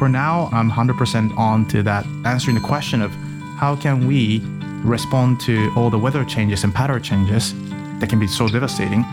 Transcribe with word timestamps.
for 0.00 0.08
now, 0.08 0.48
I'm 0.50 0.70
100% 0.70 1.36
on 1.36 1.66
to 1.66 1.82
that, 1.82 2.06
answering 2.24 2.54
the 2.54 2.66
question 2.66 3.02
of 3.02 3.10
how 3.58 3.76
can 3.76 4.06
we 4.06 4.40
respond 4.82 5.38
to 5.40 5.70
all 5.76 5.90
the 5.90 5.98
weather 5.98 6.24
changes 6.24 6.64
and 6.64 6.74
pattern 6.74 7.02
changes 7.02 7.52
that 8.00 8.08
can 8.08 8.18
be 8.18 8.26
so 8.26 8.48
devastating 8.48 9.04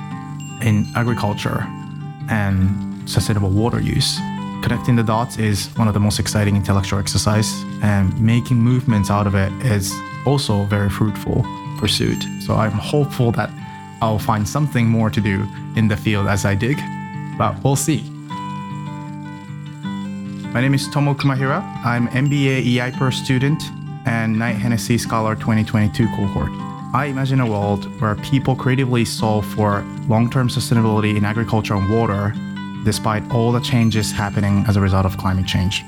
in 0.61 0.85
agriculture 0.95 1.65
and 2.29 2.57
sustainable 3.07 3.49
water 3.49 3.81
use. 3.81 4.17
Connecting 4.63 4.95
the 4.95 5.03
dots 5.03 5.37
is 5.37 5.67
one 5.75 5.89
of 5.89 5.93
the 5.93 5.99
most 5.99 6.19
exciting 6.19 6.55
intellectual 6.55 6.99
exercise 6.99 7.51
and 7.83 8.17
making 8.21 8.55
movements 8.55 9.11
out 9.11 9.27
of 9.27 9.35
it 9.35 9.51
is 9.65 9.93
also 10.25 10.61
a 10.61 10.65
very 10.67 10.89
fruitful 10.89 11.45
pursuit. 11.79 12.23
So 12.45 12.55
I'm 12.55 12.71
hopeful 12.71 13.33
that 13.33 13.49
I'll 14.01 14.19
find 14.19 14.47
something 14.47 14.87
more 14.87 15.09
to 15.09 15.19
do 15.19 15.45
in 15.75 15.89
the 15.89 15.97
field 15.97 16.27
as 16.27 16.45
I 16.45 16.55
dig, 16.55 16.79
but 17.37 17.61
we'll 17.61 17.75
see. 17.75 18.16
My 20.53 20.61
name 20.61 20.73
is 20.73 20.87
Tomo 20.87 21.13
Kumahira. 21.13 21.61
I'm 21.85 22.07
MBA 22.07 22.63
EIPER 22.77 23.11
student 23.13 23.61
and 24.05 24.39
Knight 24.39 24.55
Hennessy 24.55 24.97
Scholar 24.97 25.35
2022 25.35 26.07
cohort. 26.07 26.49
I 26.95 27.07
imagine 27.09 27.41
a 27.41 27.45
world 27.45 27.83
where 27.99 28.15
people 28.15 28.55
creatively 28.55 29.03
solve 29.03 29.45
for 29.45 29.81
long 30.07 30.29
term 30.29 30.47
sustainability 30.47 31.17
in 31.17 31.25
agriculture 31.25 31.75
and 31.75 31.93
water, 31.93 32.33
despite 32.85 33.29
all 33.29 33.51
the 33.51 33.59
changes 33.59 34.11
happening 34.11 34.63
as 34.67 34.77
a 34.77 34.81
result 34.81 35.05
of 35.05 35.17
climate 35.17 35.45
change. 35.45 35.83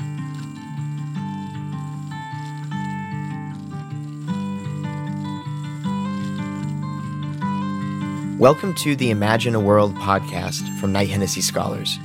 Welcome 8.38 8.74
to 8.76 8.96
the 8.96 9.10
Imagine 9.10 9.56
a 9.56 9.60
World 9.60 9.96
podcast 9.96 10.78
from 10.80 10.92
Knight 10.92 11.10
Hennessy 11.10 11.42
Scholars. 11.42 11.98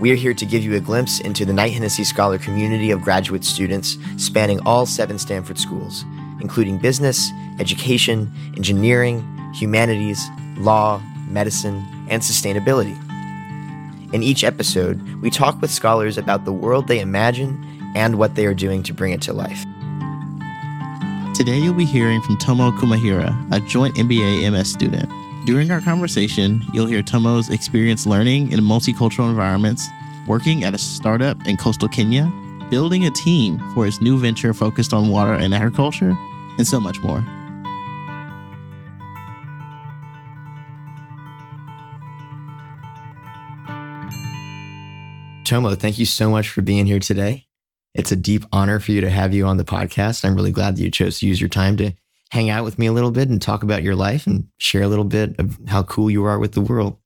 We 0.00 0.10
are 0.12 0.16
here 0.16 0.32
to 0.32 0.46
give 0.46 0.64
you 0.64 0.74
a 0.76 0.80
glimpse 0.80 1.20
into 1.20 1.44
the 1.44 1.52
Knight 1.52 1.74
Hennessy 1.74 2.04
Scholar 2.04 2.38
community 2.38 2.90
of 2.90 3.02
graduate 3.02 3.44
students 3.44 3.98
spanning 4.16 4.58
all 4.64 4.86
seven 4.86 5.18
Stanford 5.18 5.58
schools, 5.58 6.06
including 6.40 6.78
business, 6.78 7.30
education, 7.58 8.32
engineering, 8.56 9.22
humanities, 9.54 10.26
law, 10.56 11.02
medicine, 11.28 11.86
and 12.08 12.22
sustainability. 12.22 12.96
In 14.14 14.22
each 14.22 14.42
episode, 14.42 15.02
we 15.20 15.28
talk 15.28 15.60
with 15.60 15.70
scholars 15.70 16.16
about 16.16 16.46
the 16.46 16.52
world 16.52 16.88
they 16.88 17.00
imagine 17.00 17.62
and 17.94 18.16
what 18.16 18.36
they 18.36 18.46
are 18.46 18.54
doing 18.54 18.82
to 18.84 18.94
bring 18.94 19.12
it 19.12 19.20
to 19.20 19.34
life. 19.34 19.66
Today, 21.34 21.58
you'll 21.58 21.74
be 21.74 21.84
hearing 21.84 22.22
from 22.22 22.38
Tomo 22.38 22.70
Kumahira, 22.70 23.36
a 23.52 23.60
joint 23.60 23.96
MBA 23.96 24.50
MS 24.50 24.72
student. 24.72 25.10
During 25.46 25.70
our 25.70 25.80
conversation, 25.80 26.62
you'll 26.74 26.86
hear 26.86 27.02
Tomo's 27.02 27.48
experience 27.48 28.06
learning 28.06 28.52
in 28.52 28.60
multicultural 28.60 29.30
environments, 29.30 29.88
working 30.26 30.64
at 30.64 30.74
a 30.74 30.78
startup 30.78 31.46
in 31.46 31.56
coastal 31.56 31.88
Kenya, 31.88 32.30
building 32.68 33.06
a 33.06 33.10
team 33.10 33.58
for 33.72 33.86
his 33.86 34.02
new 34.02 34.18
venture 34.18 34.52
focused 34.52 34.92
on 34.92 35.08
water 35.08 35.32
and 35.32 35.54
agriculture, 35.54 36.14
and 36.58 36.66
so 36.66 36.78
much 36.78 37.00
more. 37.00 37.24
Tomo, 45.44 45.74
thank 45.74 45.98
you 45.98 46.06
so 46.06 46.30
much 46.30 46.50
for 46.50 46.60
being 46.60 46.84
here 46.84 47.00
today. 47.00 47.46
It's 47.94 48.12
a 48.12 48.16
deep 48.16 48.44
honor 48.52 48.78
for 48.78 48.92
you 48.92 49.00
to 49.00 49.10
have 49.10 49.32
you 49.32 49.46
on 49.46 49.56
the 49.56 49.64
podcast. 49.64 50.24
I'm 50.24 50.36
really 50.36 50.52
glad 50.52 50.76
that 50.76 50.82
you 50.82 50.90
chose 50.90 51.18
to 51.20 51.26
use 51.26 51.40
your 51.40 51.48
time 51.48 51.76
to 51.78 51.92
hang 52.30 52.50
out 52.50 52.64
with 52.64 52.78
me 52.78 52.86
a 52.86 52.92
little 52.92 53.10
bit 53.10 53.28
and 53.28 53.42
talk 53.42 53.62
about 53.62 53.82
your 53.82 53.96
life 53.96 54.26
and 54.26 54.46
share 54.58 54.82
a 54.82 54.88
little 54.88 55.04
bit 55.04 55.38
of 55.38 55.58
how 55.66 55.82
cool 55.82 56.10
you 56.10 56.24
are 56.24 56.38
with 56.38 56.52
the 56.52 56.60
world. 56.60 56.96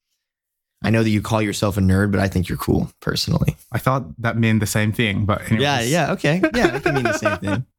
I 0.82 0.90
know 0.90 1.02
that 1.02 1.10
you 1.10 1.22
call 1.22 1.40
yourself 1.40 1.78
a 1.78 1.80
nerd, 1.80 2.10
but 2.10 2.20
I 2.20 2.28
think 2.28 2.46
you're 2.48 2.58
cool 2.58 2.90
personally. 3.00 3.56
I 3.72 3.78
thought 3.78 4.04
that 4.20 4.36
meant 4.36 4.60
the 4.60 4.66
same 4.66 4.92
thing, 4.92 5.24
but 5.24 5.40
anyways. 5.50 5.62
yeah, 5.62 5.80
yeah, 5.80 6.12
okay, 6.12 6.42
yeah, 6.54 6.76
it 6.76 6.82
can 6.82 6.94
mean 6.94 7.04
the 7.04 7.12
same 7.12 7.38
thing. 7.38 7.66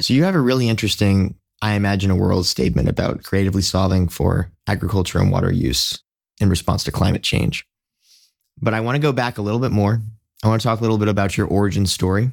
So 0.00 0.14
you 0.14 0.22
have 0.22 0.36
a 0.36 0.40
really 0.40 0.68
interesting, 0.68 1.34
I 1.60 1.72
imagine, 1.72 2.12
a 2.12 2.14
world 2.14 2.46
statement 2.46 2.88
about 2.88 3.24
creatively 3.24 3.62
solving 3.62 4.06
for 4.06 4.48
agriculture 4.68 5.18
and 5.18 5.32
water 5.32 5.50
use 5.50 6.00
in 6.40 6.48
response 6.48 6.84
to 6.84 6.92
climate 6.92 7.24
change. 7.24 7.66
But 8.62 8.74
I 8.74 8.80
want 8.80 8.94
to 8.94 9.00
go 9.00 9.10
back 9.10 9.38
a 9.38 9.42
little 9.42 9.58
bit 9.58 9.72
more. 9.72 10.00
I 10.44 10.46
want 10.46 10.62
to 10.62 10.68
talk 10.68 10.78
a 10.78 10.82
little 10.82 10.98
bit 10.98 11.08
about 11.08 11.36
your 11.36 11.48
origin 11.48 11.84
story. 11.84 12.30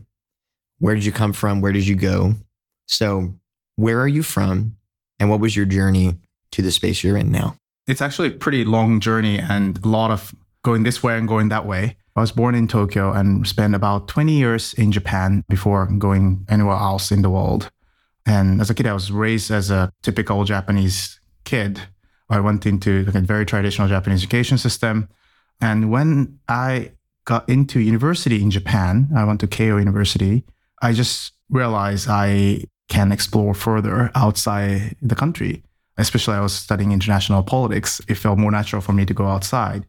Where 0.78 0.94
did 0.94 1.06
you 1.06 1.12
come 1.12 1.34
from? 1.34 1.59
Where 1.59 1.72
did 1.72 1.88
you 1.88 1.96
go? 1.96 2.36
So 2.86 3.34
where 3.75 4.00
are 4.00 4.08
you 4.08 4.24
from? 4.24 4.78
And 5.19 5.30
what 5.30 5.40
was 5.40 5.56
your 5.56 5.66
journey 5.66 6.16
to 6.52 6.62
the 6.62 6.72
space 6.72 7.03
you're 7.03 7.18
in 7.18 7.31
now? 7.31 7.58
It's 7.88 8.02
actually 8.02 8.30
a 8.30 8.31
pretty 8.31 8.66
long 8.66 9.00
journey 9.00 9.40
and 9.40 9.84
a 9.84 9.88
lot 9.88 10.12
of 10.12 10.34
going 10.63 10.84
this 10.84 11.03
way 11.03 11.18
and 11.18 11.28
going 11.28 11.50
that 11.50 11.66
way. 11.66 11.97
I 12.16 12.22
was 12.22 12.31
born 12.31 12.56
in 12.56 12.68
Tokyo 12.68 13.12
and 13.12 13.46
spent 13.47 13.75
about 13.75 14.08
20 14.08 14.34
years 14.34 14.74
in 14.74 14.91
Japan 14.91 15.44
before 15.50 15.86
going 15.86 16.46
anywhere 16.50 16.78
else 16.78 17.12
in 17.12 17.22
the 17.22 17.30
world. 17.30 17.69
And 18.25 18.62
as 18.62 18.69
a 18.69 18.74
kid, 18.74 18.88
I 18.88 18.94
was 18.94 19.12
raised 19.12 19.52
as 19.52 19.69
a 19.69 19.92
typical 20.02 20.44
Japanese 20.46 21.19
kid. 21.44 21.81
I 22.30 22.40
went 22.40 22.66
into 22.66 23.06
a 23.07 23.19
very 23.22 23.46
traditional 23.46 23.88
Japanese 23.88 24.22
education 24.22 24.57
system. 24.57 25.09
And 25.62 25.92
when 25.92 26.40
I 26.47 26.92
got 27.25 27.47
into 27.50 27.80
university 27.80 28.42
in 28.42 28.50
Japan, 28.50 29.09
I 29.16 29.25
went 29.25 29.40
to 29.42 29.47
Keio 29.47 29.78
University, 29.78 30.46
I 30.81 30.94
just 30.94 31.34
realized 31.50 32.07
I 32.09 32.63
can 32.88 33.12
explore 33.12 33.53
further 33.53 34.12
outside 34.16 34.96
the 35.01 35.16
country. 35.16 35.63
Especially, 35.97 36.35
I 36.35 36.41
was 36.41 36.53
studying 36.53 36.91
international 36.91 37.41
politics. 37.44 38.01
It 38.07 38.16
felt 38.16 38.38
more 38.38 38.51
natural 38.51 38.81
for 38.81 38.94
me 38.94 39.06
to 39.06 39.13
go 39.13 39.28
outside. 39.28 39.85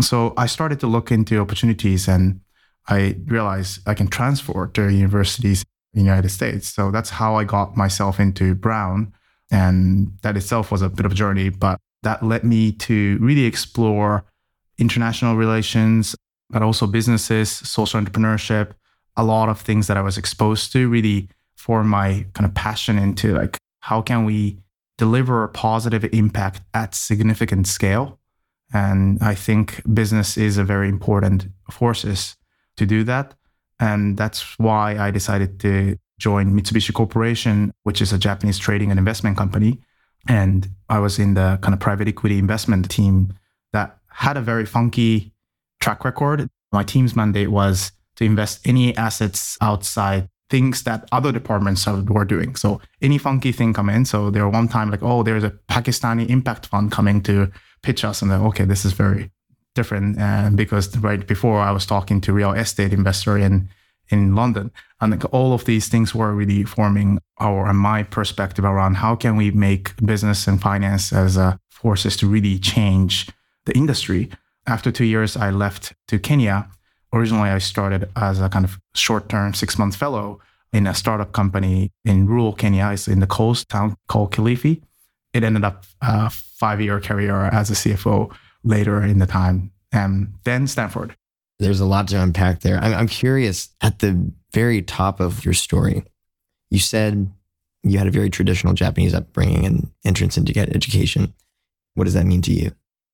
So 0.00 0.34
I 0.36 0.46
started 0.46 0.78
to 0.80 0.86
look 0.86 1.10
into 1.10 1.38
opportunities 1.38 2.06
and 2.06 2.40
I 2.88 3.16
realized 3.24 3.80
I 3.86 3.94
can 3.94 4.08
transfer 4.08 4.66
to 4.66 4.92
universities 4.92 5.64
in 5.94 6.00
the 6.00 6.04
United 6.04 6.28
States. 6.28 6.68
So 6.68 6.90
that's 6.90 7.10
how 7.10 7.36
I 7.36 7.44
got 7.44 7.76
myself 7.76 8.20
into 8.20 8.54
Brown. 8.54 9.12
And 9.50 10.12
that 10.22 10.36
itself 10.36 10.70
was 10.70 10.82
a 10.82 10.90
bit 10.90 11.06
of 11.06 11.12
a 11.12 11.14
journey, 11.14 11.48
but 11.48 11.78
that 12.02 12.22
led 12.22 12.44
me 12.44 12.72
to 12.72 13.18
really 13.20 13.44
explore 13.44 14.24
international 14.78 15.36
relations, 15.36 16.14
but 16.50 16.62
also 16.62 16.86
businesses, 16.86 17.50
social 17.50 18.00
entrepreneurship, 18.00 18.72
a 19.16 19.24
lot 19.24 19.48
of 19.48 19.60
things 19.60 19.86
that 19.86 19.96
I 19.96 20.02
was 20.02 20.18
exposed 20.18 20.72
to 20.72 20.88
really 20.88 21.28
for 21.66 21.82
my 21.82 22.24
kind 22.34 22.46
of 22.48 22.54
passion 22.54 22.96
into 22.96 23.34
like 23.34 23.58
how 23.80 24.00
can 24.00 24.24
we 24.24 24.56
deliver 24.98 25.42
a 25.42 25.48
positive 25.48 26.04
impact 26.12 26.60
at 26.74 26.94
significant 26.94 27.66
scale? 27.66 28.20
And 28.72 29.20
i 29.20 29.34
think 29.34 29.82
business 29.92 30.36
is 30.36 30.58
a 30.58 30.64
very 30.64 30.88
important 30.88 31.48
forces 31.70 32.36
to 32.76 32.86
do 32.86 33.02
that. 33.04 33.34
And 33.80 34.16
that's 34.16 34.40
why 34.58 34.96
i 35.06 35.10
decided 35.10 35.58
to 35.60 35.98
join 36.26 36.54
mitsubishi 36.56 36.92
corporation 36.94 37.72
which 37.82 38.00
is 38.00 38.12
a 38.12 38.18
japanese 38.26 38.58
trading 38.58 38.90
and 38.90 38.98
investment 38.98 39.36
company. 39.36 39.72
And 40.28 40.68
i 40.88 40.98
was 41.00 41.18
in 41.18 41.34
the 41.34 41.58
kind 41.62 41.74
of 41.74 41.80
private 41.80 42.06
equity 42.06 42.38
investment 42.38 42.88
team 42.88 43.34
that 43.72 43.98
had 44.24 44.36
a 44.36 44.40
very 44.52 44.66
funky 44.66 45.32
track 45.80 46.04
record. 46.04 46.48
My 46.72 46.84
team's 46.84 47.14
mandate 47.16 47.50
was 47.50 47.90
to 48.16 48.24
invest 48.24 48.66
any 48.66 48.96
assets 48.96 49.58
outside 49.60 50.28
things 50.48 50.84
that 50.84 51.08
other 51.12 51.32
departments 51.32 51.86
were 51.86 52.24
doing. 52.24 52.54
So 52.56 52.80
any 53.02 53.18
funky 53.18 53.52
thing 53.52 53.72
come 53.72 53.88
in. 53.88 54.04
So 54.04 54.30
there 54.30 54.48
one 54.48 54.68
time 54.68 54.90
like, 54.90 55.02
oh, 55.02 55.22
there's 55.22 55.44
a 55.44 55.50
Pakistani 55.68 56.28
impact 56.28 56.66
fund 56.66 56.92
coming 56.92 57.20
to 57.22 57.50
pitch 57.82 58.04
us, 58.04 58.22
and 58.22 58.30
then 58.30 58.40
okay, 58.42 58.64
this 58.64 58.84
is 58.84 58.92
very 58.92 59.30
different. 59.74 60.18
And 60.18 60.56
because 60.56 60.96
right 60.98 61.26
before 61.26 61.60
I 61.60 61.72
was 61.72 61.86
talking 61.86 62.20
to 62.22 62.32
real 62.32 62.52
estate 62.52 62.92
investor 62.92 63.36
in 63.36 63.68
in 64.08 64.36
London, 64.36 64.70
and 65.00 65.10
like 65.10 65.24
all 65.32 65.52
of 65.52 65.64
these 65.64 65.88
things 65.88 66.14
were 66.14 66.32
really 66.32 66.62
forming 66.64 67.18
our 67.40 67.72
my 67.72 68.04
perspective 68.04 68.64
around 68.64 68.94
how 68.94 69.16
can 69.16 69.36
we 69.36 69.50
make 69.50 69.96
business 70.04 70.46
and 70.46 70.62
finance 70.62 71.12
as 71.12 71.38
forces 71.70 72.16
to 72.16 72.26
really 72.26 72.58
change 72.58 73.28
the 73.64 73.76
industry. 73.76 74.30
After 74.66 74.90
two 74.92 75.04
years, 75.04 75.36
I 75.36 75.50
left 75.50 75.92
to 76.08 76.18
Kenya 76.18 76.68
originally 77.16 77.50
I 77.50 77.58
started 77.58 78.08
as 78.16 78.40
a 78.40 78.48
kind 78.48 78.64
of 78.64 78.78
short 78.94 79.28
term 79.28 79.54
six 79.54 79.78
month 79.78 79.96
fellow 79.96 80.40
in 80.72 80.86
a 80.86 80.94
startup 80.94 81.32
company 81.32 81.92
in 82.04 82.26
rural 82.26 82.52
Kenya. 82.52 82.90
It's 82.92 83.08
in 83.08 83.20
the 83.20 83.26
coast 83.26 83.68
town 83.68 83.96
called 84.08 84.32
Kilifi. 84.32 84.82
It 85.32 85.44
ended 85.44 85.64
up 85.64 85.84
uh, 86.02 86.26
a 86.26 86.30
five 86.30 86.80
year 86.80 87.00
career 87.00 87.46
as 87.46 87.70
a 87.70 87.74
CFO 87.74 88.34
later 88.64 89.02
in 89.02 89.18
the 89.18 89.26
time, 89.26 89.72
and 89.92 90.34
then 90.44 90.66
Stanford. 90.66 91.16
There's 91.58 91.80
a 91.80 91.86
lot 91.86 92.08
to 92.08 92.22
unpack 92.22 92.60
there. 92.60 92.78
I'm, 92.78 92.92
I'm 92.92 93.08
curious 93.08 93.70
at 93.80 94.00
the 94.00 94.30
very 94.52 94.82
top 94.82 95.20
of 95.20 95.44
your 95.44 95.54
story, 95.54 96.02
you 96.70 96.78
said 96.78 97.30
you 97.82 97.98
had 97.98 98.06
a 98.06 98.10
very 98.10 98.30
traditional 98.30 98.72
Japanese 98.72 99.14
upbringing 99.14 99.64
and 99.64 99.90
entrance 100.04 100.36
into 100.36 100.58
education. 100.58 101.34
What 101.94 102.04
does 102.04 102.14
that 102.14 102.26
mean 102.26 102.42
to 102.42 102.52
you? 102.52 102.72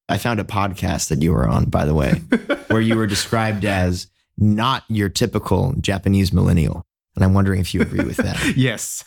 I 0.08 0.18
found 0.18 0.40
a 0.40 0.44
podcast 0.44 1.08
that 1.08 1.20
you 1.20 1.32
were 1.32 1.48
on, 1.48 1.66
by 1.66 1.84
the 1.84 1.94
way, 1.94 2.20
where 2.72 2.80
you 2.80 2.96
were 2.96 3.06
described 3.06 3.64
as 3.64 4.08
not 4.38 4.84
your 4.88 5.08
typical 5.08 5.74
Japanese 5.80 6.32
millennial. 6.32 6.84
And 7.14 7.24
I'm 7.24 7.34
wondering 7.34 7.60
if 7.60 7.74
you 7.74 7.82
agree 7.82 8.04
with 8.04 8.16
that. 8.16 8.52
yes. 8.56 9.04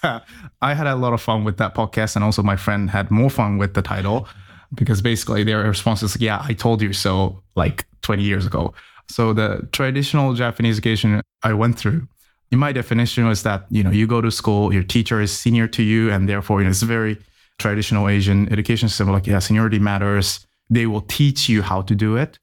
I 0.62 0.73
had 0.73 0.85
a 0.88 0.95
lot 0.95 1.13
of 1.13 1.21
fun 1.21 1.44
with 1.44 1.57
that 1.57 1.73
podcast. 1.73 2.15
And 2.15 2.23
also, 2.23 2.44
my 2.44 2.56
friend 2.56 2.89
had 2.89 3.09
more 3.09 3.29
fun 3.29 3.57
with 3.57 3.73
the 3.73 3.81
title 3.81 4.27
because 4.75 5.01
basically 5.01 5.44
their 5.44 5.63
response 5.63 6.03
is, 6.03 6.19
Yeah, 6.19 6.41
I 6.44 6.53
told 6.53 6.81
you 6.81 6.94
so 6.94 7.41
like 7.56 7.85
20 8.01 8.21
years 8.21 8.45
ago. 8.45 8.73
So 9.09 9.33
the 9.33 9.67
traditional 9.71 10.33
Japanese 10.33 10.77
education 10.77 11.21
I 11.44 11.53
went 11.53 11.77
through, 11.77 12.07
in 12.51 12.59
my 12.59 12.71
definition 12.71 13.27
was 13.27 13.44
that, 13.44 13.65
you 13.69 13.83
know, 13.83 13.91
you 13.91 14.07
go 14.07 14.21
to 14.21 14.31
school, 14.31 14.73
your 14.73 14.83
teacher 14.83 15.21
is 15.21 15.31
senior 15.31 15.67
to 15.69 15.83
you, 15.83 16.12
and 16.12 16.29
therefore, 16.29 16.59
you 16.59 16.65
know, 16.65 16.71
it's 16.71 16.81
very 16.81 17.17
traditional 17.57 18.07
Asian 18.07 18.51
education 18.51 18.89
system, 18.89 19.12
like, 19.12 19.27
yeah, 19.27 19.39
seniority 19.39 19.79
matters. 19.79 20.45
They 20.69 20.88
will 20.88 21.01
teach 21.01 21.50
you 21.50 21.62
how 21.62 21.81
to 21.83 21.95
do 21.95 22.15
it. 22.15 22.39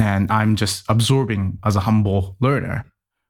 And 0.00 0.30
I'm 0.30 0.56
just 0.56 0.84
absorbing 0.88 1.58
as 1.64 1.76
a 1.76 1.80
humble 1.80 2.36
learner, 2.40 2.86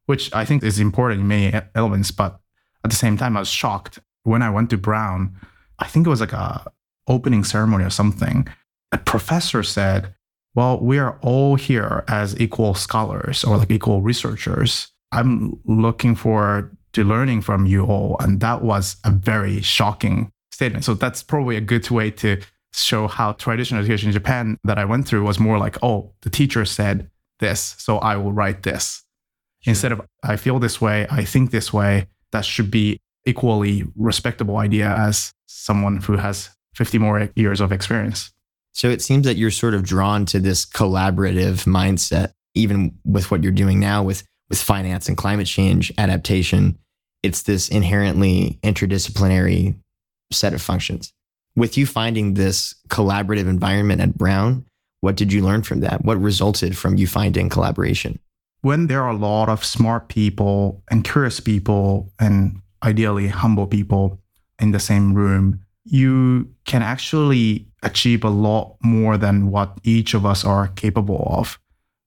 which 0.07 0.33
I 0.33 0.45
think 0.45 0.63
is 0.63 0.79
important 0.79 1.23
in 1.23 1.29
many 1.29 1.61
elements. 1.75 2.11
But 2.13 2.39
at 2.85 2.91
the 2.91 2.97
same 2.97 3.17
time, 3.17 3.37
I 3.37 3.41
was 3.41 3.49
shocked 3.49 3.99
when 4.23 4.41
I 4.43 4.51
went 4.51 4.71
to 4.71 4.79
Brown. 4.79 5.37
I 5.81 5.87
think 5.87 6.07
it 6.07 6.11
was 6.11 6.21
like 6.21 6.33
a 6.33 6.71
opening 7.09 7.45
ceremony 7.45 7.85
or 7.85 7.91
something. 7.91 8.47
A 8.93 8.99
professor 8.99 9.63
said, 9.63 10.15
well, 10.55 10.79
we 10.81 10.99
are 10.99 11.19
all 11.23 11.57
here 11.57 12.05
as 12.09 12.39
equal 12.41 12.75
scholars 12.75 13.45
or 13.45 13.57
like 13.57 13.71
equal 13.71 14.01
researchers. 14.01 14.93
I'm 15.13 15.59
looking 15.65 16.15
forward 16.15 16.77
to 16.93 17.05
learning 17.05 17.43
from 17.43 17.67
you 17.67 17.85
all. 17.85 18.17
And 18.21 18.41
that 18.41 18.63
was 18.63 18.97
a 19.05 19.11
very 19.11 19.61
shocking 19.61 20.33
statement. 20.53 20.85
So 20.85 20.95
that's 20.95 21.23
probably 21.23 21.57
a 21.57 21.61
good 21.61 21.89
way 21.91 22.11
to 22.13 22.41
show 22.73 23.09
how 23.09 23.33
traditional 23.33 23.81
education 23.81 24.09
in 24.09 24.13
Japan 24.13 24.59
that 24.65 24.79
I 24.79 24.85
went 24.85 25.07
through 25.07 25.25
was 25.25 25.39
more 25.39 25.59
like, 25.59 25.77
oh, 25.83 26.13
the 26.23 26.31
teacher 26.31 26.65
said 26.65 27.11
this, 27.41 27.75
so 27.79 27.99
I 27.99 28.17
will 28.17 28.33
write 28.33 28.63
this. 28.63 29.05
Sure. 29.63 29.73
Instead 29.73 29.93
of 29.93 30.01
I 30.23 30.37
feel 30.37 30.59
this 30.59 30.81
way, 30.81 31.07
I 31.11 31.25
think 31.25 31.51
this 31.51 31.73
way, 31.73 32.07
that 32.33 32.45
should 32.45 32.71
be 32.71 33.01
equally 33.27 33.85
respectable 33.97 34.57
idea 34.57 34.95
as 34.97 35.33
someone 35.47 35.99
who 35.99 36.17
has 36.17 36.51
50 36.75 36.99
more 36.99 37.31
years 37.35 37.61
of 37.61 37.73
experience. 37.73 38.33
So 38.73 38.89
it 38.89 39.03
seems 39.03 39.27
that 39.27 39.37
you're 39.37 39.51
sort 39.51 39.75
of 39.75 39.83
drawn 39.83 40.25
to 40.27 40.39
this 40.39 40.65
collaborative 40.65 41.67
mindset, 41.67 42.33
even 42.55 42.97
with 43.05 43.31
what 43.31 43.43
you're 43.43 43.53
doing 43.53 43.81
now 43.81 44.03
with, 44.03 44.23
with 44.49 44.63
finance 44.63 45.09
and 45.09 45.17
climate 45.17 45.47
change 45.47 45.93
adaptation. 45.99 46.79
It's 47.23 47.43
this 47.43 47.69
inherently 47.69 48.59
interdisciplinary 48.63 49.77
set 50.33 50.55
of 50.55 50.63
functions. 50.63 51.13
With 51.61 51.77
you 51.77 51.85
finding 51.85 52.33
this 52.33 52.75
collaborative 52.89 53.47
environment 53.47 54.01
at 54.01 54.17
Brown, 54.17 54.65
what 55.03 55.15
did 55.15 55.31
you 55.31 55.45
learn 55.45 55.63
from 55.63 55.81
that? 55.81 56.03
What 56.03 56.19
resulted 56.19 56.75
from 56.75 56.97
you 56.97 57.07
finding 57.07 57.51
collaboration? 57.51 58.19
When 58.63 58.87
there 58.87 59.03
are 59.03 59.11
a 59.11 59.17
lot 59.19 59.51
of 59.51 59.63
smart 59.63 60.09
people 60.09 60.83
and 60.91 61.05
curious 61.05 61.39
people, 61.39 62.11
and 62.19 62.63
ideally 62.83 63.29
humble 63.29 63.67
people 63.67 64.19
in 64.59 64.71
the 64.71 64.81
same 64.81 65.13
room, 65.13 65.61
you 65.85 66.49
can 66.65 66.81
actually 66.81 67.69
achieve 67.83 68.25
a 68.25 68.31
lot 68.31 68.79
more 68.83 69.19
than 69.19 69.51
what 69.51 69.77
each 69.85 70.15
of 70.15 70.25
us 70.25 70.47
are 70.47 70.69
capable 70.69 71.31
of. 71.31 71.59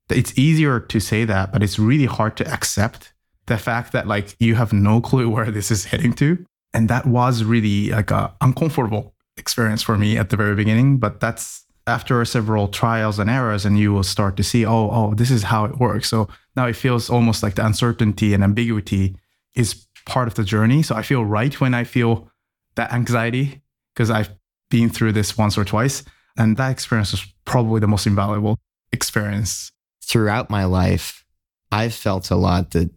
It's 0.09 0.35
easier 0.35 0.79
to 0.79 0.99
say 0.99 1.25
that, 1.25 1.53
but 1.53 1.61
it's 1.61 1.77
really 1.77 2.07
hard 2.07 2.37
to 2.37 2.51
accept 2.51 3.13
the 3.45 3.59
fact 3.59 3.91
that 3.91 4.07
like 4.07 4.35
you 4.39 4.55
have 4.55 4.73
no 4.73 4.99
clue 4.99 5.29
where 5.35 5.51
this 5.51 5.69
is 5.69 5.85
heading 5.85 6.13
to. 6.13 6.43
And 6.73 6.89
that 6.89 7.05
was 7.05 7.43
really 7.43 7.91
like 7.91 8.09
a 8.09 8.33
uncomfortable 8.41 9.12
experience 9.37 9.81
for 9.81 9.97
me 9.97 10.17
at 10.17 10.29
the 10.29 10.37
very 10.37 10.55
beginning. 10.55 10.97
But 10.97 11.19
that's 11.19 11.65
after 11.85 12.23
several 12.25 12.67
trials 12.67 13.19
and 13.19 13.29
errors, 13.29 13.65
and 13.65 13.77
you 13.77 13.91
will 13.91 14.03
start 14.03 14.37
to 14.37 14.43
see, 14.43 14.65
oh, 14.65 14.89
oh, 14.91 15.13
this 15.15 15.31
is 15.31 15.43
how 15.43 15.65
it 15.65 15.79
works. 15.79 16.07
So 16.09 16.29
now 16.55 16.65
it 16.67 16.75
feels 16.75 17.09
almost 17.09 17.43
like 17.43 17.55
the 17.55 17.65
uncertainty 17.65 18.33
and 18.33 18.43
ambiguity 18.43 19.15
is 19.55 19.85
part 20.05 20.27
of 20.27 20.35
the 20.35 20.43
journey. 20.43 20.83
So 20.83 20.95
I 20.95 21.01
feel 21.01 21.25
right 21.25 21.59
when 21.59 21.73
I 21.73 21.83
feel 21.83 22.29
that 22.75 22.93
anxiety 22.93 23.61
because 23.93 24.09
I've 24.09 24.29
been 24.69 24.89
through 24.89 25.11
this 25.11 25.37
once 25.37 25.57
or 25.57 25.65
twice. 25.65 26.03
And 26.37 26.57
that 26.57 26.71
experience 26.71 27.11
was 27.11 27.25
probably 27.45 27.79
the 27.79 27.87
most 27.87 28.07
invaluable 28.07 28.57
experience. 28.91 29.71
Throughout 30.03 30.49
my 30.49 30.65
life, 30.65 31.23
I've 31.71 31.93
felt 31.93 32.31
a 32.31 32.35
lot 32.35 32.71
that 32.71 32.89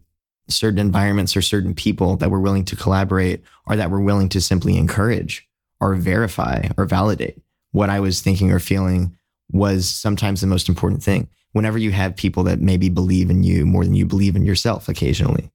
certain 0.49 0.79
environments 0.79 1.35
or 1.35 1.41
certain 1.41 1.73
people 1.73 2.15
that 2.17 2.31
were 2.31 2.39
willing 2.39 2.65
to 2.65 2.75
collaborate 2.75 3.43
or 3.65 3.75
that 3.75 3.91
were 3.91 4.01
willing 4.01 4.29
to 4.29 4.41
simply 4.41 4.77
encourage 4.77 5.46
or 5.79 5.95
verify 5.95 6.67
or 6.77 6.85
validate 6.85 7.39
what 7.71 7.89
I 7.89 7.99
was 7.99 8.21
thinking 8.21 8.51
or 8.51 8.59
feeling 8.59 9.15
was 9.51 9.87
sometimes 9.87 10.41
the 10.41 10.47
most 10.47 10.67
important 10.67 11.03
thing. 11.03 11.27
Whenever 11.53 11.77
you 11.77 11.91
have 11.91 12.15
people 12.15 12.43
that 12.43 12.59
maybe 12.59 12.89
believe 12.89 13.29
in 13.29 13.43
you 13.43 13.65
more 13.65 13.83
than 13.83 13.95
you 13.95 14.05
believe 14.05 14.35
in 14.35 14.45
yourself 14.45 14.89
occasionally. 14.89 15.51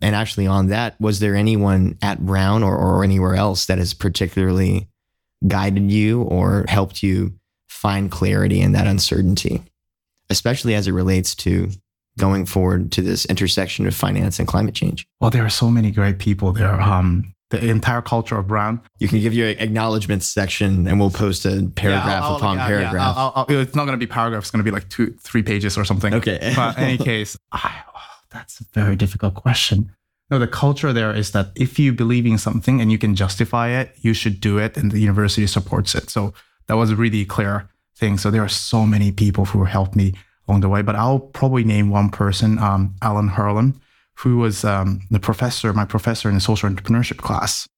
And 0.00 0.14
actually, 0.14 0.46
on 0.46 0.68
that, 0.68 1.00
was 1.00 1.20
there 1.20 1.34
anyone 1.34 1.98
at 2.02 2.24
Brown 2.24 2.62
or, 2.62 2.76
or 2.76 3.02
anywhere 3.02 3.34
else 3.34 3.66
that 3.66 3.78
has 3.78 3.94
particularly 3.94 4.88
guided 5.46 5.90
you 5.90 6.22
or 6.22 6.64
helped 6.68 7.02
you 7.02 7.34
find 7.68 8.10
clarity 8.10 8.60
in 8.60 8.72
that 8.72 8.86
uncertainty, 8.86 9.62
especially 10.30 10.74
as 10.74 10.86
it 10.86 10.92
relates 10.92 11.34
to 11.36 11.70
going 12.16 12.46
forward 12.46 12.92
to 12.92 13.02
this 13.02 13.24
intersection 13.26 13.86
of 13.86 13.94
finance 13.94 14.38
and 14.38 14.46
climate 14.46 14.74
change? 14.74 15.06
Well, 15.20 15.30
there 15.30 15.44
are 15.44 15.50
so 15.50 15.70
many 15.70 15.90
great 15.90 16.18
people 16.18 16.52
there. 16.52 16.80
Um, 16.80 17.34
the 17.50 17.66
entire 17.68 18.02
culture 18.02 18.38
of 18.38 18.46
Brown. 18.46 18.80
You 18.98 19.08
can 19.08 19.20
give 19.20 19.32
your 19.32 19.48
acknowledgments 19.48 20.26
section, 20.26 20.86
and 20.86 21.00
we'll 21.00 21.10
post 21.10 21.46
a 21.46 21.70
paragraph 21.74 22.06
yeah, 22.06 22.24
I'll, 22.24 22.36
upon 22.36 22.56
yeah, 22.58 22.66
paragraph. 22.66 23.16
Yeah, 23.16 23.22
I'll, 23.22 23.32
I'll, 23.36 23.60
it's 23.60 23.74
not 23.74 23.86
going 23.86 23.98
to 23.98 24.06
be 24.06 24.10
paragraphs; 24.10 24.46
it's 24.46 24.50
going 24.50 24.64
to 24.64 24.70
be 24.70 24.74
like 24.74 24.88
two, 24.88 25.14
three 25.20 25.42
pages 25.42 25.78
or 25.78 25.84
something. 25.84 26.14
Okay. 26.14 26.52
but 26.56 26.76
in 26.76 26.84
any 26.84 26.98
case, 26.98 27.36
I, 27.52 27.82
oh, 27.96 28.00
that's 28.30 28.60
a 28.60 28.64
very 28.74 28.96
difficult 28.96 29.34
question. 29.34 29.94
No, 30.30 30.38
the 30.38 30.46
culture 30.46 30.92
there 30.92 31.14
is 31.14 31.30
that 31.32 31.52
if 31.54 31.78
you 31.78 31.92
believe 31.94 32.26
in 32.26 32.36
something 32.36 32.82
and 32.82 32.92
you 32.92 32.98
can 32.98 33.14
justify 33.14 33.68
it, 33.68 33.94
you 34.00 34.12
should 34.12 34.40
do 34.40 34.58
it, 34.58 34.76
and 34.76 34.92
the 34.92 35.00
university 35.00 35.46
supports 35.46 35.94
it. 35.94 36.10
So 36.10 36.34
that 36.66 36.74
was 36.74 36.90
a 36.90 36.96
really 36.96 37.24
clear 37.24 37.70
thing. 37.96 38.18
So 38.18 38.30
there 38.30 38.44
are 38.44 38.48
so 38.48 38.84
many 38.84 39.10
people 39.10 39.46
who 39.46 39.64
helped 39.64 39.96
me 39.96 40.12
along 40.46 40.60
the 40.60 40.68
way, 40.68 40.82
but 40.82 40.96
I'll 40.96 41.18
probably 41.18 41.64
name 41.64 41.88
one 41.88 42.10
person, 42.10 42.58
um, 42.58 42.94
Alan 43.02 43.30
Harlam, 43.30 43.80
who 44.20 44.38
was 44.38 44.64
um, 44.64 45.00
the 45.10 45.20
professor, 45.20 45.72
my 45.72 45.84
professor 45.84 46.28
in 46.28 46.34
the 46.34 46.40
social 46.40 46.68
entrepreneurship 46.68 47.18
class. 47.18 47.68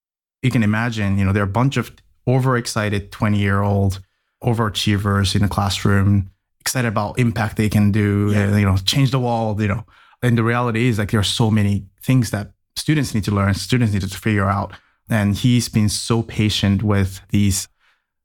You 0.42 0.50
can 0.50 0.62
imagine, 0.62 1.19
you 1.19 1.25
know, 1.25 1.32
there 1.32 1.42
are 1.42 1.46
a 1.46 1.58
bunch 1.60 1.76
of 1.76 1.92
overexcited 2.26 3.12
20 3.12 3.38
year 3.38 3.60
old 3.60 4.00
overachievers 4.42 5.34
in 5.34 5.42
the 5.42 5.48
classroom, 5.48 6.31
excited 6.60 6.88
about 6.88 7.19
impact 7.19 7.56
they 7.56 7.69
can 7.69 7.92
do, 7.92 8.31
yeah. 8.32 8.56
you 8.56 8.64
know, 8.64 8.76
change 8.78 9.10
the 9.10 9.20
world, 9.20 9.60
you 9.60 9.69
know. 9.69 9.84
And 10.22 10.37
the 10.38 10.42
reality 10.42 10.88
is 10.88 10.98
like 10.98 11.10
there 11.10 11.20
are 11.20 11.25
so 11.25 11.50
many 11.50 11.87
things 12.02 12.31
that 12.31 12.52
students 12.75 13.14
need 13.14 13.25
to 13.25 13.31
learn, 13.31 13.52
students 13.54 13.92
need 13.92 14.02
to 14.02 14.08
figure 14.08 14.49
out. 14.49 14.73
And 15.11 15.37
he's 15.37 15.68
been 15.68 15.88
so 15.88 16.23
patient 16.23 16.82
with 16.82 17.20
these 17.30 17.68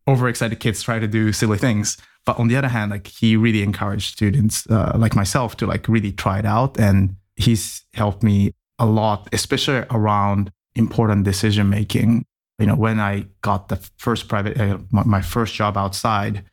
overexcited 0.08 0.60
kids 0.60 0.84
try 0.84 1.00
to 1.00 1.08
do 1.08 1.34
silly 1.34 1.58
things. 1.58 1.98
But 2.26 2.40
on 2.40 2.48
the 2.48 2.56
other 2.56 2.70
hand, 2.70 2.92
like 2.92 3.08
he 3.08 3.36
really 3.36 3.62
encouraged 3.62 4.14
students 4.14 4.70
uh, 4.70 4.94
like 4.96 5.16
myself 5.16 5.58
to 5.58 5.66
like 5.66 5.88
really 5.88 6.12
try 6.12 6.40
it 6.40 6.46
out. 6.46 6.80
And 6.80 7.16
he's 7.36 7.84
helped 7.94 8.24
me 8.24 8.54
a 8.80 8.86
lot, 8.86 9.28
especially 9.32 9.84
around 9.92 10.52
important 10.76 11.24
decision 11.24 11.70
making. 11.70 12.26
You 12.60 12.68
know, 12.68 12.76
when 12.76 13.00
I 13.00 13.28
got 13.42 13.68
the 13.68 13.78
first 13.98 14.28
private, 14.28 14.60
uh, 14.60 14.78
my 14.92 15.22
first 15.22 15.54
job 15.54 15.78
outside 15.78 16.44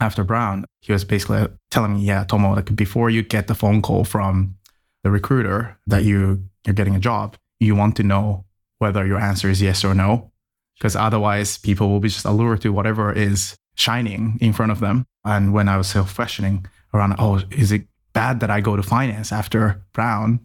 after 0.00 0.24
Brown, 0.24 0.66
he 0.80 0.92
was 0.92 1.04
basically 1.04 1.46
telling 1.70 1.94
me, 1.94 2.02
yeah, 2.02 2.24
Tomo, 2.24 2.54
like 2.54 2.74
before 2.76 3.08
you 3.08 3.22
get 3.22 3.46
the 3.46 3.54
phone 3.54 3.80
call 3.80 4.04
from 4.04 4.56
the 5.02 5.10
recruiter 5.10 5.78
that 5.86 6.04
you 6.04 6.44
you're 6.66 6.74
getting 6.74 6.96
a 6.96 7.00
job, 7.00 7.36
you 7.60 7.74
want 7.74 7.96
to 7.96 8.02
know 8.02 8.44
whether 8.78 9.06
your 9.06 9.18
answer 9.18 9.48
is 9.48 9.62
yes 9.62 9.84
or 9.84 9.94
no, 9.94 10.32
because 10.76 10.96
otherwise 10.96 11.58
people 11.58 11.88
will 11.88 12.00
be 12.00 12.08
just 12.08 12.24
allured 12.24 12.60
to 12.60 12.72
whatever 12.72 13.12
is 13.12 13.56
shining 13.76 14.36
in 14.40 14.52
front 14.52 14.72
of 14.72 14.80
them. 14.80 15.06
And 15.24 15.52
when 15.52 15.68
I 15.68 15.76
was 15.76 15.86
self 15.88 16.14
questioning 16.14 16.66
around, 16.92 17.14
oh, 17.18 17.42
is 17.50 17.72
it 17.72 17.86
bad 18.16 18.40
that 18.40 18.50
I 18.50 18.60
go 18.62 18.76
to 18.76 18.82
finance 18.82 19.30
after 19.30 19.84
Brown? 19.92 20.40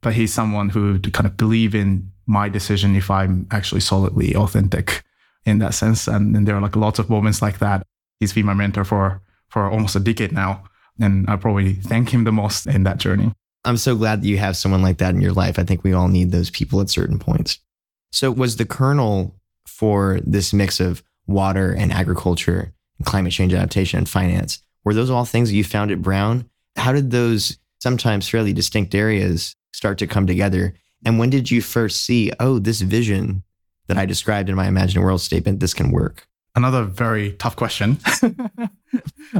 But 0.00 0.14
he's 0.14 0.32
someone 0.32 0.68
who 0.68 1.00
kind 1.00 1.26
of 1.26 1.36
believe 1.36 1.74
in 1.74 2.12
my 2.26 2.48
decision 2.48 2.94
if 2.94 3.10
I'm 3.10 3.48
actually 3.50 3.80
solidly 3.80 4.36
authentic 4.36 5.02
in 5.44 5.58
that 5.58 5.74
sense. 5.74 6.06
And, 6.06 6.36
and 6.36 6.46
there 6.46 6.54
are 6.54 6.60
like 6.60 6.76
lots 6.76 7.00
of 7.00 7.10
moments 7.10 7.42
like 7.42 7.58
that. 7.58 7.84
He's 8.20 8.32
been 8.32 8.46
my 8.46 8.54
mentor 8.54 8.84
for 8.84 9.20
for 9.48 9.68
almost 9.68 9.96
a 9.96 10.00
decade 10.00 10.32
now. 10.32 10.62
And 11.00 11.28
I 11.28 11.36
probably 11.36 11.74
thank 11.74 12.10
him 12.10 12.24
the 12.24 12.32
most 12.32 12.66
in 12.66 12.84
that 12.84 12.98
journey. 12.98 13.32
I'm 13.64 13.76
so 13.76 13.96
glad 13.96 14.22
that 14.22 14.28
you 14.28 14.38
have 14.38 14.56
someone 14.56 14.82
like 14.82 14.98
that 14.98 15.14
in 15.14 15.20
your 15.20 15.32
life. 15.32 15.58
I 15.58 15.64
think 15.64 15.82
we 15.82 15.92
all 15.92 16.08
need 16.08 16.30
those 16.30 16.50
people 16.50 16.80
at 16.80 16.90
certain 16.90 17.18
points. 17.18 17.58
So, 18.12 18.30
was 18.30 18.56
the 18.56 18.64
kernel 18.64 19.34
for 19.66 20.20
this 20.24 20.52
mix 20.52 20.80
of 20.80 21.02
water 21.26 21.72
and 21.72 21.92
agriculture, 21.92 22.72
and 22.98 23.06
climate 23.06 23.32
change 23.32 23.52
adaptation 23.52 23.98
and 23.98 24.08
finance, 24.08 24.62
were 24.84 24.94
those 24.94 25.10
all 25.10 25.24
things 25.24 25.50
that 25.50 25.56
you 25.56 25.64
found 25.64 25.90
at 25.90 26.02
Brown? 26.02 26.48
How 26.76 26.92
did 26.92 27.10
those 27.10 27.58
sometimes 27.80 28.28
fairly 28.28 28.52
distinct 28.52 28.94
areas 28.94 29.54
start 29.72 29.98
to 29.98 30.06
come 30.06 30.26
together? 30.26 30.74
And 31.04 31.18
when 31.18 31.30
did 31.30 31.50
you 31.50 31.62
first 31.62 32.04
see, 32.04 32.32
oh, 32.40 32.58
this 32.58 32.80
vision 32.80 33.44
that 33.86 33.96
I 33.96 34.06
described 34.06 34.48
in 34.48 34.56
my 34.56 34.66
Imagine 34.66 35.02
World 35.02 35.20
statement, 35.20 35.60
this 35.60 35.74
can 35.74 35.90
work? 35.90 36.26
Another 36.54 36.82
very 36.84 37.32
tough 37.34 37.54
question. 37.54 37.98
hey, 38.20 38.68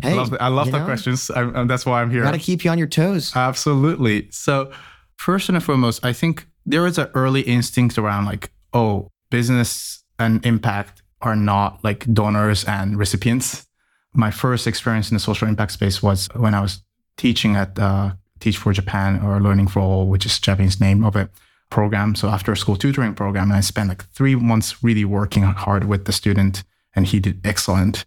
I 0.05 0.13
love, 0.13 0.31
the, 0.31 0.43
I 0.43 0.49
love 0.49 0.71
the 0.71 0.85
questions. 0.85 1.31
I, 1.31 1.43
uh, 1.43 1.65
that's 1.65 1.85
why 1.85 2.01
I'm 2.01 2.11
here. 2.11 2.23
Got 2.23 2.33
to 2.33 2.39
keep 2.39 2.65
you 2.65 2.71
on 2.71 2.79
your 2.79 2.87
toes. 2.87 3.35
Absolutely. 3.35 4.31
So, 4.31 4.71
first 5.17 5.49
and 5.49 5.63
foremost, 5.63 6.05
I 6.05 6.13
think 6.13 6.47
there 6.65 6.87
is 6.87 6.97
an 6.97 7.09
early 7.15 7.41
instinct 7.41 7.99
around 7.99 8.27
like, 8.27 8.53
oh, 8.73 9.11
business 9.31 10.05
and 10.19 10.45
impact 10.47 11.03
are 11.21 11.37
not 11.37 11.83
like 11.83 12.13
donors 12.13 12.65
and 12.65 12.97
recipients. 12.97 13.67
My 14.15 14.31
first 14.31 14.67
experience 14.67 15.11
in 15.11 15.17
the 15.17 15.21
social 15.21 15.49
impact 15.49 15.73
space 15.73 16.03
was 16.03 16.29
when 16.35 16.55
I 16.55 16.61
was 16.61 16.83
teaching 17.19 17.57
at 17.57 17.79
uh, 17.79 18.13
Teach 18.41 18.57
for 18.57 18.73
Japan 18.73 19.21
or 19.23 19.41
Learning 19.41 19.69
for 19.69 19.81
All, 19.81 20.07
which 20.07 20.25
is 20.25 20.39
Japanese 20.39 20.81
name 20.81 21.05
of 21.05 21.17
it 21.17 21.29
program. 21.71 22.15
So 22.15 22.29
after 22.29 22.53
a 22.53 22.57
school 22.57 22.77
tutoring 22.77 23.15
program, 23.15 23.51
and 23.51 23.59
I 23.59 23.61
spent 23.61 23.89
like 23.89 24.05
three 24.11 24.35
months 24.35 24.83
really 24.83 25.05
working 25.05 25.43
hard 25.43 25.85
with 25.85 26.07
the 26.07 26.13
student, 26.13 26.65
and 26.95 27.07
he 27.07 27.21
did 27.21 27.45
excellent. 27.45 28.07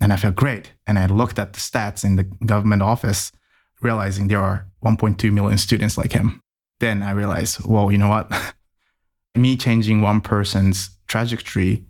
And 0.00 0.12
I 0.12 0.16
felt 0.16 0.36
great. 0.36 0.72
And 0.86 0.98
I 0.98 1.06
looked 1.06 1.38
at 1.38 1.52
the 1.52 1.60
stats 1.60 2.04
in 2.04 2.16
the 2.16 2.24
government 2.24 2.82
office, 2.82 3.32
realizing 3.80 4.28
there 4.28 4.42
are 4.42 4.66
1.2 4.84 5.32
million 5.32 5.58
students 5.58 5.96
like 5.96 6.12
him. 6.12 6.40
Then 6.80 7.02
I 7.02 7.12
realized, 7.12 7.64
well, 7.64 7.90
you 7.90 7.98
know 7.98 8.08
what? 8.08 8.30
Me 9.34 9.56
changing 9.56 10.02
one 10.02 10.20
person's 10.20 10.90
trajectory 11.06 11.84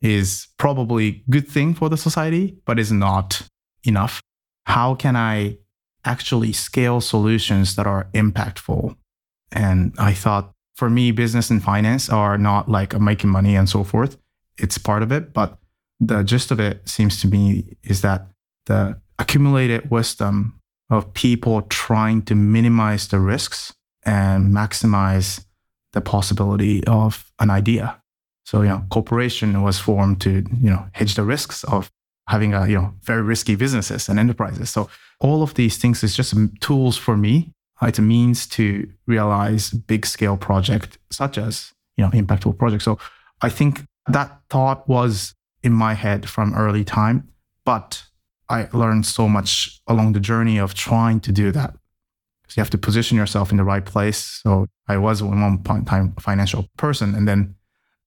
is 0.00 0.48
probably 0.58 1.24
good 1.30 1.48
thing 1.48 1.74
for 1.74 1.88
the 1.88 1.96
society, 1.96 2.56
but 2.66 2.78
is 2.78 2.92
not 2.92 3.48
enough. 3.84 4.20
How 4.66 4.94
can 4.94 5.16
I 5.16 5.58
actually 6.04 6.52
scale 6.52 7.00
solutions 7.00 7.76
that 7.76 7.86
are 7.86 8.08
impactful? 8.14 8.96
And 9.52 9.94
I 9.98 10.12
thought 10.12 10.52
for 10.74 10.90
me, 10.90 11.12
business 11.12 11.50
and 11.50 11.62
finance 11.62 12.10
are 12.10 12.36
not 12.36 12.68
like 12.68 12.98
making 12.98 13.30
money 13.30 13.54
and 13.54 13.68
so 13.68 13.84
forth. 13.84 14.16
It's 14.58 14.78
part 14.78 15.02
of 15.02 15.12
it, 15.12 15.32
but 15.32 15.58
the 16.00 16.22
gist 16.22 16.50
of 16.50 16.58
it 16.58 16.88
seems 16.88 17.20
to 17.20 17.28
me 17.28 17.76
is 17.84 18.00
that 18.02 18.26
the 18.66 19.00
accumulated 19.18 19.90
wisdom 19.90 20.60
of 20.90 21.14
people 21.14 21.62
trying 21.62 22.22
to 22.22 22.34
minimize 22.34 23.08
the 23.08 23.20
risks 23.20 23.72
and 24.04 24.52
maximize 24.52 25.44
the 25.92 26.00
possibility 26.00 26.84
of 26.86 27.32
an 27.38 27.50
idea. 27.50 28.00
So, 28.44 28.62
you 28.62 28.68
know, 28.68 28.84
corporation 28.90 29.62
was 29.62 29.78
formed 29.78 30.20
to, 30.22 30.44
you 30.60 30.70
know, 30.70 30.86
hedge 30.92 31.14
the 31.14 31.22
risks 31.22 31.64
of 31.64 31.90
having 32.28 32.52
a, 32.52 32.66
you 32.66 32.74
know, 32.74 32.94
very 33.02 33.22
risky 33.22 33.54
businesses 33.54 34.08
and 34.08 34.18
enterprises. 34.18 34.70
So 34.70 34.88
all 35.20 35.42
of 35.42 35.54
these 35.54 35.76
things 35.76 36.02
is 36.02 36.16
just 36.16 36.34
tools 36.60 36.96
for 36.96 37.16
me. 37.16 37.52
Uh, 37.82 37.86
it's 37.86 37.98
a 37.98 38.02
means 38.02 38.46
to 38.46 38.88
realize 39.06 39.70
big 39.70 40.06
scale 40.06 40.36
project 40.36 40.98
such 41.10 41.38
as, 41.38 41.72
you 41.96 42.04
know, 42.04 42.10
impactful 42.10 42.58
projects. 42.58 42.84
So 42.84 42.98
I 43.42 43.48
think 43.48 43.84
that 44.06 44.40
thought 44.50 44.88
was 44.88 45.34
in 45.62 45.72
my 45.72 45.94
head 45.94 46.28
from 46.28 46.54
early 46.54 46.84
time, 46.84 47.28
but 47.64 48.04
I 48.48 48.68
learned 48.72 49.06
so 49.06 49.28
much 49.28 49.80
along 49.86 50.12
the 50.12 50.20
journey 50.20 50.58
of 50.58 50.74
trying 50.74 51.20
to 51.20 51.32
do 51.32 51.50
that. 51.52 51.74
Because 52.42 52.56
you 52.56 52.60
have 52.60 52.70
to 52.70 52.78
position 52.78 53.16
yourself 53.16 53.50
in 53.50 53.56
the 53.56 53.64
right 53.64 53.84
place. 53.84 54.18
So 54.42 54.66
I 54.86 54.98
was 54.98 55.22
at 55.22 55.28
one 55.28 55.62
point 55.62 55.86
time 55.86 56.14
financial 56.20 56.68
person, 56.76 57.14
and 57.14 57.26
then 57.26 57.54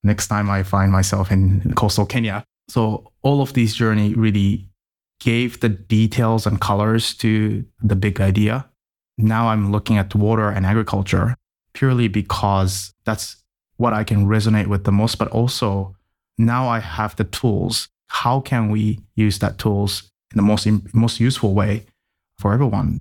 next 0.03 0.27
time 0.27 0.49
I 0.49 0.61
find 0.61 0.91
myself 0.91 1.31
in 1.31 1.73
coastal 1.75 2.05
Kenya. 2.05 2.43
So 2.67 3.11
all 3.23 3.41
of 3.41 3.53
these 3.53 3.73
journey 3.73 4.13
really 4.13 4.69
gave 5.19 5.59
the 5.59 5.69
details 5.69 6.45
and 6.45 6.61
colors 6.61 7.13
to 7.15 7.65
the 7.81 7.95
big 7.95 8.21
idea. 8.21 8.69
Now 9.17 9.49
I'm 9.49 9.71
looking 9.71 9.97
at 9.97 10.13
water 10.13 10.49
and 10.49 10.65
agriculture 10.65 11.35
purely 11.73 12.07
because 12.07 12.93
that's 13.05 13.37
what 13.77 13.93
I 13.93 14.03
can 14.03 14.27
resonate 14.27 14.67
with 14.67 14.83
the 14.83 14.91
most, 14.91 15.17
but 15.17 15.27
also 15.29 15.95
now 16.37 16.67
I 16.67 16.79
have 16.79 17.15
the 17.15 17.23
tools. 17.23 17.87
How 18.07 18.39
can 18.39 18.69
we 18.69 18.99
use 19.15 19.39
that 19.39 19.57
tools 19.57 20.11
in 20.31 20.37
the 20.37 20.43
most 20.43 20.67
most 20.93 21.19
useful 21.19 21.53
way 21.53 21.85
for 22.39 22.53
everyone? 22.53 22.99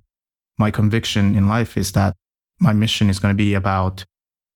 My 0.57 0.71
conviction 0.71 1.35
in 1.35 1.47
life 1.47 1.77
is 1.77 1.91
that 1.91 2.15
my 2.59 2.73
mission 2.73 3.09
is 3.09 3.19
going 3.19 3.33
to 3.33 3.37
be 3.37 3.53
about 3.53 4.05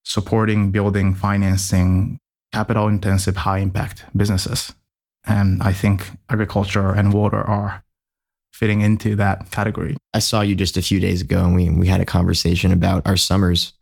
supporting, 0.04 0.72
building, 0.72 1.14
financing 1.14 2.20
capital 2.52 2.88
intensive, 2.88 3.38
high 3.38 3.60
impact 3.60 4.06
businesses. 4.16 4.74
And 5.26 5.62
I 5.62 5.74
think 5.74 6.10
agriculture 6.30 6.92
and 6.92 7.14
water 7.14 7.42
are 7.42 7.84
fitting 8.52 8.82
into 8.82 9.16
that 9.16 9.50
category. 9.52 9.98
I 10.14 10.20
saw 10.20 10.42
you 10.42 10.56
just 10.56 10.78
a 10.78 10.82
few 10.82 11.00
days 11.00 11.22
ago 11.22 11.44
and 11.44 11.56
we, 11.56 11.70
we 11.70 11.88
had 11.88 12.02
a 12.02 12.06
conversation 12.06 12.72
about 12.72 13.06
our 13.08 13.18
summers. 13.18 13.74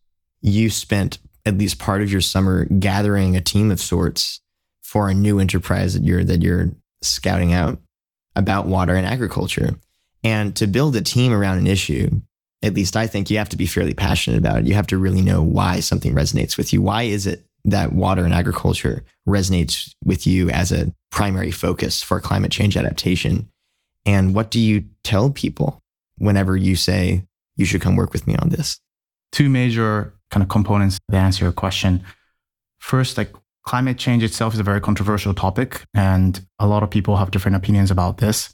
You 0.42 0.70
spent 0.70 1.20
at 1.46 1.58
least 1.58 1.80
part 1.80 2.02
of 2.02 2.12
your 2.12 2.22
summer 2.22 2.66
gathering 2.66 3.36
a 3.36 3.42
team 3.42 3.72
of 3.72 3.80
sorts 3.80 4.42
for 4.82 5.10
a 5.10 5.14
new 5.14 5.40
enterprise 5.40 5.94
that 5.94 6.04
you're 6.04 6.24
that 6.24 6.42
you're 6.42 6.72
scouting 7.02 7.54
out 7.54 7.80
about 8.36 8.68
water 8.68 8.96
and 8.96 9.06
agriculture. 9.06 9.76
And 10.24 10.56
to 10.58 10.68
build 10.68 10.96
a 10.96 11.02
team 11.02 11.32
around 11.32 11.60
an 11.60 11.68
issue, 11.68 12.22
at 12.62 12.74
least 12.74 12.98
I 12.98 13.08
think 13.08 13.30
you 13.30 13.38
have 13.38 13.50
to 13.50 13.58
be 13.58 13.66
fairly 13.66 13.94
passionate 13.94 14.38
about 14.38 14.60
it. 14.60 14.68
You 14.68 14.74
have 14.74 14.88
to 14.88 14.98
really 14.98 15.22
know 15.22 15.42
why 15.42 15.80
something 15.80 16.14
resonates 16.14 16.58
with 16.58 16.74
you. 16.74 16.82
Why 16.82 17.04
is 17.04 17.26
it 17.26 17.46
that 17.66 17.94
water 17.94 18.24
and 18.24 18.34
agriculture 18.34 19.04
resonates 19.28 19.94
with 20.04 20.26
you 20.26 20.50
as 20.50 20.72
a 20.72 20.94
primary 21.12 21.52
focus 21.52 22.02
for 22.02 22.20
climate 22.20 22.52
change 22.52 22.78
adaptation? 22.78 23.50
And 24.06 24.34
what 24.34 24.52
do 24.52 24.60
you 24.60 24.86
tell 25.04 25.30
people 25.30 25.82
whenever 26.18 26.56
you 26.56 26.76
say, 26.76 27.24
you 27.56 27.66
should 27.66 27.82
come 27.82 27.96
work 27.96 28.14
with 28.14 28.28
me 28.28 28.36
on 28.38 28.50
this? 28.50 28.80
Two 29.32 29.50
major 29.50 30.14
kind 30.32 30.44
of 30.44 30.50
components 30.50 31.00
to 31.12 31.18
answer 31.18 31.46
your 31.46 31.52
question. 31.52 32.04
First, 32.80 33.18
like 33.18 33.34
climate 33.66 33.98
change 33.98 34.24
itself 34.24 34.54
is 34.54 34.60
a 34.60 34.64
very 34.64 34.82
controversial 34.82 35.34
topic, 35.34 35.84
and 35.94 36.46
a 36.58 36.68
lot 36.68 36.84
of 36.84 36.90
people 36.90 37.18
have 37.18 37.32
different 37.32 37.58
opinions 37.58 37.92
about 37.92 38.18
this. 38.18 38.54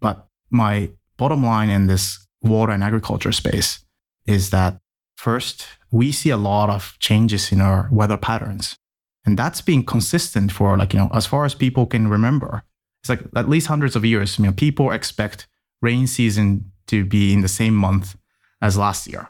But 0.00 0.26
my 0.50 0.90
bottom 1.16 1.44
line 1.44 1.70
in 1.70 1.86
this 1.86 2.26
water 2.42 2.72
and 2.72 2.82
agriculture 2.82 3.32
space 3.32 3.84
is 4.26 4.50
that 4.50 4.78
first, 5.16 5.66
we 5.90 6.12
see 6.12 6.30
a 6.30 6.36
lot 6.36 6.70
of 6.70 6.96
changes 6.98 7.52
in 7.52 7.60
our 7.60 7.88
weather 7.90 8.16
patterns. 8.16 8.76
And 9.24 9.38
that's 9.38 9.60
been 9.60 9.84
consistent 9.84 10.52
for 10.52 10.76
like, 10.76 10.92
you 10.92 11.00
know, 11.00 11.10
as 11.12 11.26
far 11.26 11.44
as 11.44 11.54
people 11.54 11.86
can 11.86 12.08
remember. 12.08 12.62
It's 13.02 13.08
like 13.08 13.22
at 13.34 13.48
least 13.48 13.66
hundreds 13.66 13.96
of 13.96 14.04
years. 14.04 14.38
You 14.38 14.46
know, 14.46 14.52
people 14.52 14.92
expect 14.92 15.48
rain 15.82 16.06
season 16.06 16.70
to 16.86 17.04
be 17.04 17.32
in 17.32 17.40
the 17.40 17.48
same 17.48 17.74
month 17.74 18.16
as 18.62 18.76
last 18.76 19.06
year 19.06 19.28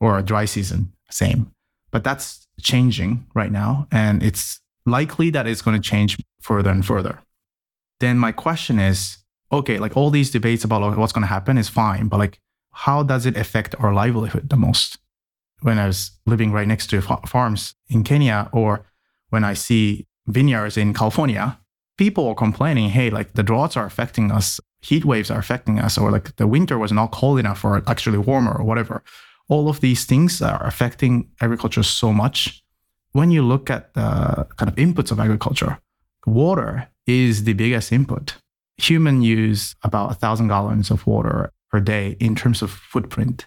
or 0.00 0.22
dry 0.22 0.44
season, 0.44 0.92
same. 1.10 1.52
But 1.90 2.04
that's 2.04 2.46
changing 2.60 3.26
right 3.34 3.50
now. 3.50 3.88
And 3.90 4.22
it's 4.22 4.60
likely 4.86 5.30
that 5.30 5.46
it's 5.46 5.62
going 5.62 5.80
to 5.80 5.90
change 5.90 6.16
further 6.40 6.70
and 6.70 6.84
further. 6.84 7.18
Then 8.00 8.18
my 8.18 8.32
question 8.32 8.78
is 8.78 9.18
okay, 9.50 9.78
like 9.78 9.96
all 9.96 10.10
these 10.10 10.30
debates 10.30 10.64
about 10.64 10.96
what's 10.96 11.12
going 11.12 11.22
to 11.22 11.28
happen 11.28 11.56
is 11.56 11.68
fine, 11.68 12.08
but 12.08 12.18
like, 12.18 12.38
how 12.84 13.02
does 13.02 13.26
it 13.26 13.36
affect 13.36 13.74
our 13.78 13.92
livelihood 13.92 14.48
the 14.50 14.56
most? 14.56 14.98
when 15.60 15.78
I 15.78 15.86
was 15.86 16.12
living 16.26 16.52
right 16.52 16.68
next 16.68 16.88
to 16.90 17.00
farms 17.00 17.74
in 17.88 18.04
Kenya 18.04 18.48
or 18.52 18.84
when 19.30 19.44
I 19.44 19.54
see 19.54 20.06
vineyards 20.26 20.76
in 20.76 20.94
California, 20.94 21.58
people 21.96 22.28
are 22.28 22.34
complaining, 22.34 22.90
hey, 22.90 23.10
like 23.10 23.32
the 23.34 23.42
droughts 23.42 23.76
are 23.76 23.86
affecting 23.86 24.30
us, 24.30 24.60
heat 24.80 25.04
waves 25.04 25.30
are 25.30 25.38
affecting 25.38 25.78
us, 25.80 25.98
or 25.98 26.10
like 26.10 26.36
the 26.36 26.46
winter 26.46 26.78
was 26.78 26.92
not 26.92 27.10
cold 27.10 27.38
enough 27.38 27.64
or 27.64 27.82
actually 27.86 28.18
warmer 28.18 28.52
or 28.52 28.64
whatever. 28.64 29.02
All 29.48 29.68
of 29.68 29.80
these 29.80 30.04
things 30.04 30.40
are 30.40 30.64
affecting 30.64 31.30
agriculture 31.40 31.82
so 31.82 32.12
much. 32.12 32.62
When 33.12 33.30
you 33.30 33.42
look 33.42 33.70
at 33.70 33.94
the 33.94 34.46
kind 34.56 34.68
of 34.68 34.76
inputs 34.76 35.10
of 35.10 35.18
agriculture, 35.18 35.80
water 36.26 36.88
is 37.06 37.44
the 37.44 37.54
biggest 37.54 37.90
input. 37.90 38.36
Human 38.76 39.22
use 39.22 39.74
about 39.82 40.12
a 40.12 40.14
thousand 40.14 40.48
gallons 40.48 40.90
of 40.90 41.06
water 41.06 41.52
per 41.70 41.80
day 41.80 42.16
in 42.20 42.34
terms 42.34 42.62
of 42.62 42.70
footprint. 42.70 43.46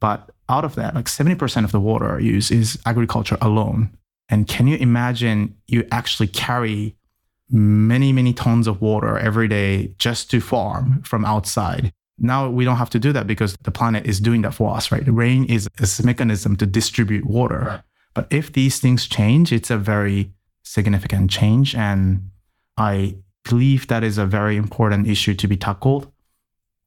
But 0.00 0.30
out 0.48 0.64
of 0.64 0.74
that, 0.74 0.94
like 0.94 1.06
70% 1.06 1.64
of 1.64 1.72
the 1.72 1.80
water 1.80 2.20
use 2.20 2.50
is 2.50 2.78
agriculture 2.84 3.38
alone. 3.40 3.96
And 4.28 4.46
can 4.46 4.66
you 4.66 4.76
imagine 4.76 5.56
you 5.66 5.86
actually 5.90 6.28
carry 6.28 6.96
many, 7.50 8.12
many 8.12 8.32
tons 8.32 8.66
of 8.66 8.80
water 8.80 9.18
every 9.18 9.48
day 9.48 9.94
just 9.98 10.30
to 10.30 10.40
farm 10.40 11.02
from 11.02 11.24
outside? 11.24 11.92
Now 12.18 12.48
we 12.48 12.64
don't 12.64 12.76
have 12.76 12.90
to 12.90 12.98
do 12.98 13.12
that 13.12 13.26
because 13.26 13.56
the 13.62 13.70
planet 13.70 14.06
is 14.06 14.20
doing 14.20 14.42
that 14.42 14.54
for 14.54 14.74
us, 14.74 14.92
right? 14.92 15.04
The 15.04 15.12
rain 15.12 15.44
is 15.46 15.68
a 15.78 16.06
mechanism 16.06 16.56
to 16.56 16.66
distribute 16.66 17.24
water. 17.24 17.60
Right. 17.60 17.80
But 18.14 18.26
if 18.30 18.52
these 18.52 18.78
things 18.78 19.06
change, 19.06 19.52
it's 19.52 19.70
a 19.70 19.76
very 19.76 20.32
significant 20.62 21.30
change. 21.30 21.74
And 21.74 22.30
I 22.76 23.16
believe 23.48 23.88
that 23.88 24.04
is 24.04 24.18
a 24.18 24.26
very 24.26 24.56
important 24.56 25.08
issue 25.08 25.34
to 25.34 25.48
be 25.48 25.56
tackled. 25.56 26.10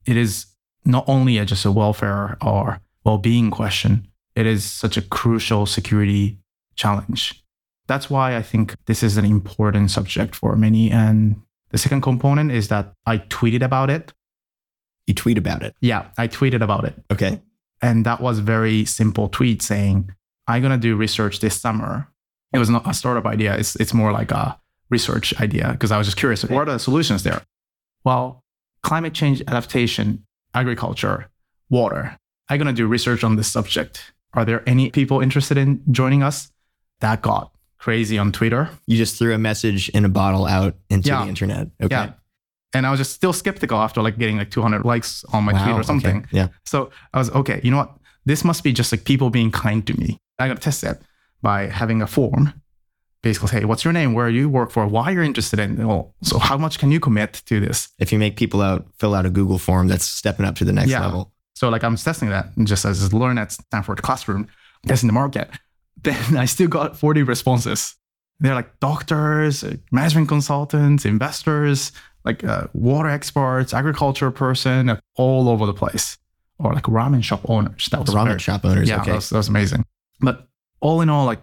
It 0.05 0.17
is 0.17 0.45
not 0.87 1.03
only 1.07 1.37
a, 1.37 1.45
just 1.45 1.65
a 1.65 1.71
welfare 1.71 2.37
or 2.41 2.79
well-being 3.03 3.51
question, 3.51 4.07
it 4.35 4.45
is 4.45 4.63
such 4.63 4.97
a 4.97 5.01
crucial 5.01 5.65
security 5.65 6.39
challenge. 6.75 7.43
That's 7.87 8.09
why 8.09 8.35
I 8.35 8.41
think 8.41 8.75
this 8.85 9.03
is 9.03 9.17
an 9.17 9.25
important 9.25 9.91
subject 9.91 10.35
for 10.35 10.55
many. 10.55 10.91
And 10.91 11.41
the 11.69 11.77
second 11.77 12.01
component 12.01 12.51
is 12.51 12.67
that 12.69 12.93
I 13.05 13.19
tweeted 13.19 13.61
about 13.61 13.89
it. 13.89 14.13
You 15.05 15.13
tweet 15.13 15.37
about 15.37 15.63
it? 15.63 15.73
Yeah, 15.81 16.07
I 16.17 16.27
tweeted 16.27 16.61
about 16.61 16.85
it. 16.85 16.95
Okay. 17.11 17.41
And 17.81 18.05
that 18.05 18.19
was 18.19 18.39
very 18.39 18.85
simple 18.85 19.29
tweet 19.29 19.61
saying, 19.61 20.13
I'm 20.47 20.61
gonna 20.61 20.77
do 20.77 20.95
research 20.95 21.39
this 21.39 21.59
summer. 21.59 22.09
It 22.53 22.59
was 22.59 22.69
not 22.69 22.87
a 22.87 22.93
startup 22.93 23.25
idea. 23.25 23.55
It's 23.57 23.75
it's 23.77 23.93
more 23.93 24.11
like 24.11 24.31
a 24.31 24.59
research 24.89 25.39
idea 25.41 25.71
because 25.71 25.91
I 25.91 25.97
was 25.97 26.07
just 26.07 26.17
curious. 26.17 26.43
What 26.43 26.67
are 26.67 26.73
the 26.73 26.79
solutions 26.79 27.23
there? 27.23 27.41
Well, 28.03 28.43
climate 28.83 29.13
change 29.13 29.41
adaptation, 29.47 30.25
agriculture, 30.53 31.29
water. 31.69 32.17
I'm 32.49 32.57
going 32.57 32.67
to 32.67 32.73
do 32.73 32.87
research 32.87 33.23
on 33.23 33.35
this 33.35 33.47
subject. 33.47 34.13
Are 34.33 34.45
there 34.45 34.63
any 34.67 34.89
people 34.91 35.21
interested 35.21 35.57
in 35.57 35.81
joining 35.91 36.23
us? 36.23 36.51
That 36.99 37.21
got 37.21 37.51
crazy 37.77 38.17
on 38.17 38.31
Twitter. 38.31 38.69
You 38.85 38.97
just 38.97 39.17
threw 39.17 39.33
a 39.33 39.37
message 39.37 39.89
in 39.89 40.05
a 40.05 40.09
bottle 40.09 40.45
out 40.45 40.75
into 40.89 41.09
yeah. 41.09 41.23
the 41.23 41.29
internet. 41.29 41.67
Okay. 41.81 41.95
Yeah. 41.95 42.13
And 42.73 42.85
I 42.85 42.91
was 42.91 42.99
just 42.99 43.13
still 43.13 43.33
skeptical 43.33 43.77
after 43.77 44.01
like 44.01 44.17
getting 44.17 44.37
like 44.37 44.51
200 44.51 44.83
likes 44.83 45.23
on 45.31 45.43
my 45.43 45.53
Wow, 45.53 45.63
tweet 45.63 45.75
or 45.75 45.79
okay. 45.79 45.87
something. 45.87 46.27
Yeah. 46.31 46.49
So 46.65 46.91
I 47.13 47.17
was 47.19 47.29
okay. 47.31 47.61
You 47.63 47.71
know 47.71 47.77
what? 47.77 47.97
This 48.25 48.43
must 48.43 48.63
be 48.63 48.73
just 48.73 48.91
like 48.91 49.05
people 49.05 49.29
being 49.29 49.51
kind 49.51 49.85
to 49.87 49.97
me. 49.97 50.19
I 50.37 50.47
got 50.47 50.57
to 50.57 50.61
test 50.61 50.81
that 50.81 51.01
by 51.41 51.67
having 51.67 52.01
a 52.01 52.07
form. 52.07 52.61
Basically, 53.27 53.49
say, 53.49 53.65
what's 53.65 53.83
your 53.83 53.91
name? 53.93 54.13
Where 54.13 54.29
do 54.31 54.35
you 54.37 54.47
work 54.49 54.71
for? 54.71 54.87
Why 54.87 55.03
are 55.05 55.11
you're 55.11 55.23
interested 55.23 55.59
in? 55.59 55.85
Well, 55.85 56.13
so 56.23 56.39
how 56.39 56.57
much 56.57 56.79
can 56.79 56.91
you 56.91 56.99
commit 57.01 57.41
to 57.47 57.59
this? 57.59 57.89
If 57.99 58.11
you 58.13 58.19
make 58.19 58.37
people 58.37 58.61
out 58.61 58.85
fill 58.99 59.13
out 59.13 59.25
a 59.25 59.29
Google 59.29 59.57
form, 59.57 59.87
that's 59.89 60.05
stepping 60.05 60.45
up 60.45 60.55
to 60.55 60.65
the 60.65 60.71
next 60.71 60.91
Yeah. 60.91 61.01
level. 61.05 61.33
So 61.53 61.67
like 61.69 61.83
I'm 61.83 61.97
testing 61.97 62.29
that 62.29 62.45
and 62.55 62.65
just 62.65 62.85
as 62.85 63.11
learn 63.13 63.37
at 63.37 63.51
Stanford 63.51 64.01
classroom, 64.01 64.47
testing 64.85 65.07
the 65.07 65.13
market. 65.13 65.49
Then 66.03 66.37
I 66.37 66.45
still 66.45 66.67
got 66.69 66.95
40 66.95 67.23
responses. 67.23 67.95
They're 68.39 68.53
like 68.55 68.79
doctors, 68.79 69.63
uh, 69.63 69.77
management 69.91 70.27
consultants, 70.29 71.05
investors, 71.05 71.91
like 72.23 72.43
uh, 72.43 72.67
water 72.73 73.09
experts, 73.09 73.73
agriculture 73.73 74.29
person, 74.31 74.89
uh, 74.89 74.99
all 75.15 75.49
over 75.49 75.65
the 75.65 75.73
place, 75.73 76.17
or 76.59 76.71
like 76.73 76.83
ramen 76.83 77.23
shop 77.23 77.41
owners. 77.49 77.87
That 77.91 77.99
was 78.01 78.11
Ramen 78.11 78.27
very- 78.27 78.39
shop 78.39 78.63
owners. 78.63 78.87
yeah, 78.87 79.01
okay. 79.01 79.09
that, 79.11 79.15
was, 79.15 79.29
that 79.31 79.37
was 79.37 79.49
amazing. 79.49 79.83
But 80.21 80.47
all 80.79 81.01
in 81.01 81.09
all, 81.09 81.25
like 81.25 81.41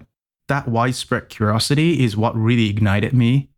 that 0.48 0.68
widespread 0.68 1.28
curiosity 1.28 2.04
is 2.04 2.16
what 2.16 2.36
really 2.36 2.68
ignited 2.68 3.12
me. 3.12 3.48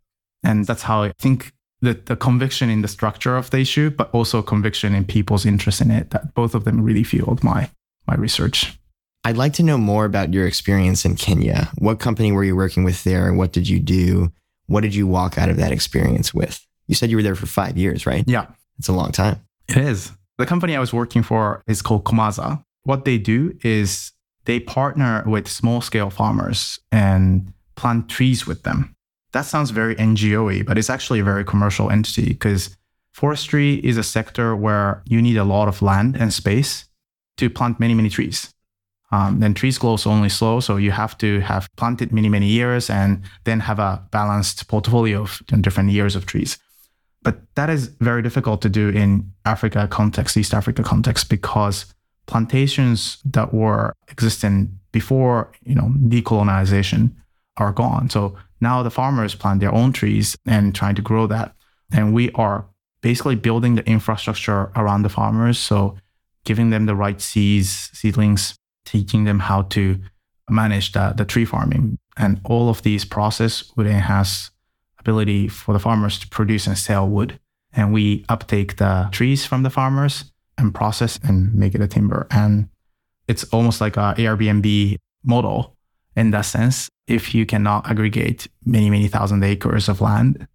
And 0.42 0.66
that's 0.66 0.82
how 0.82 1.02
I 1.02 1.12
think 1.18 1.52
that 1.82 2.06
the 2.06 2.16
conviction 2.16 2.70
in 2.70 2.82
the 2.82 2.88
structure 2.88 3.36
of 3.36 3.50
the 3.50 3.58
issue, 3.58 3.90
but 3.90 4.10
also 4.12 4.42
conviction 4.42 4.94
in 4.94 5.04
people's 5.04 5.44
interest 5.44 5.80
in 5.80 5.90
it, 5.90 6.10
that 6.10 6.34
both 6.34 6.54
of 6.54 6.64
them 6.64 6.82
really 6.82 7.04
fueled 7.04 7.42
my 7.44 7.70
my 8.06 8.14
research. 8.14 8.78
I'd 9.24 9.36
like 9.36 9.52
to 9.54 9.64
know 9.64 9.76
more 9.76 10.04
about 10.04 10.32
your 10.32 10.46
experience 10.46 11.04
in 11.04 11.16
Kenya. 11.16 11.70
What 11.78 11.98
company 11.98 12.30
were 12.30 12.44
you 12.44 12.54
working 12.54 12.84
with 12.84 13.02
there? 13.02 13.32
What 13.34 13.52
did 13.52 13.68
you 13.68 13.80
do? 13.80 14.30
What 14.66 14.82
did 14.82 14.94
you 14.94 15.08
walk 15.08 15.36
out 15.38 15.48
of 15.48 15.56
that 15.56 15.72
experience 15.72 16.32
with? 16.32 16.64
You 16.86 16.94
said 16.94 17.10
you 17.10 17.16
were 17.16 17.22
there 17.24 17.34
for 17.34 17.46
five 17.46 17.76
years, 17.76 18.06
right? 18.06 18.22
Yeah, 18.28 18.46
It's 18.78 18.86
a 18.88 18.92
long 18.92 19.10
time. 19.10 19.40
it 19.68 19.76
is. 19.78 20.12
The 20.38 20.46
company 20.46 20.76
I 20.76 20.80
was 20.80 20.92
working 20.92 21.24
for 21.24 21.62
is 21.66 21.82
called 21.82 22.04
Komaza. 22.04 22.62
What 22.84 23.04
they 23.04 23.18
do 23.18 23.58
is 23.64 24.12
they 24.46 24.60
partner 24.60 25.22
with 25.26 25.48
small 25.48 25.80
scale 25.80 26.10
farmers 26.10 26.80
and 26.90 27.52
plant 27.74 28.08
trees 28.08 28.46
with 28.46 28.62
them. 28.62 28.94
That 29.32 29.44
sounds 29.44 29.70
very 29.70 29.94
NGO-y, 29.96 30.62
but 30.62 30.78
it's 30.78 30.88
actually 30.88 31.20
a 31.20 31.24
very 31.24 31.44
commercial 31.44 31.90
entity 31.90 32.28
because 32.28 32.76
forestry 33.12 33.74
is 33.84 33.98
a 33.98 34.02
sector 34.02 34.56
where 34.56 35.02
you 35.04 35.20
need 35.20 35.36
a 35.36 35.44
lot 35.44 35.68
of 35.68 35.82
land 35.82 36.16
and 36.16 36.32
space 36.32 36.86
to 37.36 37.50
plant 37.50 37.78
many, 37.78 37.92
many 37.92 38.08
trees. 38.08 38.54
Um, 39.12 39.40
then 39.40 39.54
trees 39.54 39.78
grow 39.78 39.96
only 40.06 40.28
slow, 40.28 40.60
so 40.60 40.76
you 40.76 40.90
have 40.90 41.16
to 41.18 41.40
have 41.40 41.68
planted 41.76 42.12
many, 42.12 42.28
many 42.28 42.46
years 42.46 42.90
and 42.90 43.22
then 43.44 43.60
have 43.60 43.78
a 43.78 44.02
balanced 44.10 44.66
portfolio 44.68 45.22
of 45.22 45.42
different 45.60 45.90
years 45.90 46.16
of 46.16 46.26
trees. 46.26 46.58
But 47.22 47.38
that 47.56 47.70
is 47.70 47.88
very 48.00 48.22
difficult 48.22 48.62
to 48.62 48.68
do 48.68 48.88
in 48.88 49.32
Africa 49.44 49.88
context, 49.88 50.36
East 50.36 50.54
Africa 50.54 50.82
context, 50.82 51.28
because 51.28 51.94
plantations 52.26 53.18
that 53.24 53.54
were 53.54 53.94
existing 54.08 54.78
before, 54.92 55.52
you 55.64 55.74
know, 55.74 55.92
decolonization 56.08 57.12
are 57.56 57.72
gone. 57.72 58.10
So 58.10 58.36
now 58.60 58.82
the 58.82 58.90
farmers 58.90 59.34
plant 59.34 59.60
their 59.60 59.72
own 59.72 59.92
trees 59.92 60.36
and 60.46 60.74
trying 60.74 60.94
to 60.96 61.02
grow 61.02 61.26
that. 61.28 61.54
And 61.92 62.12
we 62.12 62.30
are 62.32 62.66
basically 63.00 63.36
building 63.36 63.76
the 63.76 63.86
infrastructure 63.86 64.70
around 64.74 65.02
the 65.02 65.08
farmers. 65.08 65.58
So 65.58 65.96
giving 66.44 66.70
them 66.70 66.86
the 66.86 66.94
right 66.94 67.20
seeds, 67.20 67.90
seedlings, 67.92 68.56
teaching 68.84 69.24
them 69.24 69.40
how 69.40 69.62
to 69.62 70.00
manage 70.48 70.92
the, 70.92 71.12
the 71.16 71.24
tree 71.24 71.44
farming. 71.44 71.98
And 72.16 72.40
all 72.44 72.68
of 72.68 72.82
these 72.82 73.04
process 73.04 73.70
would 73.76 73.86
enhance 73.86 74.50
ability 74.98 75.48
for 75.48 75.72
the 75.72 75.78
farmers 75.78 76.18
to 76.20 76.28
produce 76.28 76.66
and 76.66 76.78
sell 76.78 77.08
wood. 77.08 77.38
And 77.72 77.92
we 77.92 78.24
uptake 78.28 78.76
the 78.76 79.08
trees 79.12 79.44
from 79.44 79.62
the 79.62 79.70
farmers 79.70 80.32
and 80.58 80.74
process 80.74 81.18
and 81.22 81.54
make 81.54 81.74
it 81.74 81.80
a 81.80 81.88
timber. 81.88 82.26
And 82.30 82.68
it's 83.28 83.44
almost 83.44 83.80
like 83.80 83.96
a 83.96 84.14
Airbnb 84.16 84.96
model 85.24 85.76
in 86.14 86.30
that 86.30 86.42
sense. 86.42 86.88
If 87.06 87.34
you 87.34 87.46
cannot 87.46 87.88
aggregate 87.88 88.48
many, 88.64 88.90
many 88.90 89.08
thousand 89.08 89.44
acres 89.44 89.88
of 89.88 90.00
land, 90.00 90.48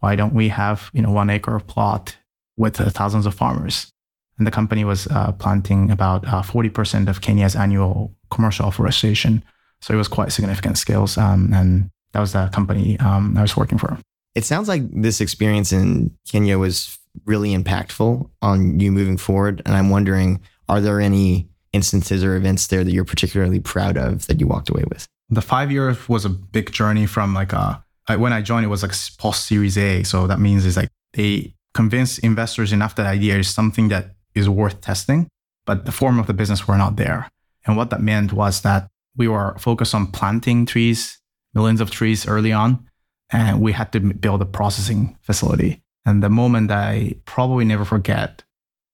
why 0.00 0.16
don't 0.16 0.34
we 0.34 0.48
have, 0.48 0.90
you 0.92 1.02
know, 1.02 1.10
one 1.10 1.30
acre 1.30 1.54
of 1.54 1.66
plot 1.66 2.16
with 2.56 2.80
uh, 2.80 2.90
thousands 2.90 3.26
of 3.26 3.34
farmers? 3.34 3.90
And 4.38 4.46
the 4.46 4.50
company 4.50 4.84
was 4.84 5.06
uh, 5.08 5.32
planting 5.32 5.90
about 5.90 6.26
uh, 6.26 6.42
40% 6.42 7.08
of 7.08 7.20
Kenya's 7.20 7.54
annual 7.54 8.12
commercial 8.30 8.68
afforestation. 8.68 9.44
So 9.80 9.94
it 9.94 9.98
was 9.98 10.08
quite 10.08 10.32
significant 10.32 10.78
scales. 10.78 11.16
Um, 11.18 11.52
and 11.52 11.90
that 12.12 12.20
was 12.20 12.32
the 12.32 12.48
company 12.48 12.98
um, 12.98 13.36
I 13.36 13.42
was 13.42 13.56
working 13.56 13.78
for. 13.78 13.98
It 14.34 14.44
sounds 14.44 14.66
like 14.66 14.82
this 14.90 15.20
experience 15.20 15.72
in 15.72 16.16
Kenya 16.28 16.58
was 16.58 16.98
really 17.24 17.56
impactful 17.56 18.28
on 18.40 18.80
you 18.80 18.90
moving 18.92 19.16
forward. 19.16 19.62
And 19.66 19.74
I'm 19.76 19.90
wondering, 19.90 20.40
are 20.68 20.80
there 20.80 21.00
any 21.00 21.48
instances 21.72 22.24
or 22.24 22.36
events 22.36 22.66
there 22.66 22.84
that 22.84 22.92
you're 22.92 23.04
particularly 23.04 23.60
proud 23.60 23.96
of 23.96 24.26
that 24.26 24.40
you 24.40 24.46
walked 24.46 24.68
away 24.68 24.84
with? 24.88 25.06
The 25.30 25.42
five 25.42 25.70
year 25.70 25.96
was 26.08 26.24
a 26.24 26.28
big 26.28 26.72
journey 26.72 27.06
from 27.06 27.34
like 27.34 27.52
a, 27.52 27.82
I, 28.08 28.16
when 28.16 28.32
I 28.32 28.42
joined, 28.42 28.64
it 28.64 28.68
was 28.68 28.82
like 28.82 28.94
post 29.18 29.46
Series 29.46 29.78
A. 29.78 30.02
So 30.02 30.26
that 30.26 30.40
means 30.40 30.66
it's 30.66 30.76
like 30.76 30.90
they 31.12 31.54
convince 31.74 32.18
investors 32.18 32.72
enough 32.72 32.96
that 32.96 33.06
idea 33.06 33.38
is 33.38 33.48
something 33.48 33.88
that 33.88 34.14
is 34.34 34.48
worth 34.48 34.80
testing, 34.80 35.28
but 35.66 35.86
the 35.86 35.92
form 35.92 36.18
of 36.18 36.26
the 36.26 36.34
business 36.34 36.66
were 36.66 36.76
not 36.76 36.96
there. 36.96 37.28
And 37.66 37.76
what 37.76 37.90
that 37.90 38.02
meant 38.02 38.32
was 38.32 38.62
that 38.62 38.88
we 39.16 39.28
were 39.28 39.56
focused 39.58 39.94
on 39.94 40.08
planting 40.08 40.66
trees, 40.66 41.20
millions 41.54 41.80
of 41.80 41.90
trees 41.90 42.26
early 42.26 42.52
on, 42.52 42.88
and 43.30 43.60
we 43.60 43.72
had 43.72 43.92
to 43.92 44.00
build 44.00 44.42
a 44.42 44.46
processing 44.46 45.16
facility. 45.22 45.81
And 46.04 46.22
the 46.22 46.30
moment 46.30 46.70
I 46.70 47.16
probably 47.24 47.64
never 47.64 47.84
forget 47.84 48.42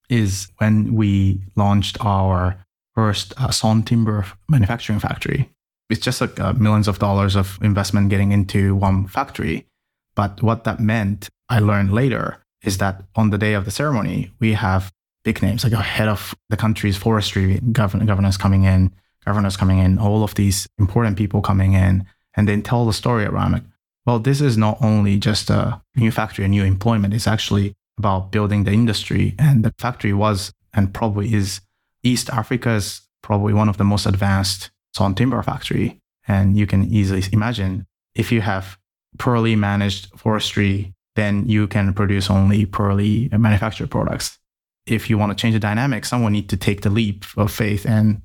is 0.08 0.48
when 0.58 0.94
we 0.94 1.40
launched 1.56 1.96
our 2.04 2.56
first 2.94 3.32
uh, 3.38 3.50
sawn 3.50 3.82
timber 3.82 4.26
manufacturing 4.48 4.98
factory. 4.98 5.50
It's 5.90 6.00
just 6.00 6.20
like 6.20 6.38
uh, 6.38 6.52
millions 6.54 6.88
of 6.88 6.98
dollars 6.98 7.36
of 7.36 7.58
investment 7.62 8.10
getting 8.10 8.32
into 8.32 8.74
one 8.74 9.06
factory. 9.06 9.66
But 10.14 10.42
what 10.42 10.64
that 10.64 10.80
meant, 10.80 11.28
I 11.48 11.60
learned 11.60 11.92
later, 11.92 12.42
is 12.62 12.78
that 12.78 13.04
on 13.14 13.30
the 13.30 13.38
day 13.38 13.54
of 13.54 13.64
the 13.64 13.70
ceremony, 13.70 14.32
we 14.40 14.54
have 14.54 14.92
big 15.24 15.42
names 15.42 15.64
like 15.64 15.72
a 15.72 15.82
head 15.82 16.08
of 16.08 16.34
the 16.50 16.56
country's 16.56 16.96
forestry 16.96 17.60
govern- 17.72 18.04
governors 18.04 18.36
coming 18.36 18.64
in, 18.64 18.90
governors 19.24 19.56
coming 19.56 19.78
in, 19.78 19.98
all 19.98 20.24
of 20.24 20.34
these 20.34 20.66
important 20.78 21.16
people 21.16 21.40
coming 21.40 21.74
in, 21.74 22.06
and 22.34 22.48
then 22.48 22.62
tell 22.62 22.84
the 22.84 22.92
story 22.92 23.24
around 23.24 23.54
it. 23.54 23.62
Well, 24.08 24.18
this 24.18 24.40
is 24.40 24.56
not 24.56 24.78
only 24.80 25.18
just 25.18 25.50
a 25.50 25.82
new 25.94 26.10
factory, 26.10 26.46
a 26.46 26.48
new 26.48 26.64
employment. 26.64 27.12
It's 27.12 27.26
actually 27.26 27.74
about 27.98 28.32
building 28.32 28.64
the 28.64 28.72
industry. 28.72 29.34
And 29.38 29.62
the 29.62 29.74
factory 29.78 30.14
was 30.14 30.50
and 30.72 30.94
probably 30.94 31.34
is 31.34 31.60
East 32.02 32.30
Africa's 32.30 33.02
probably 33.22 33.52
one 33.52 33.68
of 33.68 33.76
the 33.76 33.84
most 33.84 34.06
advanced 34.06 34.70
sawn 34.96 35.14
timber 35.14 35.42
factory. 35.42 36.00
And 36.26 36.56
you 36.56 36.66
can 36.66 36.84
easily 36.84 37.22
imagine 37.34 37.86
if 38.14 38.32
you 38.32 38.40
have 38.40 38.78
poorly 39.18 39.56
managed 39.56 40.08
forestry, 40.16 40.94
then 41.14 41.46
you 41.46 41.66
can 41.66 41.92
produce 41.92 42.30
only 42.30 42.64
poorly 42.64 43.28
manufactured 43.30 43.90
products. 43.90 44.38
If 44.86 45.10
you 45.10 45.18
want 45.18 45.32
to 45.32 45.36
change 45.36 45.52
the 45.52 45.60
dynamic, 45.60 46.06
someone 46.06 46.32
need 46.32 46.48
to 46.48 46.56
take 46.56 46.80
the 46.80 46.88
leap 46.88 47.26
of 47.36 47.52
faith 47.52 47.84
and 47.84 48.22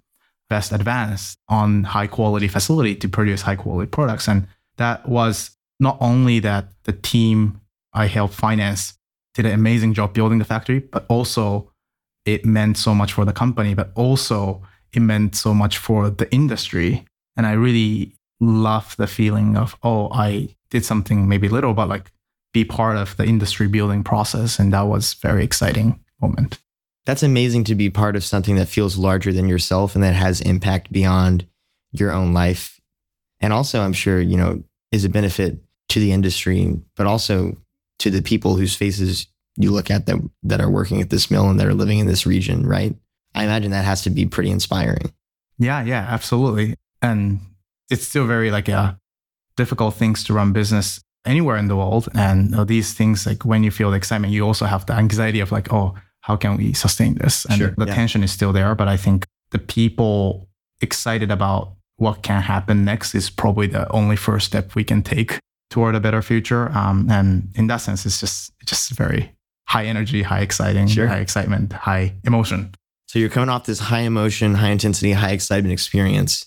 best 0.50 0.72
advance 0.72 1.36
on 1.50 1.84
high 1.84 2.08
quality 2.08 2.48
facility 2.48 2.96
to 2.96 3.10
produce 3.10 3.42
high 3.42 3.58
quality 3.58 3.90
products. 3.90 4.30
And 4.30 4.48
that 4.78 5.10
was 5.10 5.58
not 5.84 5.98
only 6.00 6.40
that 6.40 6.70
the 6.86 6.94
team 6.94 7.60
I 7.94 8.08
helped 8.08 8.34
finance 8.34 8.98
did 9.36 9.46
an 9.46 9.54
amazing 9.54 9.94
job 9.94 10.14
building 10.14 10.40
the 10.40 10.46
factory, 10.46 10.80
but 10.80 11.06
also 11.10 11.72
it 12.26 12.46
meant 12.46 12.78
so 12.78 12.96
much 12.96 13.14
for 13.14 13.26
the 13.26 13.34
company, 13.34 13.74
but 13.74 13.92
also 13.96 14.64
it 14.94 15.02
meant 15.02 15.36
so 15.36 15.54
much 15.54 15.78
for 15.78 16.10
the 16.10 16.32
industry. 16.34 17.06
And 17.36 17.46
I 17.46 17.54
really 17.54 18.14
love 18.40 18.96
the 18.98 19.08
feeling 19.08 19.58
of, 19.58 19.76
oh, 19.84 20.10
I 20.12 20.56
did 20.70 20.86
something 20.86 21.28
maybe 21.28 21.50
little, 21.50 21.74
but 21.74 21.90
like 21.90 22.12
be 22.54 22.64
part 22.64 22.98
of 22.98 23.18
the 23.18 23.26
industry 23.26 23.68
building 23.68 24.04
process. 24.04 24.60
And 24.60 24.74
that 24.74 24.88
was 24.88 25.16
very 25.16 25.44
exciting 25.44 26.00
moment. 26.22 26.60
That's 27.06 27.24
amazing 27.24 27.66
to 27.66 27.76
be 27.76 27.90
part 27.90 28.16
of 28.16 28.24
something 28.24 28.56
that 28.56 28.68
feels 28.68 28.98
larger 28.98 29.34
than 29.34 29.50
yourself 29.50 29.96
and 29.96 30.04
that 30.04 30.14
has 30.14 30.40
impact 30.42 30.92
beyond 30.92 31.46
your 31.92 32.12
own 32.12 32.34
life. 32.34 32.80
And 33.42 33.52
also, 33.52 33.82
I'm 33.82 33.94
sure, 33.94 34.22
you 34.22 34.38
know, 34.38 34.64
is 34.92 35.04
a 35.04 35.10
benefit 35.10 35.63
to 35.94 36.00
the 36.00 36.12
industry, 36.12 36.76
but 36.96 37.06
also 37.06 37.56
to 38.00 38.10
the 38.10 38.22
people 38.22 38.56
whose 38.56 38.76
faces 38.76 39.28
you 39.56 39.72
look 39.72 39.92
at 39.92 40.08
that, 40.08 40.18
that 40.42 40.60
are 40.60 40.70
working 40.70 41.00
at 41.02 41.12
this 41.12 41.30
mill 41.30 41.48
and 41.50 41.60
that 41.60 41.68
are 41.68 41.74
living 41.74 42.00
in 42.00 42.08
this 42.08 42.26
region, 42.26 42.66
right? 42.66 42.96
I 43.36 43.44
imagine 43.44 43.72
that 43.72 43.86
has 43.86 44.02
to 44.04 44.10
be 44.10 44.26
pretty 44.26 44.50
inspiring. 44.50 45.14
Yeah, 45.60 45.84
yeah, 45.84 46.06
absolutely. 46.10 46.76
And 47.02 47.42
it's 47.92 48.08
still 48.08 48.26
very 48.26 48.50
like 48.50 48.70
uh, 48.70 48.94
difficult 49.56 49.94
things 49.94 50.24
to 50.24 50.34
run 50.34 50.52
business 50.52 51.04
anywhere 51.26 51.58
in 51.58 51.68
the 51.68 51.76
world. 51.76 52.10
And 52.16 52.68
these 52.68 52.94
things, 52.94 53.28
like 53.28 53.46
when 53.46 53.64
you 53.64 53.70
feel 53.70 53.92
the 53.92 53.98
excitement, 53.98 54.34
you 54.34 54.46
also 54.46 54.66
have 54.66 54.88
the 54.88 54.94
anxiety 54.94 55.40
of 55.40 55.52
like, 55.52 55.72
oh, 55.72 55.94
how 56.22 56.36
can 56.38 56.58
we 56.58 56.74
sustain 56.74 57.16
this? 57.16 57.46
And 57.46 57.58
Sure, 57.58 57.74
the 57.78 57.86
yeah. 57.86 57.94
tension 57.94 58.24
is 58.24 58.32
still 58.32 58.52
there. 58.52 58.74
But 58.74 58.88
I 58.88 58.98
think 58.98 59.28
the 59.52 59.60
people 59.60 60.50
excited 60.82 61.30
about 61.30 61.74
what 61.98 62.24
can 62.24 62.42
happen 62.42 62.84
next 62.84 63.14
is 63.14 63.30
probably 63.30 63.68
the 63.68 63.88
only 63.92 64.16
first 64.16 64.48
step 64.48 64.74
we 64.74 64.84
can 64.84 65.04
take 65.04 65.40
toward 65.74 65.96
a 65.96 66.00
better 66.00 66.22
future. 66.22 66.70
Um, 66.78 67.08
and 67.10 67.50
in 67.56 67.66
that 67.66 67.78
sense, 67.78 68.06
it's 68.06 68.20
just 68.20 68.52
just 68.64 68.92
very 68.92 69.34
high 69.68 69.86
energy, 69.86 70.22
high 70.22 70.42
exciting, 70.42 70.86
Sure. 70.86 71.08
high 71.08 71.18
excitement, 71.18 71.74
high 71.74 72.14
emotion. 72.24 72.76
So 73.08 73.18
you're 73.18 73.30
coming 73.30 73.50
off 73.50 73.66
this 73.66 73.80
high 73.80 74.02
emotion, 74.02 74.54
high 74.54 74.70
intensity, 74.70 75.14
high 75.14 75.32
excitement 75.32 75.74
experience, 75.74 76.46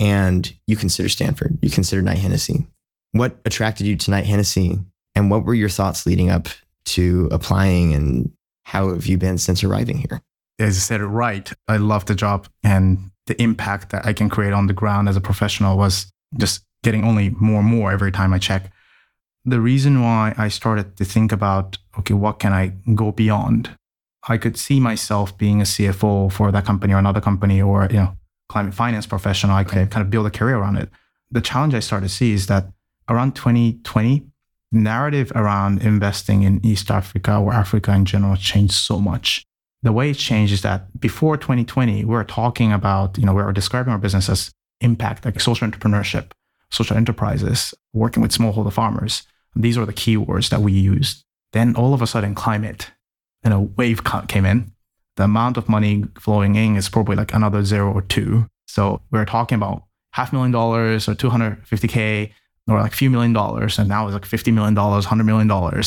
and 0.00 0.52
you 0.66 0.74
consider 0.74 1.08
Stanford, 1.08 1.56
you 1.62 1.70
consider 1.70 2.02
Knight 2.02 2.18
Hennessy. 2.18 2.66
What 3.12 3.38
attracted 3.44 3.86
you 3.86 3.94
to 3.94 4.10
Knight 4.10 4.26
Hennessy, 4.26 4.80
and 5.14 5.30
what 5.30 5.44
were 5.44 5.54
your 5.54 5.68
thoughts 5.68 6.04
leading 6.04 6.28
up 6.28 6.48
to 6.86 7.28
applying, 7.30 7.94
and 7.94 8.32
how 8.64 8.88
have 8.88 9.06
you 9.06 9.16
been 9.16 9.38
since 9.38 9.62
arriving 9.62 9.98
here? 9.98 10.20
As 10.58 10.74
you 10.74 10.80
said 10.80 11.00
it 11.00 11.06
right, 11.06 11.52
I 11.68 11.76
love 11.76 12.06
the 12.06 12.16
job 12.16 12.48
and 12.64 13.10
the 13.26 13.40
impact 13.40 13.90
that 13.90 14.04
I 14.06 14.12
can 14.12 14.28
create 14.28 14.52
on 14.52 14.66
the 14.66 14.72
ground 14.72 15.08
as 15.08 15.16
a 15.16 15.20
professional 15.20 15.76
was 15.76 16.10
just 16.36 16.64
getting 16.82 17.04
only 17.04 17.30
more 17.30 17.60
and 17.60 17.68
more 17.68 17.92
every 17.92 18.12
time 18.12 18.32
I 18.32 18.38
check. 18.38 18.70
The 19.44 19.60
reason 19.60 20.02
why 20.02 20.34
I 20.36 20.48
started 20.48 20.96
to 20.96 21.04
think 21.04 21.32
about, 21.32 21.78
okay, 21.98 22.14
what 22.14 22.38
can 22.38 22.52
I 22.52 22.72
go 22.94 23.12
beyond? 23.12 23.70
I 24.28 24.38
could 24.38 24.56
see 24.56 24.80
myself 24.80 25.36
being 25.38 25.60
a 25.60 25.64
CFO 25.64 26.32
for 26.32 26.50
that 26.50 26.64
company 26.64 26.92
or 26.92 26.98
another 26.98 27.20
company 27.20 27.62
or, 27.62 27.86
you 27.90 27.98
know, 27.98 28.16
climate 28.48 28.74
finance 28.74 29.06
professional. 29.06 29.54
I 29.54 29.64
can 29.64 29.86
kind 29.88 30.04
of 30.04 30.10
build 30.10 30.26
a 30.26 30.30
career 30.30 30.56
around 30.56 30.76
it. 30.76 30.90
The 31.30 31.40
challenge 31.40 31.74
I 31.74 31.80
started 31.80 32.08
to 32.08 32.14
see 32.14 32.32
is 32.32 32.46
that 32.46 32.68
around 33.08 33.36
2020, 33.36 34.26
narrative 34.72 35.32
around 35.34 35.82
investing 35.82 36.42
in 36.42 36.64
East 36.64 36.90
Africa 36.90 37.36
or 37.36 37.52
Africa 37.52 37.92
in 37.92 38.04
general 38.04 38.36
changed 38.36 38.74
so 38.74 39.00
much. 39.00 39.44
The 39.82 39.92
way 39.92 40.10
it 40.10 40.14
changed 40.14 40.52
is 40.52 40.62
that 40.62 41.00
before 41.00 41.36
2020, 41.36 42.04
we 42.04 42.04
were 42.04 42.24
talking 42.24 42.72
about, 42.72 43.18
you 43.18 43.24
know, 43.24 43.34
we 43.34 43.42
were 43.42 43.52
describing 43.52 43.92
our 43.92 43.98
business 43.98 44.28
as 44.28 44.50
impact, 44.80 45.24
like 45.24 45.40
social 45.40 45.68
entrepreneurship, 45.68 46.32
social 46.70 46.96
enterprises, 46.96 47.74
working 47.92 48.22
with 48.22 48.32
smallholder 48.32 48.72
farmers. 48.72 49.22
These 49.54 49.78
are 49.78 49.86
the 49.86 49.92
keywords 49.92 50.50
that 50.50 50.60
we 50.60 50.72
used. 50.72 51.24
Then 51.52 51.74
all 51.76 51.94
of 51.94 52.02
a 52.02 52.06
sudden, 52.06 52.34
climate, 52.34 52.90
and 53.42 53.54
a 53.54 53.60
wave 53.60 54.02
came 54.28 54.44
in. 54.44 54.72
The 55.16 55.24
amount 55.24 55.56
of 55.56 55.68
money 55.68 56.04
flowing 56.18 56.56
in 56.56 56.76
is 56.76 56.88
probably 56.88 57.16
like 57.16 57.32
another 57.32 57.64
zero 57.64 57.92
or 57.92 58.02
two. 58.02 58.46
So 58.66 59.00
we're 59.10 59.24
talking 59.24 59.56
about 59.56 59.84
half 60.12 60.32
million 60.32 60.50
dollars 60.50 61.08
or 61.08 61.14
250K 61.14 62.32
or 62.68 62.80
like 62.80 62.92
a 62.92 62.96
few 62.96 63.10
million 63.10 63.32
dollars. 63.32 63.78
And 63.78 63.88
now 63.88 64.06
it's 64.06 64.14
like 64.14 64.24
$50 64.24 64.52
million, 64.52 64.74
$100 64.74 65.24
million. 65.24 65.80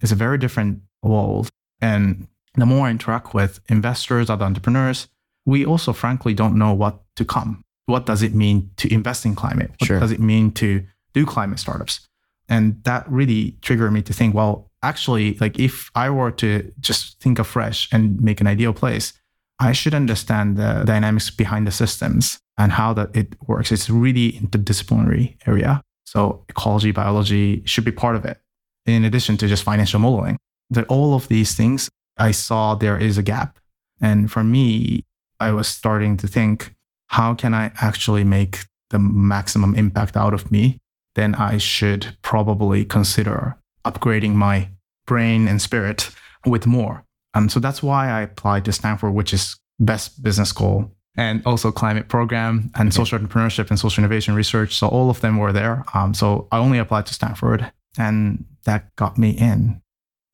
It's 0.00 0.12
a 0.12 0.14
very 0.14 0.38
different 0.38 0.82
world. 1.02 1.48
And 1.80 2.28
the 2.54 2.66
more 2.66 2.86
I 2.86 2.90
interact 2.90 3.34
with 3.34 3.60
investors, 3.68 4.30
other 4.30 4.44
entrepreneurs, 4.44 5.08
we 5.46 5.64
also 5.64 5.92
frankly 5.92 6.34
don't 6.34 6.58
know 6.58 6.72
what 6.72 7.00
to 7.16 7.24
come. 7.24 7.64
What 7.88 8.04
does 8.04 8.22
it 8.22 8.34
mean 8.34 8.70
to 8.76 8.92
invest 8.92 9.24
in 9.24 9.34
climate? 9.34 9.70
What 9.78 9.86
Sure. 9.86 10.00
does 10.00 10.12
it 10.12 10.20
mean 10.20 10.52
to 10.52 10.84
do 11.14 11.24
climate 11.24 11.58
startups? 11.58 12.00
And 12.46 12.84
that 12.84 13.10
really 13.10 13.56
triggered 13.62 13.92
me 13.92 14.02
to 14.02 14.12
think, 14.12 14.34
well, 14.34 14.70
actually, 14.82 15.36
like 15.40 15.58
if 15.58 15.90
I 15.94 16.10
were 16.10 16.30
to 16.32 16.70
just 16.80 17.18
think 17.22 17.38
afresh 17.38 17.88
and 17.90 18.20
make 18.20 18.42
an 18.42 18.46
ideal 18.46 18.74
place, 18.74 19.14
I 19.58 19.72
should 19.72 19.94
understand 19.94 20.56
the 20.56 20.82
dynamics 20.84 21.30
behind 21.30 21.66
the 21.66 21.72
systems 21.72 22.38
and 22.58 22.72
how 22.72 22.92
that 22.92 23.16
it 23.16 23.34
works. 23.46 23.72
It's 23.72 23.88
really 23.88 24.32
interdisciplinary 24.32 25.36
area. 25.46 25.80
So 26.04 26.44
ecology, 26.48 26.92
biology 26.92 27.62
should 27.64 27.84
be 27.84 27.92
part 27.92 28.16
of 28.16 28.24
it, 28.24 28.38
in 28.84 29.04
addition 29.04 29.36
to 29.38 29.48
just 29.48 29.62
financial 29.62 29.98
modeling. 29.98 30.36
That 30.70 30.86
all 30.88 31.14
of 31.14 31.28
these 31.28 31.54
things, 31.54 31.88
I 32.18 32.32
saw 32.32 32.74
there 32.74 32.98
is 32.98 33.16
a 33.16 33.22
gap. 33.22 33.58
And 34.00 34.30
for 34.30 34.44
me, 34.44 35.04
I 35.40 35.52
was 35.52 35.68
starting 35.68 36.18
to 36.18 36.28
think, 36.28 36.74
how 37.08 37.34
can 37.34 37.54
I 37.54 37.72
actually 37.80 38.24
make 38.24 38.60
the 38.90 38.98
maximum 38.98 39.74
impact 39.74 40.16
out 40.16 40.34
of 40.34 40.50
me? 40.50 40.78
Then 41.14 41.34
I 41.34 41.58
should 41.58 42.16
probably 42.22 42.84
consider 42.84 43.56
upgrading 43.84 44.34
my 44.34 44.70
brain 45.06 45.48
and 45.48 45.60
spirit 45.60 46.10
with 46.46 46.66
more. 46.66 47.04
Um, 47.34 47.48
so 47.48 47.60
that's 47.60 47.82
why 47.82 48.10
I 48.10 48.22
applied 48.22 48.64
to 48.66 48.72
Stanford, 48.72 49.14
which 49.14 49.32
is 49.32 49.56
best 49.78 50.22
business 50.22 50.48
school 50.48 50.92
and 51.16 51.42
also 51.44 51.72
climate 51.72 52.08
program 52.08 52.70
and 52.76 52.94
social 52.94 53.18
entrepreneurship 53.18 53.70
and 53.70 53.78
social 53.78 54.02
innovation 54.02 54.34
research. 54.34 54.76
So 54.76 54.86
all 54.86 55.10
of 55.10 55.20
them 55.20 55.36
were 55.38 55.52
there. 55.52 55.84
Um, 55.94 56.14
so 56.14 56.46
I 56.52 56.58
only 56.58 56.78
applied 56.78 57.06
to 57.06 57.14
Stanford 57.14 57.72
and 57.98 58.44
that 58.64 58.94
got 58.96 59.18
me 59.18 59.30
in. 59.30 59.82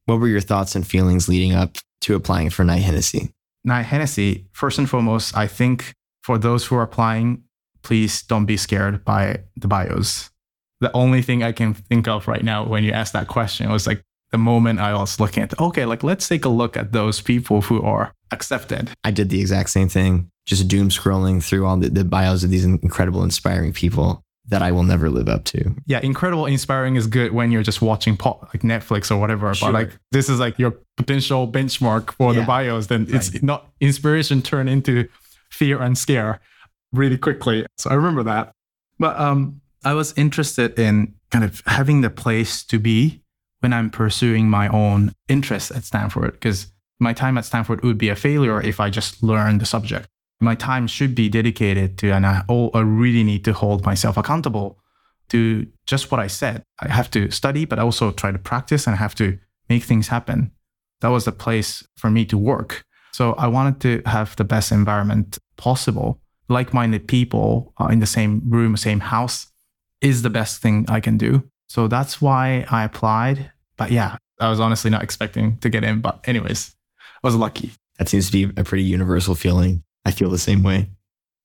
What 0.07 0.21
were 0.21 0.29
your 0.29 0.41
thoughts 0.41 0.75
and 0.75 0.87
feelings 0.87 1.29
leading 1.29 1.53
up 1.53 1.79
to 2.03 2.15
applying 2.15 2.51
for 2.51 2.65
Knight 2.65 2.83
Hennessy? 2.83 3.33
Now, 3.65 3.83
Hennessy, 3.83 4.47
first 4.53 4.79
and 4.79 4.89
foremost, 4.89 5.35
I 5.35 5.47
think 5.47 5.95
for 6.25 6.39
those 6.39 6.65
who 6.67 6.75
are 6.77 6.83
applying, 6.83 7.43
please 7.83 8.23
don't 8.23 8.47
be 8.47 8.57
scared 8.57 9.05
by 9.05 9.41
the 9.57 9.69
bios. 9.69 10.31
The 10.81 10.91
only 10.95 11.21
thing 11.23 11.43
I 11.43 11.53
can 11.53 11.75
think 11.75 12.09
of 12.09 12.27
right 12.27 12.43
now 12.43 12.65
when 12.67 12.83
you 12.83 12.93
ask 12.93 13.13
that 13.13 13.29
question 13.29 13.71
was 13.71 13.87
like 13.87 14.03
the 14.33 14.39
moment 14.39 14.81
I 14.81 14.95
was 14.95 15.21
looking 15.21 15.43
at, 15.43 15.59
okay, 15.61 15.85
like 15.85 16.03
let's 16.03 16.27
take 16.27 16.45
a 16.47 16.49
look 16.49 16.77
at 16.77 16.93
those 16.93 17.21
people 17.21 17.61
who 17.61 17.83
are 17.83 18.13
accepted. 18.31 18.91
I 19.05 19.11
did 19.11 19.29
the 19.29 19.41
exact 19.41 19.69
same 19.71 19.89
thing, 19.91 20.31
just 20.47 20.67
doom 20.67 20.89
scrolling 20.89 21.43
through 21.45 21.67
all 21.67 21.77
the, 21.77 21.91
the 21.91 22.05
bios 22.05 22.43
of 22.43 22.51
these 22.51 22.65
incredible, 22.65 23.23
inspiring 23.23 23.73
people 23.75 24.23
that 24.49 24.61
I 24.63 24.73
will 24.73 24.83
never 24.83 25.09
live 25.11 25.29
up 25.29 25.45
to. 25.45 25.75
Yeah, 25.87 26.01
incredible, 26.03 26.47
inspiring 26.47 26.97
is 26.97 27.07
good 27.07 27.33
when 27.33 27.51
you're 27.51 27.63
just 27.63 27.81
watching 27.81 28.17
pop, 28.17 28.43
like 28.53 28.63
Netflix 28.63 29.11
or 29.11 29.17
whatever. 29.19 29.55
Sure. 29.55 29.69
But 29.69 29.75
like 29.75 29.91
this 30.11 30.29
is 30.29 30.41
like 30.41 30.59
your 30.59 30.73
potential 30.97 31.47
benchmark 31.51 32.13
for 32.13 32.35
Yeah. 32.35 32.41
the 32.41 32.47
bios. 32.47 32.87
Then 32.89 33.07
it's 33.09 33.43
not 33.43 33.69
inspiration 33.81 34.43
turn 34.43 34.69
into 34.69 35.09
fear 35.55 35.81
and 35.81 35.97
scare 35.97 36.41
really 36.93 37.19
quickly. 37.19 37.67
So 37.79 37.91
I 37.91 37.95
remember 37.95 38.23
that. 38.25 38.53
But 38.99 39.19
um, 39.19 39.61
I 39.85 39.95
was 39.95 40.13
interested 40.17 40.79
in 40.79 41.15
kind 41.31 41.45
of 41.45 41.63
having 41.67 42.01
the 42.01 42.11
place 42.11 42.65
to 42.65 42.79
be 42.79 43.23
when 43.61 43.73
I'm 43.73 43.91
pursuing 43.91 44.49
my 44.49 44.69
own 44.69 45.13
interests 45.29 45.71
at 45.71 45.85
Stanford 45.85 46.33
because 46.33 46.73
my 47.01 47.13
time 47.13 47.39
at 47.39 47.45
Stanford 47.45 47.83
would 47.83 47.99
be 47.99 48.09
a 48.09 48.17
failure 48.17 48.61
if 48.61 48.79
I 48.81 48.91
just 48.91 49.23
learned 49.23 49.61
the 49.61 49.67
subject. 49.67 50.07
My 50.41 50.55
time 50.55 50.87
should 50.87 51.15
be 51.15 51.29
dedicated 51.29 51.99
to, 51.99 52.11
and 52.11 52.27
I, 52.27 52.43
I 52.49 52.81
really 52.81 53.25
need 53.25 53.45
to 53.47 53.53
hold 53.53 53.85
myself 53.85 54.17
accountable 54.17 54.79
to 55.31 55.67
just 55.87 56.11
what 56.11 56.21
I 56.21 56.27
said. 56.27 56.63
I 56.81 56.89
have 56.89 57.11
to 57.13 57.31
study, 57.31 57.65
but 57.65 57.79
also 57.79 58.11
try 58.13 58.31
to 58.31 58.39
practice 58.39 58.87
and 58.87 58.97
have 58.97 59.15
to 59.17 59.39
make 59.69 59.85
things 59.85 60.09
happen. 60.09 60.53
That 61.01 61.09
was 61.09 61.25
the 61.25 61.33
place 61.33 61.87
for 61.97 62.11
me 62.11 62.25
to 62.27 62.39
work. 62.39 62.85
So 63.13 63.33
I 63.35 63.47
wanted 63.47 63.81
to 63.81 64.03
have 64.11 64.37
the 64.37 64.45
best 64.45 64.73
environment 64.73 65.39
possible. 65.57 66.21
Like 66.49 66.75
minded 66.75 67.09
people 67.09 67.73
uh, 67.81 67.87
in 67.87 68.01
the 68.01 68.07
same 68.07 68.43
room, 68.45 68.77
same 68.77 69.01
house 69.01 69.51
is 70.01 70.23
the 70.23 70.31
best 70.31 70.61
thing 70.61 70.85
I 70.89 71.01
can 71.01 71.17
do. 71.17 71.43
So 71.69 71.89
that's 71.89 72.21
why 72.21 72.67
I 72.71 72.85
applied. 72.85 73.51
But 73.77 73.91
yeah, 73.91 74.19
I 74.41 74.51
was 74.51 74.61
honestly 74.61 74.91
not 74.91 75.03
expecting 75.03 75.57
to 75.59 75.71
get 75.71 75.85
in. 75.85 76.01
But, 76.01 76.21
anyways, 76.29 76.75
I 77.01 77.27
was 77.27 77.35
lucky. 77.35 77.73
That 77.99 78.09
seems 78.09 78.31
to 78.31 78.33
be 78.33 78.61
a 78.61 78.65
pretty 78.65 78.85
universal 78.85 79.35
feeling. 79.35 79.83
I 80.05 80.11
feel 80.11 80.29
the 80.29 80.39
same 80.39 80.63
way. 80.63 80.91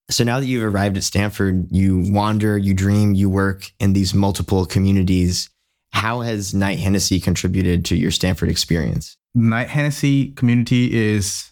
So 0.10 0.24
now 0.24 0.40
that 0.40 0.48
you've 0.48 0.64
arrived 0.64 0.98
at 0.98 1.04
Stanford, 1.04 1.68
you 1.72 2.04
wander, 2.08 2.58
you 2.58 2.74
dream, 2.74 3.14
you 3.14 3.30
work 3.30 3.72
in 3.80 3.94
these 3.94 4.14
multiple 4.14 4.66
communities. 4.66 5.50
How 5.92 6.22
has 6.22 6.54
Knight 6.54 6.80
Hennessy 6.80 7.20
contributed 7.20 7.86
to 7.86 7.96
your 7.96 8.12
Stanford 8.12 8.50
experience? 8.50 9.16
Knight 9.36 9.70
Hennessy 9.70 10.32
community 10.32 10.92
is 10.92 11.52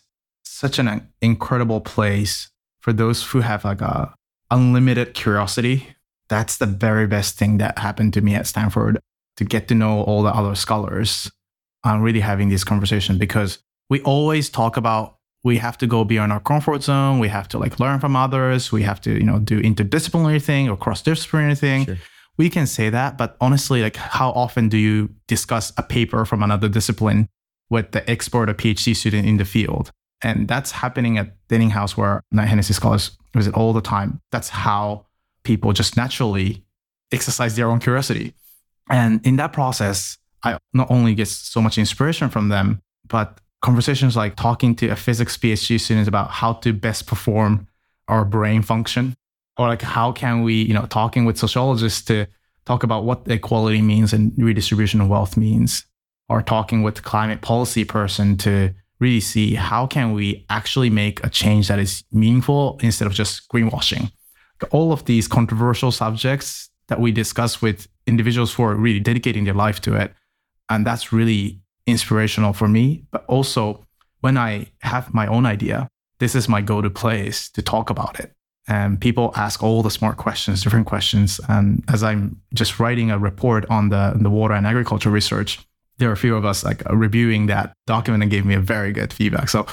such 0.58 0.80
an 0.80 1.08
incredible 1.22 1.80
place 1.80 2.50
for 2.80 2.91
those 2.91 3.24
who 3.24 3.41
have 3.41 3.63
like 3.63 3.82
a 3.82 4.13
unlimited 4.50 5.13
curiosity. 5.13 5.96
That's 6.30 6.58
the 6.58 6.65
very 6.65 7.06
best 7.06 7.38
thing 7.38 7.60
that 7.60 7.78
happened 7.78 8.13
to 8.13 8.22
me 8.22 8.34
at 8.34 8.48
Stanford 8.48 9.00
to 9.36 9.46
get 9.46 9.67
to 9.67 9.76
know 9.76 10.02
all 10.02 10.24
the 10.24 10.34
other 10.34 10.56
scholars 10.56 11.32
and 11.84 12.04
really 12.04 12.22
having 12.22 12.50
this 12.50 12.63
conversation 12.63 13.20
because 13.20 13.60
we 13.91 14.02
always 14.02 14.50
talk 14.50 14.78
about 14.78 15.17
we 15.43 15.58
have 15.60 15.78
to 15.78 15.86
go 15.88 16.04
beyond 16.04 16.34
our 16.34 16.39
comfort 16.39 16.82
zone. 16.82 17.20
We 17.20 17.28
have 17.28 17.48
to 17.50 17.60
like 17.60 17.80
learn 17.80 18.00
from 18.00 18.15
others. 18.15 18.72
We 18.72 18.82
have 18.82 19.00
to, 19.02 19.13
you 19.13 19.24
know, 19.24 19.38
do 19.38 19.62
interdisciplinary 19.62 20.41
thing 20.41 20.70
or 20.70 20.76
cross-disciplinary 20.76 21.56
thing 21.56 21.86
Sure. 21.86 21.98
we 22.38 22.50
can 22.50 22.65
say 22.65 22.89
that, 22.89 23.15
but 23.15 23.38
honestly, 23.39 23.84
like 23.84 23.96
how 23.96 24.32
often 24.32 24.70
do 24.70 24.78
you 24.78 25.12
discuss 25.28 25.72
a 25.78 25.84
paper 25.84 26.26
from 26.26 26.41
another 26.41 26.67
discipline 26.67 27.30
with 27.70 27.91
the 27.91 28.10
expert 28.10 28.50
or 28.50 28.56
PhD 28.56 28.96
student 28.96 29.28
in 29.28 29.38
the 29.38 29.46
field? 29.46 29.91
And 30.24 30.48
that's 30.48 30.72
happening 30.72 31.18
at 31.18 31.36
Denning 31.48 31.70
House 31.70 31.96
where 31.96 32.24
Knight 32.32 32.48
Hennessy 32.48 32.74
scholars 32.74 33.18
visit 33.36 33.54
all 33.54 33.74
the 33.74 33.82
time. 33.82 34.22
That's 34.32 34.50
how 34.50 35.06
people 35.44 35.74
just 35.74 35.96
naturally 35.96 36.64
exercise 37.12 37.56
their 37.56 37.70
own 37.70 37.80
curiosity. 37.80 38.34
And 38.90 39.26
in 39.26 39.36
that 39.36 39.54
process, 39.54 40.18
I 40.44 40.58
not 40.74 40.90
only 40.90 41.14
get 41.14 41.28
so 41.28 41.62
much 41.62 41.78
inspiration 41.78 42.30
from 42.30 42.50
them, 42.50 42.82
but 43.08 43.40
conversations 43.62 44.16
like 44.16 44.36
talking 44.36 44.76
to 44.76 44.88
a 44.90 44.96
physics 44.96 45.38
PhD 45.38 45.80
student 45.80 46.08
about 46.08 46.32
how 46.32 46.54
to 46.54 46.74
best 46.74 47.08
perform 47.08 47.68
our 48.08 48.24
brain 48.24 48.62
function 48.62 49.16
or 49.58 49.68
like 49.68 49.82
how 49.82 50.12
can 50.12 50.42
we 50.44 50.54
you 50.54 50.74
know 50.74 50.86
talking 50.86 51.26
with 51.26 51.38
sociologists 51.38 52.02
to 52.04 52.26
talk 52.66 52.84
about 52.84 53.04
what 53.04 53.24
equality 53.28 53.82
means 53.82 54.14
and 54.14 54.32
redistribution 54.38 55.02
of 55.02 55.08
wealth 55.08 55.38
means 55.38 55.86
or 56.30 56.42
talking 56.42 56.84
with 56.84 57.04
climate 57.04 57.42
policy 57.42 57.84
person 57.84 58.38
to 58.38 58.74
really 59.00 59.20
see 59.20 59.56
how 59.56 59.86
can 59.86 60.14
we 60.14 60.46
actually 60.50 60.90
make 60.90 61.24
a 61.24 61.30
change 61.30 61.68
that 61.68 61.80
is 61.80 62.04
meaningful 62.12 62.80
instead 62.82 63.06
of 63.06 63.14
just 63.14 63.48
greenwashing 63.50 64.12
all 64.72 64.92
of 64.92 65.06
these 65.06 65.28
controversial 65.28 65.92
subjects 65.92 66.70
that 66.88 67.00
we 67.00 67.12
discuss 67.12 67.62
with 67.62 67.88
individuals 68.06 68.54
who 68.54 68.64
are 68.64 68.76
really 68.76 69.00
dedicating 69.00 69.44
their 69.44 69.54
life 69.54 69.82
to 69.82 69.94
it. 69.96 70.14
And 70.70 70.86
that's 70.86 71.12
really 71.12 71.60
inspirational 71.86 72.54
for 72.54 72.68
me. 72.68 73.04
But 73.12 73.26
also, 73.26 73.86
when 74.22 74.38
I 74.38 74.68
have 74.82 75.14
my 75.14 75.28
own 75.28 75.46
idea, 75.46 75.88
this 76.20 76.34
is 76.34 76.50
my 76.50 76.62
go 76.62 76.82
to 76.82 76.90
place 76.90 77.50
to 77.52 77.62
talk 77.62 77.90
about 77.90 78.20
it. 78.20 78.34
And 78.70 79.00
people 79.00 79.32
ask 79.36 79.64
all 79.64 79.82
the 79.82 79.92
smart 79.92 80.18
questions, 80.18 80.62
different 80.64 80.88
questions. 80.88 81.40
And 81.48 81.84
as 81.88 82.04
I'm 82.04 82.42
just 82.54 82.80
writing 82.80 83.12
a 83.12 83.18
report 83.18 83.66
on 83.70 83.90
the, 83.90 84.14
the 84.20 84.30
water 84.30 84.54
and 84.54 84.68
agriculture 84.68 85.10
research, 85.10 85.60
there 85.98 86.10
are 86.10 86.14
a 86.14 86.18
few 86.18 86.36
of 86.36 86.46
us 86.46 86.64
like 86.64 86.84
reviewing 86.90 87.48
that 87.48 87.74
document 87.86 88.24
and 88.24 88.32
gave 88.32 88.46
me 88.46 88.54
a 88.54 88.60
very 88.60 88.92
good 88.92 89.12
feedback. 89.12 89.50
So 89.50 89.66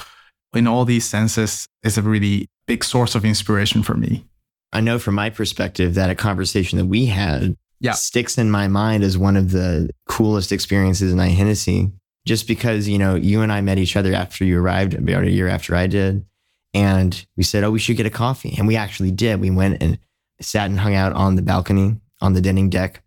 in 0.53 0.67
all 0.67 0.85
these 0.85 1.05
senses, 1.05 1.67
it's 1.83 1.97
a 1.97 2.01
really 2.01 2.47
big 2.67 2.83
source 2.83 3.15
of 3.15 3.25
inspiration 3.25 3.83
for 3.83 3.95
me. 3.95 4.25
I 4.73 4.81
know 4.81 4.99
from 4.99 5.15
my 5.15 5.29
perspective 5.29 5.93
that 5.93 6.09
a 6.09 6.15
conversation 6.15 6.77
that 6.79 6.85
we 6.85 7.05
had 7.05 7.55
yeah. 7.79 7.91
sticks 7.91 8.37
in 8.37 8.49
my 8.51 8.67
mind 8.67 9.03
as 9.03 9.17
one 9.17 9.37
of 9.37 9.51
the 9.51 9.89
coolest 10.07 10.51
experiences 10.51 11.11
in 11.11 11.17
Hennessy. 11.19 11.91
Just 12.25 12.47
because, 12.47 12.87
you 12.87 12.97
know, 12.97 13.13
you 13.13 13.41
and 13.41 13.51
I 13.51 13.61
met 13.61 13.77
each 13.77 13.95
other 13.95 14.11
after 14.11 14.43
you 14.45 14.59
arrived, 14.59 14.95
about 14.95 15.25
a 15.25 15.29
year 15.29 15.47
after 15.47 15.75
I 15.75 15.85
did. 15.85 16.25
And 16.73 17.23
we 17.37 17.43
said, 17.43 17.63
oh, 17.63 17.69
we 17.69 17.77
should 17.77 17.97
get 17.97 18.07
a 18.07 18.09
coffee. 18.09 18.55
And 18.57 18.67
we 18.67 18.75
actually 18.75 19.11
did. 19.11 19.39
We 19.39 19.51
went 19.51 19.81
and 19.81 19.99
sat 20.41 20.69
and 20.69 20.79
hung 20.79 20.95
out 20.95 21.13
on 21.13 21.35
the 21.35 21.43
balcony 21.43 21.97
on 22.21 22.33
the 22.33 22.41
Denning 22.41 22.71
deck. 22.71 23.03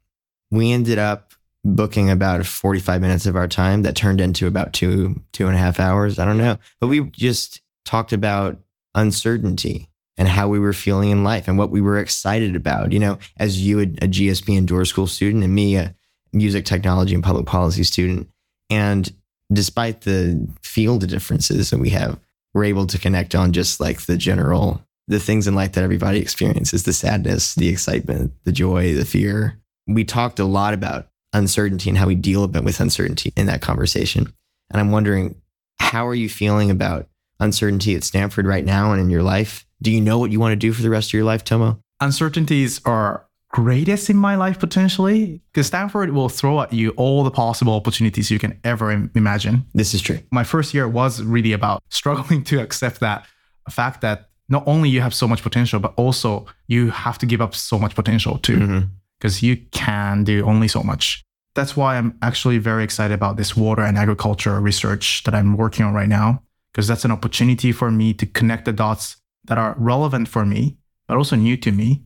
We 0.53 0.71
ended 0.71 0.99
up 0.99 1.28
booking 1.75 2.11
about 2.11 2.47
45 2.47 3.01
minutes 3.01 3.27
of 3.27 3.37
our 3.37 3.49
time 3.49 3.83
that 3.83 3.97
turned 3.97 4.21
into 4.21 4.47
about 4.47 4.73
two, 4.73 5.23
two 5.33 5.47
and 5.47 5.57
a 5.57 5.59
half 5.59 5.81
hours. 5.81 6.19
I 6.19 6.25
don't 6.25 6.39
know. 6.39 6.59
But 6.81 6.89
we 6.89 7.03
just 7.11 7.61
talked 7.85 8.13
about 8.13 8.59
uncertainty 8.95 9.89
and 10.17 10.29
how 10.29 10.49
we 10.49 10.59
were 10.59 10.73
feeling 10.73 11.11
in 11.11 11.25
life 11.25 11.47
and 11.47 11.57
what 11.57 11.71
we 11.71 11.81
were 11.81 11.99
excited 11.99 12.57
about. 12.57 12.93
You 12.93 12.99
know, 12.99 13.19
as 13.37 13.65
you, 13.65 13.81
a, 13.81 13.83
a 13.83 14.09
GSB 14.09 14.59
and 14.59 14.87
School 14.87 15.07
student, 15.07 15.45
and 15.45 15.55
me, 15.55 15.77
a 15.77 15.95
music 16.33 16.65
technology 16.65 17.15
and 17.15 17.25
public 17.25 17.47
policy 17.47 17.85
student. 17.85 18.29
And 18.71 19.11
despite 19.53 20.03
the 20.03 20.47
field 20.63 21.07
differences 21.09 21.71
that 21.71 21.79
we 21.79 21.91
have, 21.91 22.19
we're 22.53 22.65
able 22.65 22.87
to 22.87 22.99
connect 22.99 23.35
on 23.35 23.53
just 23.53 23.81
like 23.81 24.03
the 24.03 24.17
general, 24.17 24.83
the 25.07 25.21
things 25.21 25.47
in 25.47 25.55
life 25.55 25.73
that 25.73 25.85
everybody 25.85 26.19
experiences 26.19 26.83
the 26.83 26.93
sadness, 26.93 27.55
the 27.55 27.69
excitement, 27.69 28.33
the 28.45 28.53
joy, 28.53 28.95
the 28.95 29.05
fear. 29.05 29.59
We 29.87 30.05
talked 30.05 30.39
a 30.39 30.45
lot 30.45 30.75
about 30.75 31.09
uncertainty 31.39 31.89
and 31.89 31.99
how 31.99 32.07
we 32.07 32.15
deal 32.15 32.47
with 32.47 32.81
uncertainty 32.81 33.33
in 33.37 33.47
that 33.47 33.63
conversation. 33.63 34.33
And 34.71 34.81
I'm 34.81 34.91
wondering, 34.91 35.41
how 35.81 36.07
are 36.07 36.15
you 36.15 36.29
feeling 36.29 36.71
about 36.71 37.09
uncertainty 37.41 37.95
at 37.95 38.05
Stanford 38.05 38.47
right 38.47 38.65
now 38.65 38.93
and 38.93 39.01
in 39.01 39.11
your 39.11 39.23
life? 39.23 39.65
Do 39.81 39.91
you 39.91 40.01
know 40.01 40.19
what 40.19 40.31
you 40.31 40.41
want 40.41 40.53
to 40.53 40.57
do 40.57 40.73
for 40.73 40.83
the 40.83 40.91
rest 40.91 41.11
of 41.11 41.15
your 41.15 41.25
life, 41.25 41.45
Tomo? 41.45 41.81
Uncertainties 42.01 42.81
are 42.85 43.25
greatest 43.51 44.11
in 44.11 44.17
my 44.17 44.35
life 44.35 44.59
potentially 44.59 45.41
because 45.51 45.67
Stanford 45.67 46.11
will 46.11 46.29
throw 46.29 46.61
at 46.61 46.73
you 46.73 46.91
all 46.91 47.25
the 47.25 47.31
possible 47.31 47.73
opportunities 47.73 48.31
you 48.31 48.39
can 48.39 48.59
ever 48.65 48.91
imagine. 49.15 49.65
This 49.73 49.95
is 49.95 50.03
true. 50.03 50.19
My 50.31 50.45
first 50.45 50.75
year 50.75 50.87
was 50.87 51.23
really 51.23 51.53
about 51.53 51.83
struggling 51.89 52.45
to 52.45 52.61
accept 52.61 53.01
that 53.01 53.27
fact 53.71 54.01
that 54.01 54.29
not 54.49 54.65
only 54.67 54.89
you 54.89 55.01
have 55.01 55.15
so 55.15 55.29
much 55.29 55.43
potential, 55.43 55.79
but 55.79 55.93
also 55.97 56.47
you 56.67 56.91
have 56.91 57.19
to 57.19 57.27
give 57.27 57.41
up 57.41 57.55
so 57.55 57.79
much 57.79 57.95
potential 57.95 58.39
too, 58.39 58.89
because 59.19 59.37
mm-hmm. 59.37 59.47
you 59.47 59.57
can 59.73 60.25
do 60.25 60.45
only 60.45 60.69
so 60.69 60.83
much. 60.83 61.23
That's 61.59 61.77
why 61.77 61.97
I'm 61.97 62.17
actually 62.23 62.59
very 62.59 62.85
excited 62.85 63.13
about 63.13 63.37
this 63.37 63.57
water 63.57 63.83
and 63.83 63.99
agriculture 63.99 64.61
research 64.61 65.25
that 65.25 65.35
I'm 65.35 65.57
working 65.57 65.85
on 65.85 65.93
right 65.93 66.09
now, 66.09 66.45
because 66.71 66.87
that's 66.87 67.05
an 67.05 67.11
opportunity 67.11 67.73
for 67.73 67.91
me 67.91 68.15
to 68.15 68.27
connect 68.27 68.65
the 68.65 68.73
dots 68.73 69.17
that 69.49 69.59
are 69.59 69.75
relevant 69.77 70.29
for 70.29 70.47
me, 70.47 70.77
but 71.09 71.17
also 71.17 71.35
new 71.35 71.57
to 71.57 71.73
me 71.73 72.05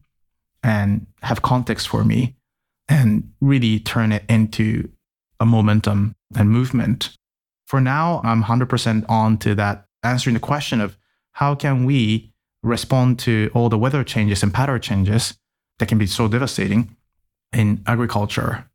and 0.62 1.06
have 1.20 1.42
context 1.42 1.86
for 1.86 2.02
me 2.02 2.34
and 2.88 3.30
really 3.42 3.78
turn 3.78 4.10
it 4.10 4.24
into 4.26 4.88
a 5.38 5.44
momentum 5.44 6.16
and 6.34 6.48
movement. 6.48 7.14
For 7.66 7.78
now, 7.78 8.22
I'm 8.24 8.44
100% 8.44 9.04
on 9.06 9.36
to 9.36 9.54
that 9.56 9.84
answering 10.02 10.32
the 10.32 10.40
question 10.40 10.80
of 10.80 10.96
how 11.32 11.54
can 11.54 11.84
we 11.84 12.32
respond 12.62 13.18
to 13.18 13.50
all 13.52 13.68
the 13.68 13.76
weather 13.76 14.02
changes 14.02 14.42
and 14.42 14.54
pattern 14.54 14.80
changes 14.80 15.34
that 15.78 15.90
can 15.90 15.98
be 15.98 16.06
so 16.06 16.26
devastating 16.26 16.96
in 17.52 17.82
agriculture 17.86 18.66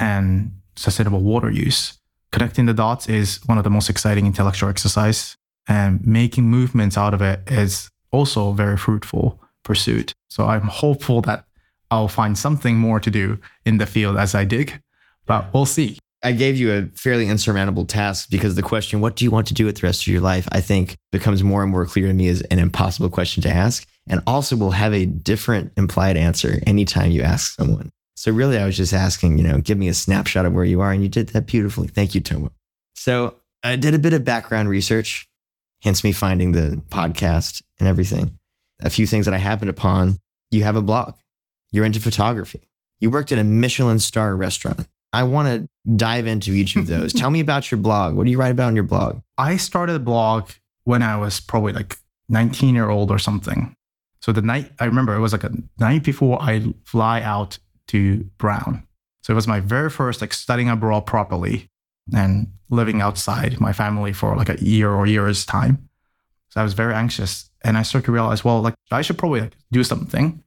and 0.00 0.50
sustainable 0.76 1.20
water 1.20 1.50
use. 1.50 1.98
Connecting 2.32 2.66
the 2.66 2.74
dots 2.74 3.08
is 3.08 3.40
one 3.46 3.58
of 3.58 3.64
the 3.64 3.70
most 3.70 3.90
exciting 3.90 4.26
intellectual 4.26 4.68
exercise 4.68 5.36
and 5.68 6.04
making 6.06 6.44
movements 6.44 6.96
out 6.96 7.14
of 7.14 7.22
it 7.22 7.40
is 7.46 7.90
also 8.10 8.50
a 8.50 8.54
very 8.54 8.76
fruitful 8.76 9.40
pursuit. 9.62 10.14
So 10.28 10.46
I'm 10.46 10.62
hopeful 10.62 11.20
that 11.22 11.44
I'll 11.90 12.08
find 12.08 12.38
something 12.38 12.76
more 12.76 13.00
to 13.00 13.10
do 13.10 13.38
in 13.64 13.78
the 13.78 13.86
field 13.86 14.16
as 14.16 14.34
I 14.34 14.44
dig, 14.44 14.80
but 15.26 15.52
we'll 15.52 15.66
see. 15.66 15.98
I 16.22 16.32
gave 16.32 16.56
you 16.56 16.72
a 16.72 16.86
fairly 16.94 17.28
insurmountable 17.28 17.86
task 17.86 18.28
because 18.30 18.54
the 18.54 18.62
question, 18.62 19.00
what 19.00 19.16
do 19.16 19.24
you 19.24 19.30
want 19.30 19.46
to 19.48 19.54
do 19.54 19.64
with 19.64 19.76
the 19.80 19.86
rest 19.86 20.02
of 20.02 20.08
your 20.08 20.20
life? 20.20 20.46
I 20.52 20.60
think 20.60 20.96
becomes 21.12 21.42
more 21.42 21.62
and 21.62 21.72
more 21.72 21.86
clear 21.86 22.08
to 22.08 22.12
me 22.12 22.28
as 22.28 22.42
an 22.42 22.58
impossible 22.58 23.08
question 23.08 23.42
to 23.44 23.48
ask. 23.48 23.86
And 24.06 24.22
also 24.26 24.56
will 24.56 24.72
have 24.72 24.92
a 24.92 25.06
different 25.06 25.72
implied 25.76 26.16
answer 26.16 26.58
anytime 26.66 27.10
you 27.10 27.22
ask 27.22 27.54
someone. 27.54 27.90
So 28.20 28.30
really, 28.30 28.58
I 28.58 28.66
was 28.66 28.76
just 28.76 28.92
asking, 28.92 29.38
you 29.38 29.44
know, 29.44 29.62
give 29.62 29.78
me 29.78 29.88
a 29.88 29.94
snapshot 29.94 30.44
of 30.44 30.52
where 30.52 30.66
you 30.66 30.82
are. 30.82 30.92
And 30.92 31.02
you 31.02 31.08
did 31.08 31.30
that 31.30 31.46
beautifully. 31.46 31.88
Thank 31.88 32.14
you, 32.14 32.20
Tomo. 32.20 32.52
So 32.94 33.36
I 33.64 33.76
did 33.76 33.94
a 33.94 33.98
bit 33.98 34.12
of 34.12 34.26
background 34.26 34.68
research, 34.68 35.26
hence 35.82 36.04
me 36.04 36.12
finding 36.12 36.52
the 36.52 36.82
podcast 36.90 37.62
and 37.78 37.88
everything 37.88 38.38
a 38.82 38.90
few 38.90 39.06
things 39.06 39.24
that 39.24 39.32
I 39.32 39.38
happened 39.38 39.70
upon. 39.70 40.18
You 40.50 40.64
have 40.64 40.76
a 40.76 40.82
blog, 40.82 41.14
you're 41.72 41.86
into 41.86 41.98
photography, 41.98 42.68
you 42.98 43.08
worked 43.08 43.32
at 43.32 43.38
a 43.38 43.44
Michelin 43.44 43.98
star 43.98 44.36
restaurant. 44.36 44.86
I 45.14 45.22
want 45.22 45.48
to 45.48 45.96
dive 45.96 46.26
into 46.26 46.52
each 46.52 46.76
of 46.76 46.88
those. 46.88 47.12
Tell 47.14 47.30
me 47.30 47.40
about 47.40 47.70
your 47.70 47.80
blog. 47.80 48.16
What 48.16 48.24
do 48.24 48.30
you 48.30 48.38
write 48.38 48.52
about 48.52 48.66
on 48.66 48.74
your 48.74 48.84
blog? 48.84 49.22
I 49.38 49.56
started 49.56 49.96
a 49.96 49.98
blog 49.98 50.50
when 50.84 51.02
I 51.02 51.16
was 51.16 51.40
probably 51.40 51.72
like 51.72 51.96
19 52.28 52.74
year 52.74 52.90
old 52.90 53.10
or 53.10 53.18
something. 53.18 53.74
So 54.20 54.30
the 54.30 54.42
night 54.42 54.72
I 54.78 54.84
remember 54.84 55.14
it 55.14 55.20
was 55.20 55.32
like 55.32 55.44
a 55.44 55.52
night 55.78 56.02
before 56.02 56.36
I 56.42 56.74
fly 56.84 57.22
out 57.22 57.58
to 57.90 58.24
Brown. 58.38 58.86
So 59.22 59.32
it 59.32 59.36
was 59.36 59.48
my 59.48 59.60
very 59.60 59.90
first 59.90 60.20
like 60.20 60.32
studying 60.32 60.68
abroad 60.68 61.06
properly 61.06 61.68
and 62.14 62.48
living 62.70 63.00
outside 63.00 63.60
my 63.60 63.72
family 63.72 64.12
for 64.12 64.36
like 64.36 64.48
a 64.48 64.62
year 64.62 64.90
or 64.90 65.06
years 65.06 65.44
time. 65.44 65.88
So 66.48 66.60
I 66.60 66.64
was 66.64 66.74
very 66.74 66.94
anxious 66.94 67.50
and 67.62 67.76
I 67.76 67.82
started 67.82 68.06
to 68.06 68.12
realize, 68.12 68.44
well, 68.44 68.60
like 68.60 68.74
I 68.90 69.02
should 69.02 69.18
probably 69.18 69.42
like, 69.42 69.56
do 69.70 69.84
something. 69.84 70.42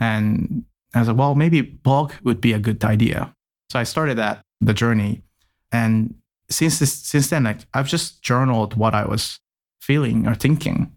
And 0.00 0.64
I 0.94 1.00
was 1.00 1.08
like, 1.08 1.16
well, 1.16 1.34
maybe 1.34 1.60
blog 1.60 2.12
would 2.22 2.40
be 2.40 2.52
a 2.52 2.58
good 2.58 2.84
idea. 2.84 3.34
So 3.70 3.78
I 3.78 3.84
started 3.84 4.18
that 4.18 4.42
the 4.60 4.74
journey. 4.74 5.22
And 5.72 6.14
since 6.50 6.78
this, 6.78 6.92
since 6.92 7.28
then, 7.28 7.44
like 7.44 7.60
I've 7.74 7.88
just 7.88 8.22
journaled 8.22 8.74
what 8.74 8.94
I 8.94 9.06
was 9.06 9.38
feeling 9.80 10.26
or 10.26 10.34
thinking. 10.34 10.92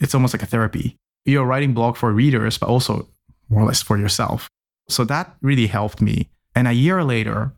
It's 0.00 0.14
almost 0.14 0.34
like 0.34 0.42
a 0.42 0.46
therapy. 0.46 0.96
You're 1.24 1.46
writing 1.46 1.74
blog 1.74 1.96
for 1.96 2.12
readers, 2.12 2.58
but 2.58 2.68
also 2.68 3.08
more 3.48 3.62
or 3.62 3.66
less 3.66 3.82
for 3.82 3.96
yourself. 3.96 4.48
So 4.88 5.04
that 5.04 5.36
really 5.40 5.66
helped 5.66 6.00
me. 6.00 6.30
And 6.54 6.68
a 6.68 6.72
year 6.72 7.02
later, 7.04 7.52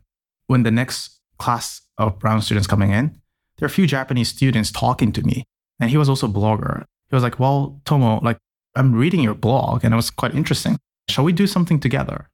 when 0.47 0.63
the 0.63 0.71
next 0.71 1.19
class 1.37 1.81
of 1.97 2.19
Brown 2.19 2.41
students 2.41 2.67
coming 2.67 2.91
in, 2.91 3.19
there 3.57 3.65
are 3.65 3.67
a 3.67 3.69
few 3.69 3.87
Japanese 3.87 4.29
students 4.29 4.71
talking 4.71 5.11
to 5.13 5.21
me. 5.21 5.45
And 5.79 5.89
he 5.89 5.97
was 5.97 6.09
also 6.09 6.27
a 6.27 6.31
blogger 6.31 6.85
he 7.09 7.15
was 7.15 7.23
like, 7.23 7.39
Well, 7.39 7.81
Tomo, 7.85 8.19
like, 8.21 8.37
I'm 8.75 8.93
reading 8.93 9.21
your 9.21 9.33
blog 9.33 9.83
and 9.83 9.93
it 9.93 9.97
was 9.97 10.11
quite 10.11 10.35
interesting. 10.35 10.77
Shall 11.09 11.23
we 11.23 11.33
do 11.33 11.47
something 11.47 11.79
together? 11.79 12.29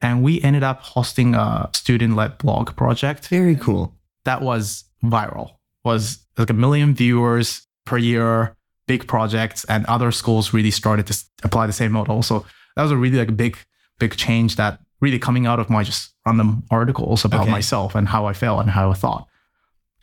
And 0.00 0.22
we 0.22 0.40
ended 0.42 0.62
up 0.62 0.80
hosting 0.80 1.34
a 1.34 1.70
student 1.72 2.16
led 2.16 2.38
blog 2.38 2.74
project. 2.76 3.28
Very 3.28 3.54
cool. 3.54 3.94
That 4.24 4.42
was 4.42 4.84
viral, 5.02 5.56
was 5.84 6.18
like 6.38 6.50
a 6.50 6.54
million 6.54 6.94
viewers 6.94 7.66
per 7.84 7.98
year, 7.98 8.56
big 8.86 9.06
projects, 9.06 9.64
and 9.64 9.84
other 9.86 10.10
schools 10.10 10.52
really 10.52 10.70
started 10.70 11.06
to 11.06 11.24
apply 11.42 11.66
the 11.66 11.72
same 11.72 11.92
model. 11.92 12.22
So 12.22 12.46
that 12.76 12.82
was 12.82 12.92
a 12.92 12.96
really 12.96 13.18
like 13.18 13.36
big, 13.36 13.58
big 13.98 14.16
change 14.16 14.56
that 14.56 14.80
really 15.00 15.18
coming 15.18 15.46
out 15.46 15.60
of 15.60 15.70
my 15.70 15.82
just 15.82 16.14
random 16.26 16.64
articles 16.70 17.24
about 17.24 17.42
okay. 17.42 17.50
myself 17.50 17.94
and 17.94 18.08
how 18.08 18.26
I 18.26 18.32
felt 18.32 18.60
and 18.60 18.70
how 18.70 18.90
I 18.90 18.94
thought. 18.94 19.26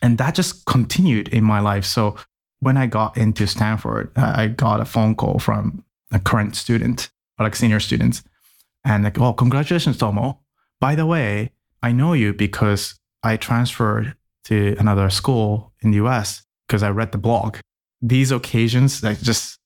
And 0.00 0.18
that 0.18 0.34
just 0.34 0.64
continued 0.64 1.28
in 1.28 1.44
my 1.44 1.60
life. 1.60 1.84
So 1.84 2.16
when 2.60 2.76
I 2.76 2.86
got 2.86 3.16
into 3.16 3.46
Stanford, 3.46 4.12
I 4.16 4.46
got 4.46 4.80
a 4.80 4.84
phone 4.84 5.14
call 5.14 5.38
from 5.38 5.84
a 6.12 6.20
current 6.20 6.54
student, 6.54 7.10
or 7.38 7.44
like 7.44 7.56
senior 7.56 7.80
students, 7.80 8.22
and 8.84 9.02
like, 9.04 9.18
"Oh, 9.18 9.32
congratulations, 9.32 9.98
Tomo! 9.98 10.38
By 10.80 10.94
the 10.94 11.06
way, 11.06 11.50
I 11.82 11.90
know 11.92 12.12
you 12.12 12.32
because 12.32 12.98
I 13.22 13.36
transferred 13.36 14.14
to 14.44 14.76
another 14.78 15.10
school 15.10 15.72
in 15.80 15.90
the 15.90 15.96
U.S. 15.96 16.44
because 16.66 16.82
I 16.82 16.90
read 16.90 17.10
the 17.10 17.18
blog." 17.18 17.58
These 18.00 18.30
occasions, 18.30 19.02
like 19.02 19.20
just, 19.20 19.58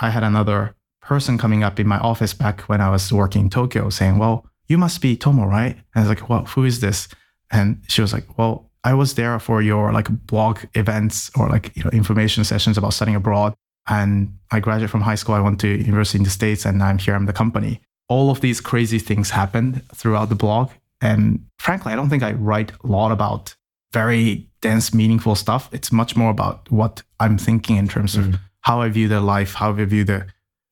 I 0.00 0.10
had 0.10 0.22
another 0.22 0.74
person 1.08 1.38
coming 1.38 1.62
up 1.64 1.80
in 1.80 1.86
my 1.94 1.98
office 1.98 2.34
back 2.34 2.56
when 2.70 2.80
I 2.80 2.90
was 2.90 3.12
working 3.12 3.42
in 3.46 3.50
Tokyo, 3.50 3.90
saying, 3.90 4.18
"Well, 4.18 4.36
you 4.70 4.78
must 4.78 5.00
be 5.00 5.16
Tomo, 5.16 5.44
right?" 5.46 5.74
And 5.74 5.96
I 5.96 6.00
was 6.00 6.08
like, 6.08 6.28
"Well, 6.28 6.44
who 6.52 6.64
is 6.64 6.80
this?" 6.80 7.08
And 7.50 7.80
she 7.88 8.00
was 8.02 8.12
like, 8.12 8.26
"Well, 8.38 8.54
I 8.90 8.92
was 8.94 9.14
there 9.14 9.38
for 9.40 9.62
your 9.62 9.92
like 9.98 10.08
blog 10.26 10.56
events 10.74 11.30
or 11.36 11.48
like 11.54 11.66
you 11.76 11.82
know 11.84 11.90
information 12.02 12.44
sessions 12.44 12.78
about 12.78 12.92
studying 12.94 13.16
abroad. 13.16 13.52
And 13.90 14.34
I 14.54 14.60
graduated 14.60 14.90
from 14.90 15.00
high 15.10 15.16
school. 15.20 15.34
I 15.34 15.40
went 15.40 15.58
to 15.60 15.68
university 15.68 16.18
in 16.18 16.24
the 16.24 16.30
States 16.40 16.66
and 16.66 16.82
I'm 16.82 16.98
here. 16.98 17.14
I'm 17.16 17.26
the 17.26 17.32
company. 17.44 17.74
all 18.10 18.30
of 18.30 18.40
these 18.40 18.60
crazy 18.70 18.98
things 18.98 19.30
happened 19.30 19.72
throughout 19.94 20.28
the 20.30 20.34
blog. 20.44 20.66
And 21.08 21.44
frankly, 21.58 21.92
I 21.92 21.96
don't 21.96 22.08
think 22.08 22.22
I 22.22 22.32
write 22.32 22.70
a 22.84 22.86
lot 22.96 23.10
about 23.12 23.54
very 23.92 24.48
dense, 24.62 24.94
meaningful 24.94 25.34
stuff. 25.34 25.68
It's 25.76 25.92
much 25.92 26.16
more 26.16 26.30
about 26.30 26.58
what 26.70 27.02
I'm 27.20 27.36
thinking 27.36 27.76
in 27.76 27.86
terms 27.86 28.16
of 28.16 28.24
Mhm. 28.24 28.38
how 28.68 28.76
I 28.84 28.88
view 28.88 29.08
the 29.08 29.20
life, 29.20 29.52
how 29.60 29.70
I 29.72 29.84
view 29.84 30.04
the 30.04 30.20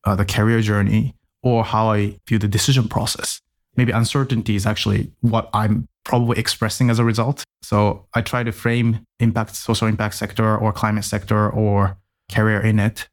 uh, 0.07 0.15
the 0.15 0.25
career 0.25 0.61
journey, 0.61 1.15
or 1.43 1.65
how 1.65 1.91
I 1.91 2.19
view 2.27 2.39
the 2.39 2.49
decision 2.49 2.89
process. 2.89 3.41
Maybe 3.77 3.93
uncertainty 3.93 4.57
is 4.57 4.65
actually 4.65 5.13
what 5.21 5.51
I'm 5.53 5.87
probably 6.05 6.39
expressing 6.39 6.89
as 6.89 6.99
a 6.99 7.05
result. 7.05 7.45
So 7.63 8.07
I 8.15 8.23
try 8.23 8.43
to 8.43 8.53
frame 8.53 9.05
impact, 9.21 9.57
social 9.57 9.89
impact 9.89 10.15
sector, 10.15 10.57
or 10.57 10.73
climate 10.73 11.05
sector, 11.05 11.51
or 11.51 11.99
career 12.33 12.61
in 12.61 12.79
it, 12.79 13.09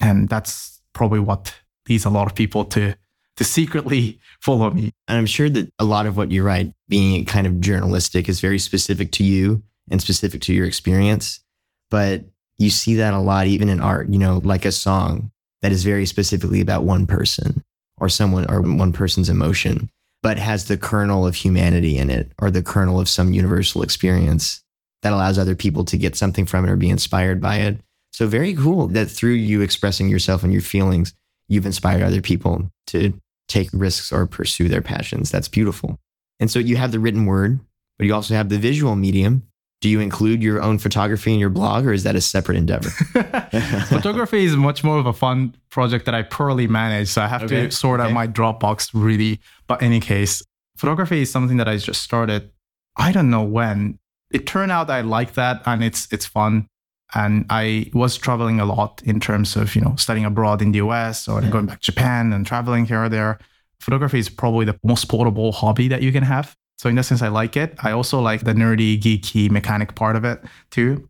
and 0.00 0.28
that's 0.28 0.80
probably 0.92 1.20
what 1.20 1.54
leads 1.88 2.04
a 2.04 2.10
lot 2.10 2.26
of 2.26 2.34
people 2.34 2.64
to 2.64 2.94
to 3.36 3.44
secretly 3.44 4.18
follow 4.40 4.70
me. 4.70 4.92
And 5.08 5.18
I'm 5.18 5.26
sure 5.26 5.50
that 5.50 5.68
a 5.78 5.84
lot 5.84 6.06
of 6.06 6.16
what 6.16 6.30
you 6.30 6.42
write, 6.42 6.72
being 6.88 7.24
kind 7.26 7.46
of 7.46 7.60
journalistic, 7.60 8.28
is 8.28 8.40
very 8.40 8.58
specific 8.58 9.12
to 9.12 9.24
you 9.24 9.62
and 9.90 10.00
specific 10.00 10.40
to 10.42 10.54
your 10.54 10.66
experience. 10.66 11.40
But 11.90 12.24
you 12.58 12.70
see 12.70 12.94
that 12.94 13.12
a 13.12 13.18
lot 13.18 13.46
even 13.46 13.68
in 13.68 13.80
art, 13.80 14.08
you 14.08 14.18
know, 14.18 14.40
like 14.42 14.64
a 14.64 14.72
song 14.72 15.30
that 15.66 15.72
is 15.72 15.82
very 15.82 16.06
specifically 16.06 16.60
about 16.60 16.84
one 16.84 17.08
person 17.08 17.60
or 17.98 18.08
someone 18.08 18.48
or 18.48 18.60
one 18.60 18.92
person's 18.92 19.28
emotion, 19.28 19.90
but 20.22 20.38
has 20.38 20.66
the 20.66 20.76
kernel 20.76 21.26
of 21.26 21.34
humanity 21.34 21.98
in 21.98 22.08
it 22.08 22.30
or 22.38 22.52
the 22.52 22.62
kernel 22.62 23.00
of 23.00 23.08
some 23.08 23.32
universal 23.32 23.82
experience 23.82 24.62
that 25.02 25.12
allows 25.12 25.40
other 25.40 25.56
people 25.56 25.84
to 25.84 25.96
get 25.96 26.14
something 26.14 26.46
from 26.46 26.64
it 26.64 26.70
or 26.70 26.76
be 26.76 26.88
inspired 26.88 27.40
by 27.40 27.56
it. 27.56 27.80
So 28.12 28.28
very 28.28 28.54
cool 28.54 28.86
that 28.86 29.06
through 29.06 29.32
you 29.32 29.60
expressing 29.60 30.08
yourself 30.08 30.44
and 30.44 30.52
your 30.52 30.62
feelings, 30.62 31.14
you've 31.48 31.66
inspired 31.66 32.04
other 32.04 32.22
people 32.22 32.70
to 32.86 33.20
take 33.48 33.68
risks 33.72 34.12
or 34.12 34.24
pursue 34.28 34.68
their 34.68 34.82
passions. 34.82 35.32
That's 35.32 35.48
beautiful. 35.48 35.98
And 36.38 36.48
so 36.48 36.60
you 36.60 36.76
have 36.76 36.92
the 36.92 37.00
written 37.00 37.26
word, 37.26 37.58
but 37.98 38.06
you 38.06 38.14
also 38.14 38.34
have 38.34 38.50
the 38.50 38.58
visual 38.58 38.94
medium. 38.94 39.42
Do 39.82 39.88
you 39.90 40.00
include 40.00 40.42
your 40.42 40.62
own 40.62 40.78
photography 40.78 41.32
in 41.34 41.38
your 41.38 41.50
blog 41.50 41.84
or 41.86 41.92
is 41.92 42.02
that 42.04 42.16
a 42.16 42.20
separate 42.20 42.56
endeavor? 42.56 42.88
Photography 43.88 44.44
is 44.44 44.56
much 44.56 44.82
more 44.82 44.98
of 44.98 45.06
a 45.06 45.12
fun 45.12 45.54
project 45.70 46.06
that 46.06 46.14
I 46.14 46.22
poorly 46.22 46.66
manage. 46.66 47.08
So 47.08 47.22
I 47.22 47.26
have 47.28 47.42
Okay, 47.42 47.66
to 47.66 47.70
sort 47.70 48.00
out 48.00 48.12
my 48.12 48.26
Dropbox 48.26 48.90
really. 48.94 49.38
But 49.66 49.82
any 49.82 50.00
case, 50.00 50.42
photography 50.76 51.22
is 51.22 51.30
something 51.30 51.56
that 51.58 51.68
I 51.68 51.76
just 51.76 52.02
started. 52.02 52.50
I 52.96 53.12
don't 53.12 53.30
know 53.30 53.42
when. 53.42 53.98
It 54.30 54.46
turned 54.46 54.72
out 54.72 54.90
I 54.90 55.02
like 55.02 55.34
that 55.34 55.62
and 55.66 55.84
it's 55.84 56.08
it's 56.10 56.26
fun. 56.26 56.66
And 57.14 57.46
I 57.50 57.90
was 57.92 58.16
traveling 58.16 58.58
a 58.58 58.64
lot 58.64 59.00
in 59.04 59.20
terms 59.20 59.54
of, 59.56 59.76
you 59.76 59.80
know, 59.82 59.94
studying 59.96 60.24
abroad 60.26 60.60
in 60.62 60.72
the 60.72 60.78
US 60.78 61.28
or 61.28 61.40
Yeah. 61.42 61.50
going 61.50 61.66
back 61.66 61.80
to 61.80 61.92
Japan 61.92 62.32
and 62.32 62.44
traveling 62.46 62.86
here 62.86 63.04
or 63.04 63.08
there. 63.08 63.38
Photography 63.80 64.18
is 64.18 64.28
probably 64.28 64.64
the 64.64 64.78
most 64.82 65.04
portable 65.08 65.52
hobby 65.52 65.86
that 65.88 66.02
you 66.02 66.10
can 66.12 66.22
have. 66.24 66.56
So 66.76 66.88
in 66.88 66.94
that 66.96 67.04
sense, 67.04 67.22
I 67.22 67.28
like 67.28 67.56
it. 67.56 67.74
I 67.82 67.92
also 67.92 68.20
like 68.20 68.44
the 68.44 68.52
nerdy, 68.52 69.00
geeky 69.00 69.50
mechanic 69.50 69.94
part 69.94 70.16
of 70.16 70.24
it 70.24 70.42
too. 70.70 71.08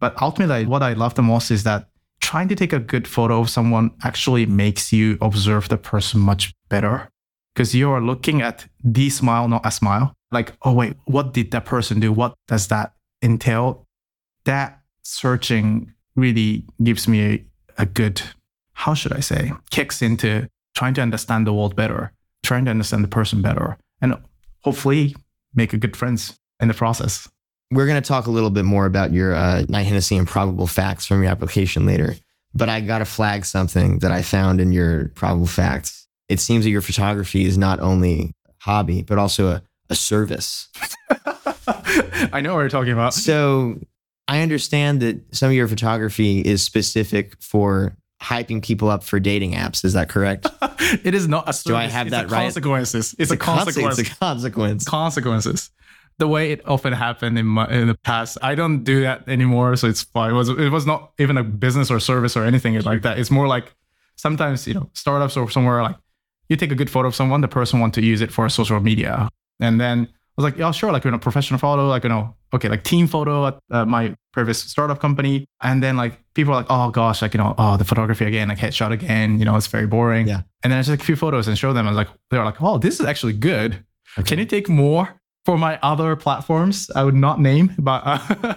But 0.00 0.20
ultimately, 0.22 0.64
what 0.66 0.82
I 0.82 0.92
love 0.92 1.14
the 1.14 1.22
most 1.22 1.50
is 1.50 1.64
that 1.64 1.88
trying 2.20 2.48
to 2.48 2.54
take 2.54 2.72
a 2.72 2.78
good 2.78 3.08
photo 3.08 3.40
of 3.40 3.50
someone 3.50 3.90
actually 4.04 4.46
makes 4.46 4.92
you 4.92 5.18
observe 5.20 5.68
the 5.68 5.76
person 5.76 6.20
much 6.20 6.52
better 6.68 7.08
because 7.54 7.74
you 7.74 7.90
are 7.90 8.00
looking 8.00 8.42
at 8.42 8.66
the 8.84 9.10
smile, 9.10 9.48
not 9.48 9.66
a 9.66 9.70
smile. 9.70 10.14
Like, 10.30 10.52
oh, 10.62 10.72
wait, 10.72 10.94
what 11.06 11.32
did 11.32 11.50
that 11.50 11.64
person 11.64 12.00
do? 12.00 12.12
What 12.12 12.34
does 12.46 12.68
that 12.68 12.92
entail? 13.22 13.86
That 14.44 14.80
searching 15.02 15.92
really 16.14 16.64
gives 16.82 17.08
me 17.08 17.24
a, 17.24 17.44
a 17.78 17.86
good, 17.86 18.22
how 18.74 18.94
should 18.94 19.12
I 19.12 19.20
say, 19.20 19.52
kicks 19.70 20.02
into 20.02 20.48
trying 20.76 20.94
to 20.94 21.00
understand 21.00 21.46
the 21.46 21.52
world 21.52 21.74
better, 21.74 22.12
trying 22.44 22.64
to 22.66 22.70
understand 22.70 23.02
the 23.02 23.08
person 23.08 23.42
better, 23.42 23.78
and 24.00 24.14
hopefully 24.62 25.14
make 25.54 25.72
a 25.72 25.78
good 25.78 25.96
friends 25.96 26.38
in 26.60 26.68
the 26.68 26.74
process. 26.74 27.28
We're 27.70 27.86
going 27.86 28.00
to 28.00 28.06
talk 28.06 28.26
a 28.26 28.30
little 28.30 28.50
bit 28.50 28.64
more 28.64 28.86
about 28.86 29.12
your 29.12 29.34
uh, 29.34 29.64
Knight 29.68 29.84
Hennessy 29.86 30.16
and 30.16 30.26
probable 30.26 30.66
facts 30.66 31.04
from 31.04 31.22
your 31.22 31.30
application 31.30 31.84
later. 31.84 32.16
But 32.54 32.68
I 32.68 32.80
got 32.80 32.98
to 32.98 33.04
flag 33.04 33.44
something 33.44 33.98
that 33.98 34.10
I 34.10 34.22
found 34.22 34.60
in 34.60 34.72
your 34.72 35.08
probable 35.10 35.46
facts. 35.46 36.06
It 36.28 36.40
seems 36.40 36.64
that 36.64 36.70
your 36.70 36.80
photography 36.80 37.44
is 37.44 37.58
not 37.58 37.78
only 37.80 38.34
a 38.46 38.52
hobby, 38.60 39.02
but 39.02 39.18
also 39.18 39.48
a, 39.48 39.62
a 39.90 39.94
service. 39.94 40.68
I 42.32 42.40
know 42.40 42.54
what 42.54 42.60
you're 42.60 42.68
talking 42.70 42.92
about. 42.92 43.12
So 43.12 43.78
I 44.26 44.40
understand 44.40 45.00
that 45.00 45.34
some 45.34 45.50
of 45.50 45.54
your 45.54 45.68
photography 45.68 46.40
is 46.40 46.62
specific 46.62 47.40
for 47.40 47.96
hyping 48.20 48.62
people 48.62 48.88
up 48.90 49.04
for 49.04 49.20
dating 49.20 49.52
apps. 49.52 49.84
Is 49.84 49.92
that 49.92 50.08
correct? 50.08 50.46
it 51.04 51.14
is 51.14 51.28
not 51.28 51.48
a 51.48 51.62
Do 51.64 51.76
I 51.76 51.84
have 51.84 52.08
it's 52.08 52.12
that 52.12 52.30
right? 52.30 52.42
Consequences. 52.44 53.14
It's, 53.18 53.30
a, 53.30 53.36
conse- 53.36 53.64
consequence. 53.64 53.98
It's 53.98 54.10
a 54.10 54.14
consequence. 54.16 54.84
consequences. 54.84 55.70
The 56.18 56.26
way 56.26 56.50
it 56.50 56.66
often 56.66 56.92
happened 56.92 57.38
in 57.38 57.46
my 57.46 57.68
in 57.68 57.86
the 57.86 57.94
past, 57.94 58.38
I 58.42 58.56
don't 58.56 58.82
do 58.82 59.02
that 59.02 59.28
anymore, 59.28 59.76
so 59.76 59.86
it's 59.86 60.02
fine. 60.02 60.32
It 60.32 60.34
was 60.34 60.48
it 60.48 60.72
was 60.72 60.84
not 60.84 61.12
even 61.18 61.36
a 61.36 61.44
business 61.44 61.92
or 61.92 62.00
service 62.00 62.36
or 62.36 62.44
anything 62.44 62.80
like 62.80 63.02
that. 63.02 63.20
It's 63.20 63.30
more 63.30 63.46
like 63.46 63.72
sometimes 64.16 64.66
you 64.66 64.74
know 64.74 64.90
startups 64.94 65.36
or 65.36 65.48
somewhere 65.48 65.80
like 65.80 65.94
you 66.48 66.56
take 66.56 66.72
a 66.72 66.74
good 66.74 66.90
photo 66.90 67.06
of 67.06 67.14
someone, 67.14 67.40
the 67.40 67.46
person 67.46 67.78
want 67.78 67.94
to 67.94 68.02
use 68.02 68.20
it 68.20 68.32
for 68.32 68.48
social 68.48 68.80
media, 68.80 69.28
and 69.60 69.80
then 69.80 70.08
was 70.38 70.44
like, 70.44 70.56
yeah, 70.56 70.70
sure, 70.70 70.92
like 70.92 71.04
you 71.04 71.10
know, 71.10 71.18
professional 71.18 71.58
photo, 71.58 71.88
like 71.88 72.04
you 72.04 72.08
know, 72.08 72.34
okay, 72.54 72.68
like 72.68 72.84
team 72.84 73.08
photo 73.08 73.48
at 73.48 73.58
uh, 73.70 73.84
my 73.84 74.14
previous 74.32 74.58
startup 74.58 75.00
company, 75.00 75.46
and 75.62 75.82
then 75.82 75.96
like 75.96 76.18
people 76.34 76.54
are 76.54 76.58
like, 76.58 76.66
oh 76.70 76.90
gosh, 76.90 77.22
like 77.22 77.34
you 77.34 77.38
know, 77.38 77.54
oh 77.58 77.76
the 77.76 77.84
photography 77.84 78.24
again, 78.24 78.48
like 78.48 78.58
headshot 78.58 78.92
again, 78.92 79.40
you 79.40 79.44
know, 79.44 79.56
it's 79.56 79.66
very 79.66 79.86
boring. 79.86 80.28
Yeah. 80.28 80.42
And 80.62 80.72
then 80.72 80.78
I 80.78 80.80
just 80.80 80.90
like 80.90 81.00
a 81.00 81.04
few 81.04 81.16
photos 81.16 81.48
and 81.48 81.58
showed 81.58 81.72
them. 81.72 81.86
I 81.86 81.90
was 81.90 81.96
like, 81.96 82.08
they're 82.30 82.44
like, 82.44 82.62
oh, 82.62 82.78
this 82.78 83.00
is 83.00 83.06
actually 83.06 83.32
good. 83.32 83.84
Okay. 84.16 84.28
Can 84.28 84.38
you 84.38 84.44
take 84.44 84.68
more 84.68 85.20
for 85.44 85.58
my 85.58 85.78
other 85.82 86.14
platforms? 86.14 86.88
I 86.94 87.02
would 87.02 87.16
not 87.16 87.40
name, 87.40 87.74
but 87.76 88.02
uh, 88.04 88.54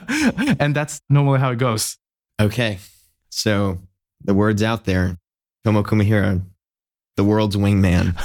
and 0.59 0.75
that's 0.75 1.01
normally 1.09 1.39
how 1.39 1.51
it 1.51 1.57
goes. 1.57 1.97
Okay. 2.39 2.77
So 3.29 3.79
the 4.23 4.35
word's 4.35 4.61
out 4.61 4.85
there. 4.85 5.17
Tomo 5.63 5.83
Kumahira, 5.83 6.41
the 7.17 7.23
world's 7.23 7.55
wingman, 7.55 8.15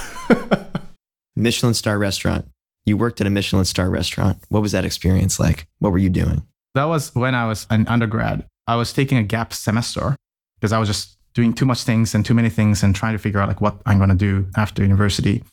Michelin 1.35 1.75
star 1.75 1.97
restaurant. 1.99 2.47
You 2.87 2.97
worked 2.97 3.19
at 3.19 3.27
a 3.27 3.29
Michelin 3.29 3.65
star 3.65 3.89
restaurant. 3.89 4.41
What 4.47 4.61
was 4.61 4.71
that 4.71 4.85
experience 4.85 5.39
like? 5.39 5.67
What 5.79 5.91
were 5.91 5.97
you 5.97 6.09
doing? 6.09 6.47
that 6.77 6.85
was 6.85 7.13
when 7.15 7.35
I 7.35 7.47
was 7.47 7.67
an 7.69 7.87
undergrad. 7.87 8.45
I 8.67 8.75
was 8.75 8.93
taking 8.93 9.17
a 9.17 9.23
gap 9.23 9.51
semester 9.51 10.15
because 10.55 10.71
I 10.71 10.77
was 10.77 10.87
just 10.87 11.17
doing 11.33 11.53
too 11.53 11.65
much 11.65 11.83
things 11.83 12.15
and 12.15 12.25
too 12.25 12.33
many 12.33 12.49
things 12.49 12.83
and 12.83 12.95
trying 12.95 13.13
to 13.13 13.19
figure 13.19 13.39
out 13.39 13.47
like 13.47 13.61
what 13.61 13.81
I'm 13.85 13.97
going 13.97 14.09
to 14.09 14.15
do 14.15 14.47
after 14.55 14.83
university. 14.83 15.43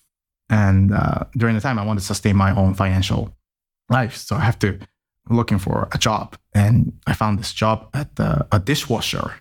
And 0.51 0.92
uh, 0.92 1.25
during 1.37 1.55
the 1.55 1.61
time, 1.61 1.79
I 1.79 1.85
wanted 1.85 2.01
to 2.01 2.07
sustain 2.07 2.37
my 2.37 2.55
own 2.55 2.75
financial 2.75 3.35
life, 3.88 4.16
so 4.16 4.37
I 4.37 4.40
have 4.40 4.59
to 4.61 4.79
looking 5.31 5.59
for 5.59 5.88
a 5.92 5.99
job, 5.99 6.37
and 6.55 6.92
I 7.07 7.14
found 7.14 7.38
this 7.38 7.55
job 7.55 7.88
at 7.94 8.11
a 8.18 8.61
dishwasher 8.62 9.37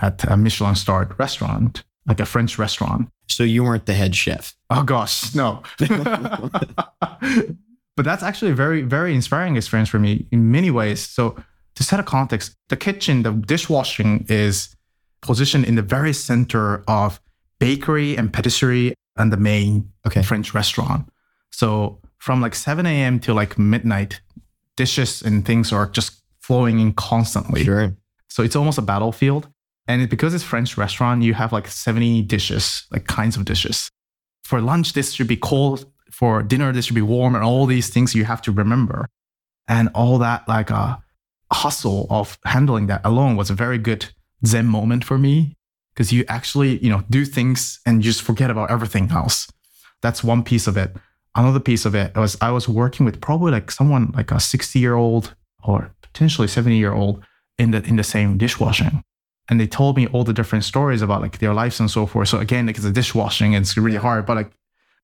at 0.00 0.24
a 0.24 0.36
Michelin 0.38 0.74
starred 0.74 1.18
restaurant, 1.18 1.84
like 2.06 2.20
a 2.20 2.26
French 2.26 2.58
restaurant. 2.58 3.10
So 3.34 3.42
you 3.42 3.64
weren't 3.64 3.86
the 3.86 3.94
head 3.94 4.14
chef. 4.14 4.54
Oh 4.70 4.82
gosh, 4.82 5.34
no. 5.34 5.62
but 5.78 6.60
that's 8.04 8.22
actually 8.22 8.52
a 8.52 8.54
very, 8.54 8.82
very 8.82 9.14
inspiring 9.14 9.56
experience 9.56 9.88
for 9.88 9.98
me 9.98 10.26
in 10.30 10.50
many 10.50 10.70
ways. 10.70 11.00
So 11.00 11.36
to 11.74 11.82
set 11.82 12.00
a 12.00 12.02
context, 12.02 12.56
the 12.68 12.76
kitchen, 12.76 13.22
the 13.22 13.32
dishwashing 13.32 14.26
is 14.28 14.74
positioned 15.20 15.64
in 15.64 15.76
the 15.76 15.82
very 15.82 16.12
center 16.12 16.82
of 16.88 17.20
bakery 17.58 18.16
and 18.16 18.32
patisserie 18.32 18.94
and 19.16 19.32
the 19.32 19.36
main 19.36 19.90
Okay. 20.06 20.22
French 20.22 20.54
restaurant. 20.54 21.08
So 21.50 22.00
from 22.18 22.40
like 22.40 22.54
7 22.54 22.86
a.m. 22.86 23.20
to 23.20 23.34
like 23.34 23.58
midnight, 23.58 24.20
dishes 24.76 25.22
and 25.22 25.44
things 25.44 25.72
are 25.72 25.86
just 25.86 26.22
flowing 26.40 26.80
in 26.80 26.92
constantly. 26.92 27.64
Sure. 27.64 27.94
So 28.28 28.42
it's 28.42 28.56
almost 28.56 28.78
a 28.78 28.82
battlefield. 28.82 29.48
And 29.86 30.02
it, 30.02 30.10
because 30.10 30.34
it's 30.34 30.44
French 30.44 30.76
restaurant, 30.76 31.22
you 31.22 31.34
have 31.34 31.52
like 31.52 31.66
70 31.66 32.22
dishes, 32.22 32.86
like 32.90 33.06
kinds 33.06 33.36
of 33.36 33.44
dishes. 33.44 33.90
For 34.44 34.60
lunch, 34.60 34.92
this 34.92 35.12
should 35.12 35.28
be 35.28 35.36
cold. 35.36 35.86
For 36.10 36.42
dinner, 36.42 36.72
this 36.72 36.86
should 36.86 36.94
be 36.94 37.02
warm, 37.02 37.34
and 37.34 37.42
all 37.42 37.66
these 37.66 37.88
things 37.88 38.14
you 38.14 38.24
have 38.24 38.42
to 38.42 38.52
remember. 38.52 39.08
And 39.66 39.88
all 39.94 40.18
that 40.18 40.46
like 40.46 40.70
uh, 40.70 40.98
hustle 41.52 42.06
of 42.10 42.38
handling 42.44 42.86
that 42.88 43.00
alone 43.04 43.36
was 43.36 43.50
a 43.50 43.54
very 43.54 43.78
good 43.78 44.06
Zen 44.44 44.66
moment 44.66 45.04
for 45.04 45.18
me 45.18 45.56
because 45.94 46.12
you 46.12 46.24
actually, 46.28 46.78
you 46.78 46.90
know, 46.90 47.02
do 47.10 47.24
things 47.24 47.80
and 47.86 48.02
just 48.02 48.22
forget 48.22 48.50
about 48.50 48.70
everything 48.70 49.10
else. 49.10 49.50
That's 50.00 50.24
one 50.24 50.42
piece 50.42 50.66
of 50.66 50.76
it. 50.76 50.96
Another 51.34 51.60
piece 51.60 51.86
of 51.86 51.94
it 51.94 52.14
was 52.16 52.36
I 52.40 52.50
was 52.50 52.68
working 52.68 53.06
with 53.06 53.20
probably 53.20 53.52
like 53.52 53.70
someone 53.70 54.12
like 54.14 54.30
a 54.30 54.40
60 54.40 54.78
year 54.78 54.94
old 54.94 55.34
or 55.64 55.94
potentially 56.02 56.48
70 56.48 56.76
year 56.76 56.92
old 56.92 57.22
in 57.58 57.70
the 57.70 57.82
in 57.84 57.96
the 57.96 58.04
same 58.04 58.36
dishwashing. 58.36 59.02
And 59.52 59.60
they 59.60 59.66
told 59.66 59.98
me 59.98 60.06
all 60.06 60.24
the 60.24 60.32
different 60.32 60.64
stories 60.64 61.02
about 61.02 61.20
like 61.20 61.36
their 61.36 61.52
lives 61.52 61.78
and 61.78 61.90
so 61.90 62.06
forth. 62.06 62.28
So 62.28 62.38
again, 62.38 62.64
like 62.64 62.78
it's 62.78 62.86
a 62.86 62.90
dishwashing 62.90 63.54
and 63.54 63.62
it's 63.62 63.76
really 63.76 63.98
hard, 63.98 64.24
but 64.24 64.34
like 64.34 64.50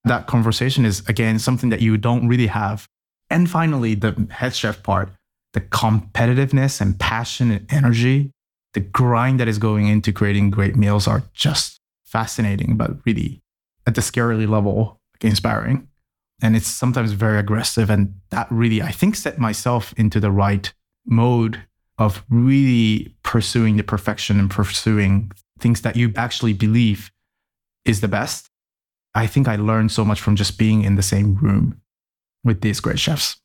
that 0.05 0.27
conversation 0.27 0.87
is 0.87 1.07
again 1.07 1.39
something 1.39 1.69
that 1.69 1.83
you 1.83 1.99
don't 1.99 2.27
really 2.27 2.47
have. 2.47 2.89
And 3.29 3.51
finally, 3.51 3.95
the 3.95 4.27
head 4.31 4.55
chef 4.55 4.83
part, 4.83 5.11
the 5.53 5.61
competitiveness 5.61 6.81
and 6.81 6.99
passion 6.99 7.51
and 7.51 7.71
energy, 7.71 8.33
the 8.73 8.81
grind 8.81 9.39
that 9.39 9.49
is 9.49 9.59
going 9.59 9.87
into 9.87 10.15
creating 10.15 10.49
great 10.49 10.77
meals 10.77 11.07
are 11.07 11.25
just 11.35 11.79
fascinating, 12.07 12.79
but 12.79 12.93
really 13.05 13.43
at 13.87 13.97
the 13.97 14.01
scarily 14.01 14.49
level 14.49 14.99
inspiring. 15.21 15.89
And 16.41 16.57
it's 16.57 16.69
sometimes 16.69 17.13
very 17.13 17.39
aggressive. 17.39 17.91
And 17.91 18.15
that 18.31 18.47
really, 18.51 18.81
I 18.81 18.93
think, 18.93 19.15
set 19.15 19.39
myself 19.39 19.93
into 19.99 20.21
the 20.21 20.31
right 20.31 20.73
mode 21.05 21.67
of 21.99 22.25
really 22.31 23.15
pursuing 23.23 23.77
the 23.77 23.83
perfection 23.83 24.39
and 24.39 24.51
pursuing 24.51 25.33
things 25.59 25.83
that 25.83 25.97
you 25.97 26.13
actually 26.17 26.53
believe 26.53 27.11
is 27.85 28.01
the 28.01 28.09
best. 28.09 28.49
I 29.15 29.27
think 29.27 29.49
I 29.49 29.57
learned 29.57 29.91
so 29.91 30.05
much 30.05 30.21
from 30.21 30.37
just 30.37 30.59
being 30.59 30.85
in 30.85 30.95
the 30.95 31.03
same 31.03 31.35
room 31.37 31.81
with 32.45 32.61
these 32.61 32.81
great 32.81 33.01
chefs. 33.01 33.37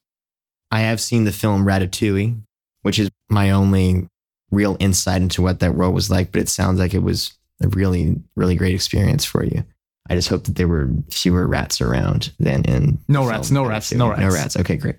I 0.70 0.82
have 0.82 1.02
seen 1.02 1.24
the 1.24 1.32
film 1.32 1.66
Ratatouille, 1.66 2.40
which 2.84 3.00
is 3.00 3.10
my 3.30 3.52
only 3.52 4.08
real 4.52 4.78
insight 4.80 5.22
into 5.22 5.42
what 5.42 5.60
that 5.60 5.76
world 5.76 5.96
was 5.96 6.12
like, 6.12 6.32
but 6.32 6.42
it 6.42 6.50
sounds 6.50 6.80
like 6.80 6.94
it 6.94 7.02
was 7.04 7.34
a 7.62 7.68
really, 7.70 8.22
really 8.36 8.56
great 8.56 8.76
experience 8.76 9.26
for 9.26 9.44
you. 9.44 9.64
I 10.10 10.16
just 10.16 10.30
hope 10.30 10.44
that 10.44 10.56
there 10.56 10.68
were 10.68 10.90
fewer 11.10 11.48
rats 11.48 11.82
around 11.82 12.34
than 12.40 12.64
in 12.66 13.00
no 13.08 13.26
rats, 13.26 13.52
no 13.52 13.66
rats, 13.66 13.92
no 13.94 14.10
rats, 14.10 14.22
no 14.22 14.30
rats. 14.30 14.58
Okay, 14.58 14.76
great. 14.76 14.98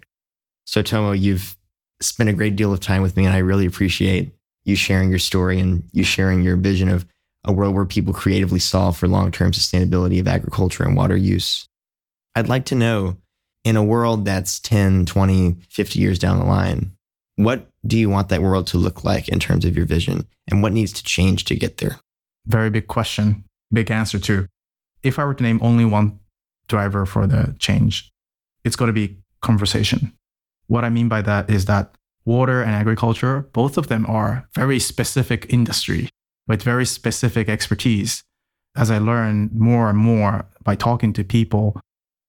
So 0.65 0.83
Tomo, 0.83 1.13
you've 1.13 1.57
spent 2.05 2.31
a 2.31 2.35
great 2.35 2.57
deal 2.57 2.73
of 2.73 2.81
time 2.81 3.03
with 3.03 3.17
me, 3.17 3.25
and 3.25 3.35
I 3.35 3.39
really 3.39 3.67
appreciate 3.67 4.35
you 4.65 4.77
sharing 4.77 5.11
your 5.11 5.19
story 5.19 5.61
and 5.61 5.89
you 5.93 6.05
sharing 6.05 6.43
your 6.43 6.57
vision 6.57 6.89
of 6.89 7.07
a 7.45 7.53
world 7.53 7.75
where 7.75 7.85
people 7.85 8.15
creatively 8.15 8.59
solve 8.59 8.97
for 8.97 9.07
long-term 9.07 9.53
sustainability 9.53 10.21
of 10.21 10.29
agriculture 10.29 10.85
and 10.85 10.97
water 10.97 11.17
use. 11.17 11.69
I'd 12.35 12.49
like 12.49 12.65
to 12.67 12.75
know 12.75 13.19
in 13.65 13.77
a 13.77 13.85
world 13.85 14.25
that's 14.25 14.61
10, 14.61 15.07
20, 15.07 15.57
50 15.69 15.99
years 15.99 16.19
down 16.19 16.39
the 16.39 16.45
line, 16.45 16.93
what 17.37 17.69
do 17.87 17.99
you 17.99 18.09
want 18.09 18.29
that 18.29 18.43
world 18.43 18.67
to 18.69 18.79
look 18.79 19.05
like 19.05 19.29
in 19.29 19.41
terms 19.41 19.65
of 19.65 19.77
your 19.77 19.87
vision 19.87 20.27
and 20.49 20.63
what 20.63 20.73
needs 20.73 20.93
to 20.93 21.03
change 21.03 21.45
to 21.45 21.57
get 21.57 21.79
there? 21.79 21.99
Very 22.47 22.71
big 22.71 22.87
question, 22.87 23.45
big 23.73 23.91
answer 23.91 24.19
too. 24.19 24.47
If 25.03 25.19
I 25.19 25.25
were 25.25 25.35
to 25.35 25.43
name 25.43 25.59
only 25.63 25.85
one 25.85 26.21
driver 26.69 27.05
for 27.05 27.27
the 27.27 27.55
change, 27.59 28.11
it's 28.65 28.77
got 28.77 28.87
to 28.87 28.93
be 28.93 29.19
conversation. 29.43 30.13
What 30.67 30.85
I 30.85 30.91
mean 30.91 31.09
by 31.09 31.23
that 31.23 31.51
is 31.51 31.67
that 31.67 31.97
water 32.25 32.63
and 32.63 32.73
agriculture, 32.73 33.49
both 33.53 33.77
of 33.77 33.89
them 33.89 34.07
are 34.07 34.49
very 34.55 34.79
specific 34.79 35.47
industry 35.51 36.09
with 36.47 36.63
very 36.63 36.87
specific 36.87 37.49
expertise. 37.49 38.23
As 38.77 38.91
I 38.91 38.99
learn 38.99 39.51
more 39.55 39.89
and 39.89 39.99
more 39.99 40.47
by 40.63 40.75
talking 40.75 41.13
to 41.15 41.25
people, 41.25 41.81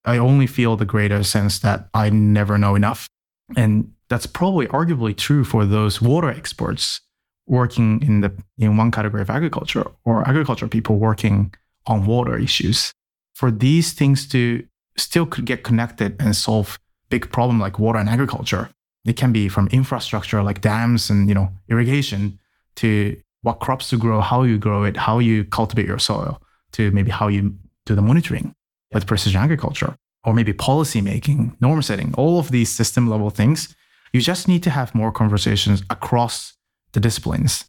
I 0.06 0.18
only 0.18 0.48
feel 0.48 0.76
the 0.76 0.86
greater 0.86 1.24
sense 1.24 1.60
that 1.60 1.90
I 1.94 2.10
never 2.10 2.58
know 2.58 2.76
enough. 2.76 3.08
And 3.56 3.92
that's 4.10 4.28
probably 4.28 4.68
arguably 4.68 5.18
true 5.18 5.44
for 5.44 5.66
those 5.66 6.02
water 6.02 6.30
experts 6.30 7.02
working 7.48 8.02
in 8.02 8.22
the 8.22 8.32
in 8.58 8.78
one 8.78 8.92
category 8.92 9.22
of 9.22 9.30
agriculture 9.30 9.86
or 10.04 10.28
agriculture 10.28 10.68
people 10.68 10.98
working 10.98 11.54
on 11.88 12.06
water 12.06 12.38
issues. 12.38 12.92
For 13.34 13.52
these 13.52 13.94
things 13.94 14.28
to 14.30 14.66
still 14.98 15.26
get 15.26 15.64
connected 15.64 16.16
and 16.20 16.36
solve 16.36 16.80
big 17.10 17.32
problem 17.32 17.60
like 17.60 17.80
water 17.80 18.00
and 18.00 18.10
agriculture, 18.10 18.70
it 19.06 19.16
can 19.16 19.32
be 19.32 19.48
from 19.48 19.68
infrastructure 19.68 20.42
like 20.44 20.62
dams 20.62 21.10
and 21.10 21.30
you 21.30 21.36
know 21.36 21.50
irrigation 21.70 22.40
to 22.76 23.16
what 23.42 23.60
crops 23.60 23.90
to 23.92 23.98
grow, 23.98 24.22
how 24.22 24.44
you 24.44 24.58
grow 24.58 24.84
it, 24.84 24.98
how 24.98 25.20
you 25.20 25.46
cultivate 25.46 25.86
your 25.86 26.00
soil, 26.00 26.42
to 26.72 26.90
maybe 26.92 27.12
how 27.12 27.28
you 27.28 27.56
do 27.86 27.94
the 27.94 28.02
monitoring 28.02 28.56
with 28.92 29.06
precision 29.06 29.40
agriculture, 29.40 29.96
or 30.24 30.34
maybe 30.34 30.52
policy 30.52 31.00
making, 31.00 31.56
norm 31.62 31.82
setting, 31.84 32.14
all 32.16 32.40
of 32.40 32.50
these 32.50 32.74
system 32.74 33.08
level 33.08 33.30
things. 33.30 33.76
You 34.14 34.22
just 34.22 34.48
need 34.48 34.64
to 34.64 34.72
have 34.72 34.96
more 34.96 35.12
conversations 35.12 35.84
across 35.90 36.54
the 36.94 37.00
disciplines. 37.00 37.66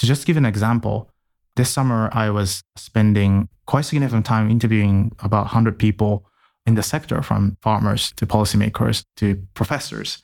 To 0.00 0.06
just 0.06 0.26
give 0.26 0.36
an 0.36 0.44
example, 0.44 1.10
this 1.56 1.70
summer 1.70 2.10
I 2.12 2.30
was 2.30 2.62
spending 2.76 3.48
quite 3.66 3.86
significant 3.86 4.26
time 4.26 4.50
interviewing 4.50 5.12
about 5.20 5.44
100 5.44 5.78
people 5.78 6.26
in 6.66 6.74
the 6.74 6.82
sector 6.82 7.22
from 7.22 7.56
farmers 7.60 8.12
to 8.16 8.26
policymakers 8.26 9.04
to 9.16 9.46
professors. 9.54 10.22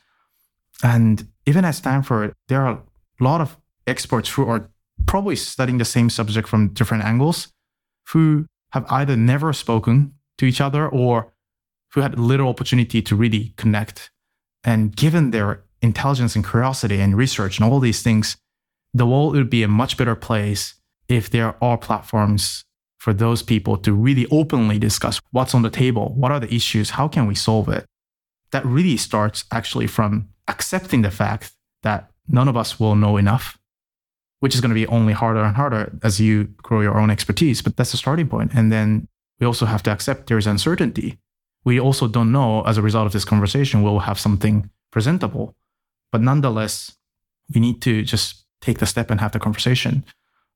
And 0.83 1.29
even 1.47 1.65
at 1.65 1.75
Stanford, 1.75 2.35
there 2.49 2.63
are 2.63 2.73
a 3.21 3.25
lot 3.25 3.41
of 3.41 3.59
experts 3.87 4.31
who 4.31 4.49
are 4.49 4.71
probably 5.07 5.37
studying 5.37 5.79
the 5.79 5.85
same 5.85 6.11
subject 6.11 6.49
from 6.49 6.69
different 6.69 7.05
angles 7.05 7.53
who 8.09 8.47
have 8.73 8.87
either 8.91 9.17
never 9.17 9.53
spoken 9.53 10.15
to 10.39 10.47
each 10.47 10.61
other 10.61 10.89
or 10.89 11.33
who 11.93 12.01
had 12.01 12.19
little 12.19 12.49
opportunity 12.49 13.03
to 13.03 13.17
really 13.17 13.53
connect. 13.57 14.11
And 14.65 14.95
given 14.95 15.31
their 15.31 15.65
intelligence 15.83 16.37
and 16.37 16.47
curiosity 16.47 17.01
and 17.01 17.17
research 17.17 17.59
and 17.59 17.71
all 17.71 17.81
these 17.81 18.03
things, 18.03 18.37
the 18.95 19.07
world 19.07 19.35
would 19.35 19.51
be 19.51 19.63
a 19.63 19.69
much 19.69 19.97
better 19.97 20.15
place 20.15 20.75
if 21.09 21.31
there 21.31 21.57
are 21.63 21.77
platforms 21.77 22.65
for 23.01 23.13
those 23.13 23.43
people 23.43 23.77
to 23.79 23.93
really 23.93 24.27
openly 24.31 24.79
discuss 24.79 25.21
what's 25.33 25.55
on 25.55 25.63
the 25.63 25.71
table, 25.71 26.13
what 26.15 26.31
are 26.31 26.41
the 26.41 26.55
issues, 26.55 26.91
how 26.91 27.09
can 27.09 27.27
we 27.27 27.35
solve 27.35 27.69
it. 27.69 27.85
That 28.53 28.65
really 28.65 28.97
starts 28.97 29.45
actually 29.51 29.87
from 29.87 30.29
accepting 30.47 31.03
the 31.03 31.11
fact 31.11 31.53
that 31.83 32.11
none 32.29 32.49
of 32.49 32.57
us 32.57 32.79
will 32.79 32.95
know 32.95 33.17
enough 33.17 33.59
which 34.41 34.55
is 34.55 34.61
going 34.61 34.71
to 34.71 34.75
be 34.75 34.87
only 34.87 35.13
harder 35.13 35.43
and 35.43 35.55
harder 35.55 35.93
as 36.03 36.19
you 36.19 36.45
grow 36.63 36.81
your 36.81 36.99
own 36.99 37.11
expertise. 37.11 37.63
But 37.63 37.77
that's 37.77 37.93
the 37.93 37.97
starting 37.97 38.29
point. 38.29 38.53
And 38.55 38.73
then 38.73 39.07
we 39.39 39.47
also 39.47 39.67
have 39.67 39.83
to 39.85 39.91
accept 39.91 40.27
there 40.27 40.39
is 40.39 40.47
uncertainty. 40.47 41.19
We 41.65 41.79
also 41.79 42.09
don't 42.09 42.33
know 42.33 42.63
as 42.63 42.79
a 42.79 42.83
result 42.83 43.07
of 43.07 43.13
this 43.13 43.25
conversation, 43.25 43.83
we'll 43.83 44.01
have 44.01 44.19
something 44.19 44.71
presentable. 44.91 45.55
But 46.11 46.23
nonetheless, 46.23 46.97
we 47.55 47.61
need 47.61 47.83
to 47.83 48.03
just 48.03 48.47
take 48.61 48.79
the 48.79 48.87
step 48.87 49.11
and 49.11 49.21
have 49.21 49.33
the 49.33 49.39
conversation. 49.39 50.05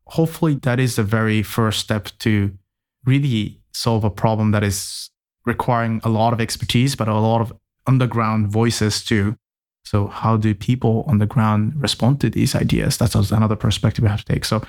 Hopefully, 0.08 0.54
that 0.62 0.78
is 0.78 0.96
the 0.96 1.02
very 1.02 1.42
first 1.42 1.80
step 1.80 2.08
to 2.20 2.56
really 3.04 3.60
solve 3.72 4.04
a 4.04 4.10
problem 4.10 4.50
that 4.52 4.62
is 4.62 5.10
requiring 5.44 6.00
a 6.04 6.08
lot 6.08 6.32
of 6.32 6.40
expertise, 6.40 6.94
but 6.94 7.08
a 7.08 7.14
lot 7.14 7.40
of 7.40 7.52
underground 7.86 8.48
voices 8.48 9.04
too 9.04 9.36
so, 9.84 10.06
how 10.06 10.36
do 10.36 10.54
people 10.54 11.04
on 11.06 11.18
the 11.18 11.26
ground 11.26 11.74
respond 11.76 12.20
to 12.22 12.30
these 12.30 12.54
ideas? 12.54 12.96
That's 12.96 13.14
another 13.14 13.56
perspective 13.56 14.02
we 14.02 14.08
have 14.08 14.24
to 14.24 14.32
take. 14.32 14.44
So, 14.44 14.62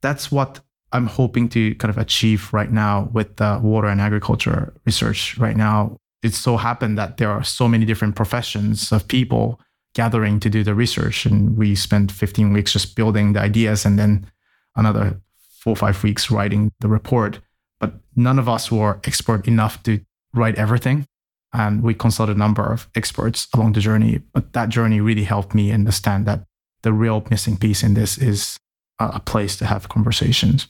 that's 0.00 0.30
what 0.30 0.60
I'm 0.92 1.06
hoping 1.06 1.48
to 1.50 1.74
kind 1.76 1.90
of 1.90 1.98
achieve 1.98 2.52
right 2.52 2.70
now 2.70 3.08
with 3.12 3.36
the 3.36 3.58
water 3.62 3.88
and 3.88 4.00
agriculture 4.00 4.72
research. 4.86 5.36
Right 5.36 5.56
now, 5.56 5.96
it's 6.22 6.38
so 6.38 6.56
happened 6.56 6.96
that 6.96 7.16
there 7.16 7.30
are 7.30 7.42
so 7.42 7.66
many 7.66 7.84
different 7.84 8.14
professions 8.14 8.92
of 8.92 9.08
people 9.08 9.60
gathering 9.94 10.38
to 10.40 10.48
do 10.48 10.62
the 10.62 10.74
research, 10.74 11.26
and 11.26 11.56
we 11.56 11.74
spent 11.74 12.12
15 12.12 12.52
weeks 12.52 12.72
just 12.72 12.94
building 12.94 13.32
the 13.32 13.40
ideas, 13.40 13.84
and 13.84 13.98
then 13.98 14.30
another 14.76 15.20
four 15.60 15.72
or 15.72 15.76
five 15.76 16.02
weeks 16.02 16.30
writing 16.30 16.70
the 16.80 16.88
report. 16.88 17.40
But 17.80 17.94
none 18.16 18.38
of 18.38 18.48
us 18.48 18.70
were 18.70 19.00
expert 19.04 19.46
enough 19.46 19.82
to 19.84 20.00
write 20.34 20.56
everything 20.56 21.06
and 21.52 21.82
we 21.82 21.94
consulted 21.94 22.36
a 22.36 22.38
number 22.38 22.64
of 22.72 22.88
experts 22.94 23.46
along 23.54 23.74
the 23.74 23.80
journey. 23.80 24.22
But 24.32 24.52
that 24.54 24.70
journey 24.70 25.00
really 25.00 25.24
helped 25.24 25.54
me 25.54 25.70
understand 25.70 26.26
that 26.26 26.44
the 26.82 26.92
real 26.92 27.24
missing 27.30 27.56
piece 27.56 27.82
in 27.82 27.94
this 27.94 28.18
is 28.18 28.58
a 28.98 29.20
place 29.20 29.56
to 29.56 29.66
have 29.66 29.88
conversations. 29.88 30.68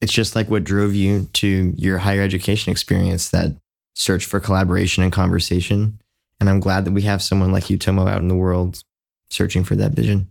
It's 0.00 0.12
just 0.12 0.34
like 0.34 0.48
what 0.48 0.64
drove 0.64 0.94
you 0.94 1.28
to 1.34 1.74
your 1.76 1.98
higher 1.98 2.22
education 2.22 2.70
experience 2.70 3.30
that 3.30 3.56
search 3.94 4.24
for 4.24 4.40
collaboration 4.40 5.02
and 5.02 5.12
conversation. 5.12 6.00
And 6.40 6.48
I'm 6.48 6.60
glad 6.60 6.84
that 6.84 6.92
we 6.92 7.02
have 7.02 7.22
someone 7.22 7.52
like 7.52 7.68
you, 7.68 7.78
Tomo, 7.78 8.06
out 8.06 8.20
in 8.20 8.28
the 8.28 8.36
world 8.36 8.82
searching 9.30 9.64
for 9.64 9.76
that 9.76 9.92
vision. 9.92 10.28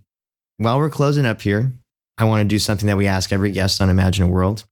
While 0.58 0.80
we're 0.80 0.90
closing 0.90 1.26
up 1.26 1.42
here, 1.42 1.72
I 2.18 2.26
want 2.26 2.42
to 2.42 2.48
do 2.48 2.60
something 2.60 2.88
that 2.88 2.98
we 2.98 3.08
ask 3.08 3.32
every 3.32 3.52
guest 3.52 3.82
on 3.82 3.90
Imagine 3.90 4.26
a 4.26 4.28
World. 4.28 4.66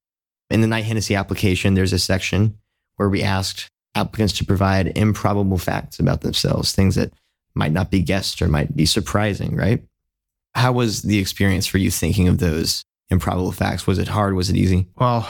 In 0.50 0.62
the 0.62 0.68
Knight 0.68 0.86
Hennessy 0.86 1.16
application, 1.16 1.74
there's 1.74 1.94
a 1.94 2.00
section 2.00 2.58
where 2.96 3.10
we 3.10 3.22
asked 3.22 3.70
applicants 3.94 4.34
to 4.34 4.46
provide 4.46 4.98
improbable 4.98 5.58
facts 5.58 6.00
about 6.00 6.22
themselves, 6.22 6.72
things 6.72 6.96
that 6.96 7.14
might 7.54 7.72
not 7.72 7.90
be 7.90 8.02
guessed 8.02 8.42
or 8.42 8.48
might 8.48 8.76
be 8.76 8.86
surprising, 8.86 9.56
right? 9.56 9.84
How 10.54 10.72
was 10.72 11.04
the 11.04 11.20
experience 11.20 11.68
for 11.68 11.78
you 11.78 11.92
thinking 11.92 12.28
of 12.28 12.40
those 12.40 12.84
improbable 13.10 13.52
facts? 13.52 13.88
Was 13.88 14.00
it 14.00 14.08
hard? 14.08 14.36
Was 14.36 14.50
it 14.50 14.56
easy? 14.56 14.88
Well, 14.98 15.28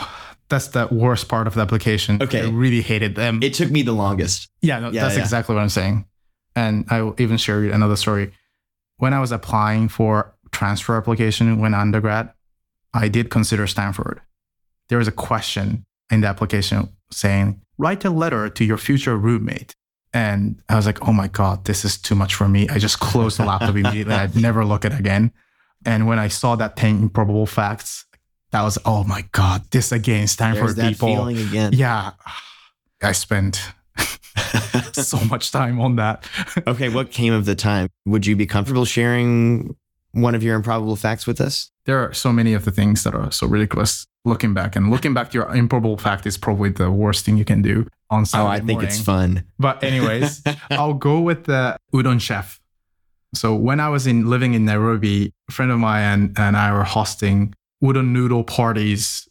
that's 0.49 0.70
the 0.70 0.88
worst 0.91 1.28
part 1.28 1.47
of 1.47 1.55
the 1.55 1.61
application. 1.61 2.22
Okay. 2.22 2.41
I 2.41 2.49
really 2.49 2.82
hated 2.82 3.16
them. 3.16 3.41
It 3.41 3.53
took 3.53 3.72
me 3.72 3.82
the 3.82 3.93
longest. 3.93 4.49
Yeah, 4.61 4.80
no, 4.80 4.91
yeah 4.91 5.03
that's 5.03 5.16
yeah. 5.16 5.22
exactly 5.22 5.55
what 5.55 5.61
I'm 5.61 5.70
saying. 5.70 6.05
And 6.55 6.86
I 6.89 7.01
will 7.01 7.16
even 7.20 7.38
share 7.38 7.63
another 7.63 7.95
story. 7.95 8.32
When 8.97 9.13
I 9.13 9.20
was 9.20 9.32
applying 9.32 9.89
for 9.89 10.35
transfer 10.56 10.95
application 10.95 11.60
when 11.60 11.74
undergrad, 11.74 12.32
I 12.93 13.10
did 13.10 13.30
consider 13.30 13.68
Stanford. 13.68 14.22
There 14.88 14.97
was 14.97 15.08
a 15.08 15.12
question 15.12 15.86
in 16.10 16.22
the 16.22 16.28
application 16.28 16.89
saying, 17.12 17.62
write 17.78 18.06
a 18.06 18.10
letter 18.10 18.49
to 18.49 18.64
your 18.64 18.78
future 18.78 19.18
roommate. 19.18 19.76
And 20.14 20.62
I 20.70 20.76
was 20.78 20.86
like, 20.86 21.06
oh 21.06 21.12
my 21.12 21.28
God, 21.28 21.66
this 21.66 21.84
is 21.84 21.97
too 21.97 22.16
much 22.16 22.36
for 22.36 22.47
me. 22.47 22.70
I 22.70 22.80
just 22.80 23.01
closed 23.01 23.38
the 23.38 23.43
laptop 23.45 23.76
immediately. 23.76 24.14
I'd 24.14 24.36
never 24.36 24.64
look 24.64 24.86
at 24.86 24.93
it 24.93 24.99
again. 24.99 25.34
And 25.86 26.08
when 26.08 26.20
I 26.20 26.30
saw 26.30 26.56
that 26.56 26.78
10 26.78 27.01
improbable 27.03 27.45
facts, 27.45 28.06
that 28.51 28.62
was, 28.62 28.78
oh 28.86 29.03
my 29.03 29.26
God, 29.34 29.64
this 29.72 29.91
again, 29.91 30.28
Stanford 30.28 30.78
There's 30.78 30.93
people. 30.93 31.10
feeling 31.10 31.38
again. 31.38 31.74
Yeah. 31.74 32.12
I 33.03 33.12
spent 33.12 33.74
so 34.93 35.20
much 35.26 35.51
time 35.51 35.82
on 35.82 35.97
that. 35.97 36.24
okay. 36.66 36.88
What 36.88 37.12
came 37.12 37.34
of 37.34 37.43
the 37.43 37.56
time? 37.56 37.89
Would 38.06 38.26
you 38.26 38.38
be 38.38 38.45
comfortable 38.45 38.86
sharing 38.86 39.76
one 40.16 40.34
of 40.36 40.41
your 40.43 40.55
improbable 40.55 40.95
facts 40.95 41.28
with 41.28 41.39
us? 41.41 41.72
there 41.86 41.99
are 41.99 42.11
so 42.13 42.34
many 42.34 42.53
of 42.55 42.66
the 42.66 42.72
things 42.72 43.03
that 43.03 43.13
are 43.13 43.32
so 43.32 43.45
ridiculous 43.45 44.07
looking 44.26 44.55
back. 44.55 44.76
And 44.76 44.89
looking 44.89 45.13
back, 45.13 45.30
to 45.30 45.36
your 45.38 45.55
improbable 45.55 45.97
fact 45.97 46.26
is 46.26 46.36
probably 46.36 46.70
the 46.72 46.89
worst 46.89 47.24
thing 47.26 47.38
you 47.38 47.45
can 47.45 47.61
do 47.61 47.86
on 48.09 48.26
Saturday 48.26 48.47
Oh, 48.47 48.51
I 48.51 48.57
think 48.57 48.70
morning. 48.72 48.88
it's 48.88 48.99
fun. 48.99 49.43
But 49.59 49.84
anyways, 49.84 50.41
I'll 50.72 50.95
go 50.95 51.20
with 51.20 51.43
the 51.43 51.78
udon 51.93 52.20
chef. 52.20 52.59
So 53.36 53.53
when 53.53 53.80
I 53.80 53.89
was 53.89 54.07
in 54.07 54.28
living 54.28 54.55
in 54.55 54.66
Nairobi, 54.66 55.32
a 55.47 55.51
friend 55.51 55.72
of 55.72 55.78
mine 55.78 56.01
and, 56.03 56.39
and 56.39 56.57
I 56.57 56.72
were 56.74 56.84
hosting 56.86 57.53
udon 57.84 58.07
noodle 58.07 58.43
parties 58.43 59.28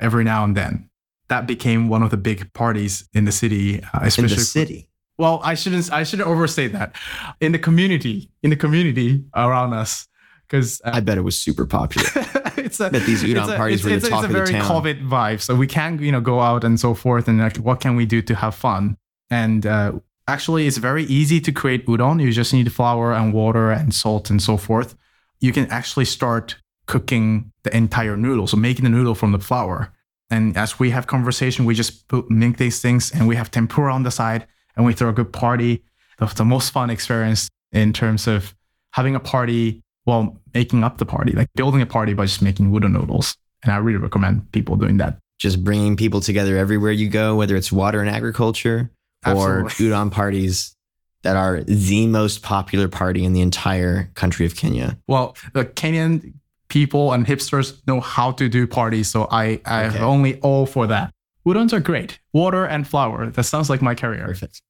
every 0.00 0.24
now 0.24 0.44
and 0.44 0.56
then. 0.56 0.88
That 1.28 1.46
became 1.46 1.90
one 1.90 2.02
of 2.02 2.10
the 2.10 2.16
big 2.16 2.50
parties 2.54 3.06
in 3.12 3.26
the 3.26 3.32
city, 3.32 3.82
uh, 3.92 3.98
In 4.00 4.06
especially. 4.06 4.36
the 4.36 4.40
city. 4.40 4.88
well, 5.18 5.40
I 5.44 5.52
shouldn't. 5.54 5.92
I 5.92 6.04
shouldn't 6.04 6.26
overstate 6.26 6.72
that. 6.72 6.96
In 7.40 7.52
the 7.52 7.58
community, 7.58 8.30
in 8.42 8.48
the 8.48 8.56
community 8.56 9.24
around 9.36 9.74
us, 9.74 10.08
because 10.48 10.80
I 10.84 11.00
bet 11.00 11.18
it 11.18 11.22
was 11.22 11.38
super 11.38 11.66
popular. 11.66 12.08
it's 12.56 12.80
a 12.80 12.90
bet 12.90 13.02
these 13.02 13.22
udon 13.22 13.42
it's 13.42 13.48
a- 13.48 13.56
parties 13.56 13.74
it's, 13.80 13.84
were 13.84 13.90
the 13.90 13.96
it's, 13.96 14.06
a- 14.06 14.10
talk 14.10 14.24
it's 14.24 14.34
a 14.34 14.38
of 14.38 14.46
the 14.46 14.52
very. 14.52 14.64
COVID 14.64 15.08
vibe. 15.08 15.40
So 15.40 15.54
we 15.54 15.66
can't, 15.66 16.00
you 16.00 16.10
know, 16.10 16.20
go 16.20 16.40
out 16.40 16.64
and 16.64 16.80
so 16.80 16.94
forth, 16.94 17.28
and 17.28 17.38
like, 17.38 17.56
what 17.58 17.80
can 17.80 17.96
we 17.96 18.06
do 18.06 18.22
to 18.22 18.34
have 18.34 18.54
fun? 18.54 18.96
And 19.30 19.66
uh, 19.66 19.92
actually, 20.26 20.66
it's 20.66 20.78
very 20.78 21.04
easy 21.04 21.40
to 21.40 21.52
create 21.52 21.86
udon. 21.86 22.22
You 22.22 22.32
just 22.32 22.52
need 22.52 22.72
flour 22.72 23.12
and 23.12 23.32
water 23.32 23.70
and 23.70 23.94
salt 23.94 24.30
and 24.30 24.42
so 24.42 24.56
forth. 24.56 24.96
You 25.40 25.52
can 25.52 25.66
actually 25.70 26.06
start 26.06 26.56
cooking 26.86 27.52
the 27.62 27.76
entire 27.76 28.16
noodle, 28.16 28.46
so 28.46 28.56
making 28.56 28.84
the 28.84 28.90
noodle 28.90 29.14
from 29.14 29.32
the 29.32 29.38
flour. 29.38 29.92
And 30.30 30.56
as 30.56 30.78
we 30.78 30.90
have 30.90 31.06
conversation, 31.06 31.64
we 31.64 31.74
just 31.74 32.08
put, 32.08 32.30
make 32.30 32.56
these 32.58 32.80
things, 32.80 33.12
and 33.12 33.28
we 33.28 33.36
have 33.36 33.50
tempura 33.50 33.92
on 33.94 34.02
the 34.02 34.10
side, 34.10 34.46
and 34.76 34.84
we 34.84 34.92
throw 34.92 35.10
a 35.10 35.12
good 35.12 35.32
party. 35.32 35.84
The, 36.18 36.26
the 36.26 36.44
most 36.44 36.70
fun 36.70 36.90
experience 36.90 37.48
in 37.72 37.92
terms 37.92 38.26
of 38.26 38.54
having 38.92 39.14
a 39.14 39.20
party 39.20 39.82
while 40.08 40.40
making 40.54 40.82
up 40.82 40.96
the 40.96 41.04
party, 41.06 41.32
like 41.32 41.48
building 41.54 41.82
a 41.82 41.86
party 41.86 42.14
by 42.14 42.24
just 42.24 42.40
making 42.42 42.70
udon 42.70 42.92
noodles. 42.92 43.36
And 43.62 43.72
I 43.72 43.76
really 43.76 43.98
recommend 43.98 44.50
people 44.52 44.76
doing 44.76 44.96
that. 44.96 45.18
Just 45.38 45.62
bringing 45.62 45.96
people 45.96 46.20
together 46.20 46.56
everywhere 46.56 46.92
you 46.92 47.08
go, 47.08 47.36
whether 47.36 47.54
it's 47.56 47.70
water 47.70 48.00
and 48.00 48.08
agriculture 48.08 48.90
or 49.26 49.66
Absolutely. 49.66 49.86
udon 49.86 50.10
parties 50.10 50.74
that 51.22 51.36
are 51.36 51.62
the 51.64 52.06
most 52.06 52.42
popular 52.42 52.88
party 52.88 53.24
in 53.24 53.32
the 53.34 53.40
entire 53.42 54.10
country 54.14 54.46
of 54.46 54.56
Kenya. 54.56 54.96
Well, 55.08 55.36
the 55.52 55.64
Kenyan 55.66 56.32
people 56.68 57.12
and 57.12 57.26
hipsters 57.26 57.80
know 57.86 58.00
how 58.00 58.32
to 58.32 58.48
do 58.48 58.66
parties, 58.66 59.08
so 59.10 59.28
I 59.30 59.60
I 59.66 59.86
Okay. 59.86 59.98
only 60.00 60.40
all 60.40 60.64
for 60.64 60.86
that. 60.86 61.12
Udons 61.46 61.72
are 61.72 61.80
great. 61.80 62.18
Water 62.32 62.64
and 62.64 62.86
flour. 62.86 63.30
That 63.30 63.44
sounds 63.44 63.68
like 63.68 63.82
my 63.82 63.94
career. 63.94 64.24
Perfect. 64.26 64.62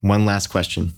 One 0.00 0.24
last 0.26 0.48
question. 0.48 0.92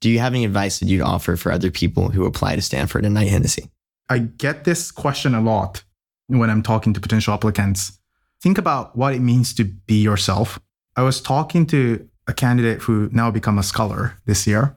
Do 0.00 0.10
you 0.10 0.20
have 0.20 0.32
any 0.32 0.44
advice 0.44 0.78
that 0.78 0.86
you'd 0.86 1.02
offer 1.02 1.36
for 1.36 1.50
other 1.50 1.70
people 1.70 2.10
who 2.10 2.24
apply 2.24 2.54
to 2.54 2.62
Stanford 2.62 3.04
and 3.04 3.14
Knight 3.14 3.28
Hennessy? 3.28 3.70
I 4.08 4.18
get 4.18 4.64
this 4.64 4.90
question 4.90 5.34
a 5.34 5.40
lot 5.40 5.82
when 6.28 6.50
I'm 6.50 6.62
talking 6.62 6.94
to 6.94 7.00
potential 7.00 7.34
applicants. 7.34 7.98
Think 8.40 8.58
about 8.58 8.96
what 8.96 9.14
it 9.14 9.20
means 9.20 9.52
to 9.54 9.64
be 9.64 10.00
yourself. 10.00 10.60
I 10.96 11.02
was 11.02 11.20
talking 11.20 11.66
to 11.66 12.08
a 12.26 12.32
candidate 12.32 12.82
who 12.82 13.08
now 13.12 13.30
become 13.30 13.58
a 13.58 13.62
scholar 13.62 14.18
this 14.26 14.46
year, 14.46 14.76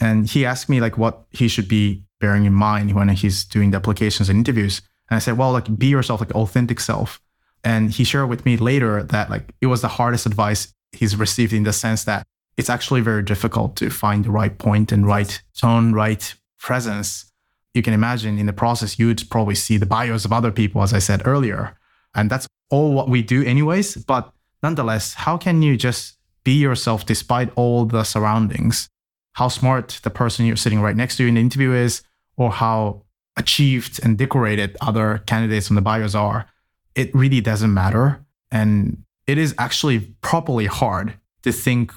and 0.00 0.26
he 0.26 0.46
asked 0.46 0.68
me 0.68 0.80
like 0.80 0.96
what 0.96 1.24
he 1.30 1.48
should 1.48 1.68
be 1.68 2.04
bearing 2.20 2.44
in 2.44 2.54
mind 2.54 2.94
when 2.94 3.08
he's 3.10 3.44
doing 3.44 3.72
the 3.72 3.76
applications 3.76 4.28
and 4.28 4.38
interviews. 4.38 4.80
And 5.10 5.16
I 5.16 5.18
said, 5.18 5.36
well, 5.36 5.52
like 5.52 5.76
be 5.76 5.88
yourself, 5.88 6.20
like 6.20 6.34
authentic 6.34 6.80
self. 6.80 7.20
And 7.64 7.90
he 7.90 8.04
shared 8.04 8.28
with 8.28 8.46
me 8.46 8.56
later 8.56 9.02
that 9.02 9.28
like 9.28 9.52
it 9.60 9.66
was 9.66 9.82
the 9.82 9.88
hardest 9.88 10.24
advice 10.24 10.72
he's 10.92 11.16
received 11.16 11.52
in 11.52 11.64
the 11.64 11.72
sense 11.72 12.04
that 12.04 12.26
it's 12.56 12.70
actually 12.70 13.00
very 13.00 13.22
difficult 13.22 13.76
to 13.76 13.90
find 13.90 14.24
the 14.24 14.30
right 14.30 14.56
point 14.56 14.92
and 14.92 15.06
right 15.06 15.42
tone, 15.54 15.92
right 15.92 16.34
presence 16.58 17.32
you 17.74 17.82
can 17.82 17.94
imagine 17.94 18.38
in 18.38 18.46
the 18.46 18.52
process, 18.52 18.98
you'd 18.98 19.28
probably 19.30 19.54
see 19.54 19.76
the 19.76 19.86
bios 19.86 20.24
of 20.24 20.32
other 20.32 20.50
people, 20.50 20.82
as 20.82 20.92
I 20.92 20.98
said 20.98 21.26
earlier. 21.26 21.78
And 22.14 22.30
that's 22.30 22.46
all 22.70 22.92
what 22.92 23.08
we 23.08 23.22
do, 23.22 23.42
anyways. 23.44 23.96
But 23.96 24.32
nonetheless, 24.62 25.14
how 25.14 25.38
can 25.38 25.62
you 25.62 25.76
just 25.76 26.18
be 26.44 26.52
yourself 26.52 27.06
despite 27.06 27.50
all 27.56 27.86
the 27.86 28.04
surroundings? 28.04 28.88
How 29.34 29.48
smart 29.48 30.00
the 30.02 30.10
person 30.10 30.44
you're 30.44 30.56
sitting 30.56 30.80
right 30.80 30.96
next 30.96 31.16
to 31.16 31.26
in 31.26 31.34
the 31.34 31.40
interview 31.40 31.72
is, 31.72 32.02
or 32.36 32.50
how 32.50 33.04
achieved 33.36 34.00
and 34.04 34.18
decorated 34.18 34.76
other 34.82 35.22
candidates 35.26 35.70
on 35.70 35.76
the 35.76 35.80
bios 35.80 36.14
are. 36.14 36.46
It 36.94 37.14
really 37.14 37.40
doesn't 37.40 37.72
matter. 37.72 38.22
And 38.50 39.04
it 39.26 39.38
is 39.38 39.54
actually 39.56 40.00
properly 40.20 40.66
hard 40.66 41.14
to 41.42 41.52
think 41.52 41.92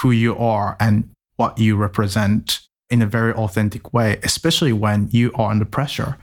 who 0.00 0.10
you 0.10 0.36
are 0.36 0.76
and 0.80 1.10
what 1.36 1.58
you 1.58 1.76
represent 1.76 2.60
in 2.90 3.02
a 3.02 3.06
very 3.06 3.32
authentic 3.34 3.92
way, 3.92 4.18
especially 4.22 4.72
when 4.72 5.08
you 5.10 5.32
are 5.34 5.50
under 5.50 5.64
pressure. 5.64 6.16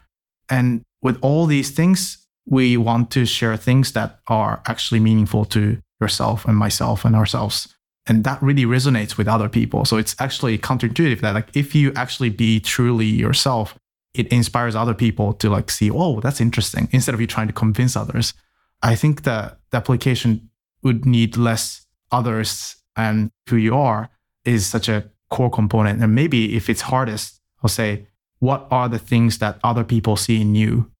And 0.49 0.81
with 1.01 1.17
all 1.21 1.45
these 1.45 1.71
things, 1.71 2.25
we 2.45 2.77
want 2.77 3.11
to 3.11 3.25
share 3.25 3.57
things 3.57 3.91
that 3.93 4.19
are 4.27 4.61
actually 4.67 4.99
meaningful 4.99 5.45
to 5.45 5.79
yourself 5.99 6.45
and 6.45 6.57
myself 6.57 7.05
and 7.05 7.15
ourselves. 7.15 7.73
And 8.07 8.23
that 8.23 8.41
really 8.41 8.65
resonates 8.65 9.17
with 9.17 9.27
other 9.27 9.49
people. 9.49 9.85
So 9.85 9.97
it's 9.97 10.15
actually 10.19 10.57
counterintuitive 10.57 11.21
that 11.21 11.33
like 11.33 11.55
if 11.55 11.73
you 11.73 11.91
actually 11.95 12.29
be 12.29 12.59
truly 12.59 13.07
yourself, 13.07 13.75
it 14.13 14.27
inspires 14.27 14.75
other 14.75 14.93
people 14.93 15.33
to 15.33 15.49
like 15.49 15.69
see, 15.71 15.91
oh, 15.91 16.19
that's 16.21 16.39
interesting, 16.39 16.87
instead 16.91 17.13
of 17.15 17.21
you 17.21 17.27
trying 17.27 17.47
to 17.47 17.53
convince 17.53 17.95
others. 17.95 18.33
I 18.81 18.95
think 18.95 19.23
that 19.23 19.57
the 19.71 19.77
application 19.77 20.49
would 20.83 21.05
need 21.05 21.35
less 21.35 21.85
others 22.11 22.75
and 22.95 23.31
who 23.49 23.57
you 23.57 23.75
are 23.75 24.09
is 24.43 24.65
such 24.65 24.89
a 24.89 25.09
core 25.29 25.49
component. 25.49 26.01
And 26.01 26.15
maybe 26.15 26.55
if 26.55 26.69
it's 26.69 26.81
hardest, 26.81 27.41
I'll 27.63 27.69
say, 27.69 28.07
what 28.39 28.67
are 28.71 28.89
the 28.89 28.99
things 28.99 29.39
that 29.39 29.59
other 29.63 29.83
people 29.83 30.15
see 30.15 30.41
in 30.41 30.55
you? 30.55 30.91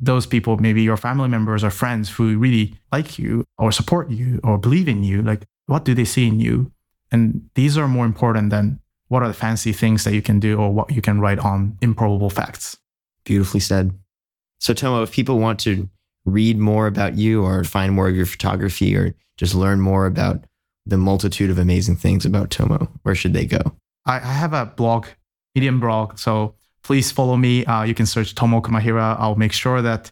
Those 0.00 0.26
people, 0.26 0.56
maybe 0.58 0.82
your 0.82 0.96
family 0.96 1.28
members 1.28 1.64
or 1.64 1.70
friends 1.70 2.10
who 2.10 2.38
really 2.38 2.74
like 2.92 3.18
you 3.18 3.44
or 3.56 3.72
support 3.72 4.10
you 4.10 4.40
or 4.44 4.58
believe 4.58 4.88
in 4.88 5.02
you, 5.02 5.22
like 5.22 5.44
what 5.66 5.84
do 5.84 5.94
they 5.94 6.04
see 6.04 6.26
in 6.26 6.40
you? 6.40 6.70
And 7.10 7.48
these 7.54 7.76
are 7.78 7.88
more 7.88 8.06
important 8.06 8.50
than 8.50 8.80
what 9.08 9.22
are 9.22 9.28
the 9.28 9.34
fancy 9.34 9.72
things 9.72 10.04
that 10.04 10.14
you 10.14 10.22
can 10.22 10.38
do 10.38 10.58
or 10.58 10.72
what 10.72 10.92
you 10.92 11.00
can 11.00 11.20
write 11.20 11.38
on 11.38 11.76
improbable 11.80 12.30
facts. 12.30 12.76
Beautifully 13.24 13.60
said. 13.60 13.92
So, 14.60 14.74
Tomo, 14.74 15.02
if 15.02 15.12
people 15.12 15.38
want 15.38 15.60
to 15.60 15.88
read 16.24 16.58
more 16.58 16.86
about 16.86 17.16
you 17.16 17.44
or 17.44 17.64
find 17.64 17.92
more 17.92 18.08
of 18.08 18.16
your 18.16 18.26
photography 18.26 18.94
or 18.96 19.14
just 19.36 19.54
learn 19.54 19.80
more 19.80 20.06
about 20.06 20.44
the 20.88 20.98
multitude 20.98 21.50
of 21.50 21.58
amazing 21.58 21.96
things 21.96 22.24
about 22.24 22.50
Tomo, 22.50 22.90
where 23.02 23.14
should 23.14 23.32
they 23.32 23.46
go? 23.46 23.60
I, 24.06 24.16
I 24.16 24.32
have 24.32 24.52
a 24.52 24.66
blog, 24.66 25.06
Medium 25.54 25.80
blog. 25.80 26.18
So 26.18 26.54
please 26.82 27.10
follow 27.10 27.36
me. 27.36 27.64
Uh, 27.64 27.82
you 27.82 27.94
can 27.94 28.06
search 28.06 28.34
Tomo 28.34 28.60
Kumahira. 28.60 29.16
I'll 29.18 29.36
make 29.36 29.52
sure 29.52 29.82
that 29.82 30.10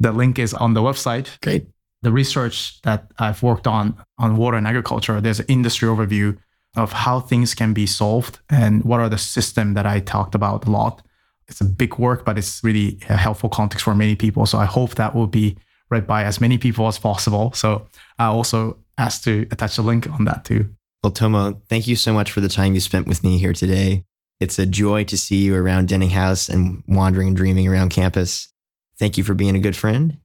the 0.00 0.12
link 0.12 0.38
is 0.38 0.52
on 0.54 0.74
the 0.74 0.80
website. 0.80 1.40
Great. 1.40 1.68
The 2.02 2.12
research 2.12 2.82
that 2.82 3.10
I've 3.18 3.42
worked 3.42 3.66
on 3.66 3.96
on 4.18 4.36
water 4.36 4.56
and 4.56 4.66
agriculture, 4.66 5.20
there's 5.20 5.40
an 5.40 5.46
industry 5.48 5.88
overview 5.88 6.36
of 6.76 6.92
how 6.92 7.20
things 7.20 7.54
can 7.54 7.72
be 7.72 7.86
solved 7.86 8.40
and 8.50 8.84
what 8.84 9.00
are 9.00 9.08
the 9.08 9.18
system 9.18 9.74
that 9.74 9.86
I 9.86 10.00
talked 10.00 10.34
about 10.34 10.66
a 10.66 10.70
lot. 10.70 11.02
It's 11.46 11.60
a 11.60 11.64
big 11.64 11.98
work, 11.98 12.24
but 12.24 12.36
it's 12.36 12.62
really 12.64 12.98
a 13.08 13.16
helpful 13.16 13.48
context 13.48 13.84
for 13.84 13.94
many 13.94 14.16
people. 14.16 14.44
So 14.46 14.58
I 14.58 14.64
hope 14.64 14.96
that 14.96 15.14
will 15.14 15.26
be 15.26 15.56
read 15.90 16.06
by 16.06 16.24
as 16.24 16.40
many 16.40 16.58
people 16.58 16.88
as 16.88 16.98
possible. 16.98 17.52
So 17.52 17.86
I 18.18 18.26
also 18.26 18.78
asked 18.98 19.24
to 19.24 19.46
attach 19.50 19.78
a 19.78 19.82
link 19.82 20.10
on 20.10 20.24
that 20.24 20.44
too. 20.44 20.68
Well, 21.02 21.12
Tomo, 21.12 21.60
thank 21.68 21.86
you 21.86 21.96
so 21.96 22.12
much 22.12 22.32
for 22.32 22.40
the 22.40 22.48
time 22.48 22.74
you 22.74 22.80
spent 22.80 23.06
with 23.06 23.22
me 23.22 23.38
here 23.38 23.52
today. 23.52 24.04
It's 24.40 24.58
a 24.58 24.66
joy 24.66 25.04
to 25.04 25.18
see 25.18 25.44
you 25.44 25.54
around 25.54 25.88
Denning 25.88 26.10
House 26.10 26.48
and 26.48 26.82
wandering 26.88 27.28
and 27.28 27.36
dreaming 27.36 27.68
around 27.68 27.90
campus. 27.90 28.52
Thank 28.98 29.18
you 29.18 29.24
for 29.24 29.34
being 29.34 29.56
a 29.56 29.60
good 29.60 29.76
friend. 29.76 30.18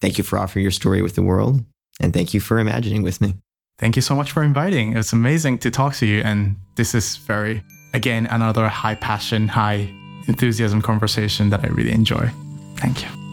Thank 0.00 0.18
you 0.18 0.24
for 0.24 0.38
offering 0.38 0.62
your 0.62 0.72
story 0.72 1.02
with 1.02 1.14
the 1.14 1.22
world. 1.22 1.64
And 2.00 2.12
thank 2.12 2.34
you 2.34 2.40
for 2.40 2.58
imagining 2.58 3.02
with 3.02 3.20
me. 3.20 3.34
Thank 3.78 3.96
you 3.96 4.02
so 4.02 4.14
much 4.14 4.32
for 4.32 4.42
inviting. 4.42 4.96
It's 4.96 5.12
amazing 5.12 5.58
to 5.58 5.70
talk 5.70 5.94
to 5.96 6.06
you. 6.06 6.20
And 6.20 6.56
this 6.76 6.94
is 6.94 7.16
very, 7.16 7.62
again, 7.94 8.26
another 8.26 8.68
high 8.68 8.94
passion, 8.94 9.48
high 9.48 9.92
enthusiasm 10.28 10.82
conversation 10.82 11.50
that 11.50 11.64
I 11.64 11.68
really 11.68 11.92
enjoy. 11.92 12.30
Thank 12.76 13.02
you. 13.02 13.25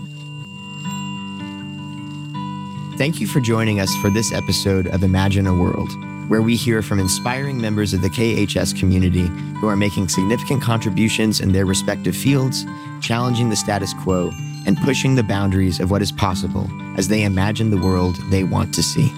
Thank 2.95 3.19
you 3.19 3.25
for 3.25 3.39
joining 3.39 3.79
us 3.79 3.93
for 3.97 4.11
this 4.11 4.31
episode 4.31 4.85
of 4.85 5.01
Imagine 5.01 5.47
a 5.47 5.53
World, 5.53 5.89
where 6.29 6.43
we 6.43 6.55
hear 6.55 6.83
from 6.83 6.99
inspiring 6.99 7.59
members 7.59 7.91
of 7.91 8.03
the 8.03 8.07
KHS 8.07 8.77
community 8.79 9.25
who 9.59 9.67
are 9.67 9.75
making 9.75 10.09
significant 10.09 10.61
contributions 10.61 11.39
in 11.39 11.53
their 11.53 11.65
respective 11.65 12.15
fields, 12.15 12.67
challenging 13.01 13.49
the 13.49 13.55
status 13.55 13.95
quo, 13.95 14.31
and 14.67 14.77
pushing 14.77 15.15
the 15.15 15.23
boundaries 15.23 15.79
of 15.79 15.89
what 15.89 16.03
is 16.03 16.11
possible 16.11 16.69
as 16.95 17.07
they 17.07 17.23
imagine 17.23 17.71
the 17.71 17.81
world 17.81 18.15
they 18.29 18.43
want 18.43 18.71
to 18.75 18.83
see. 18.83 19.11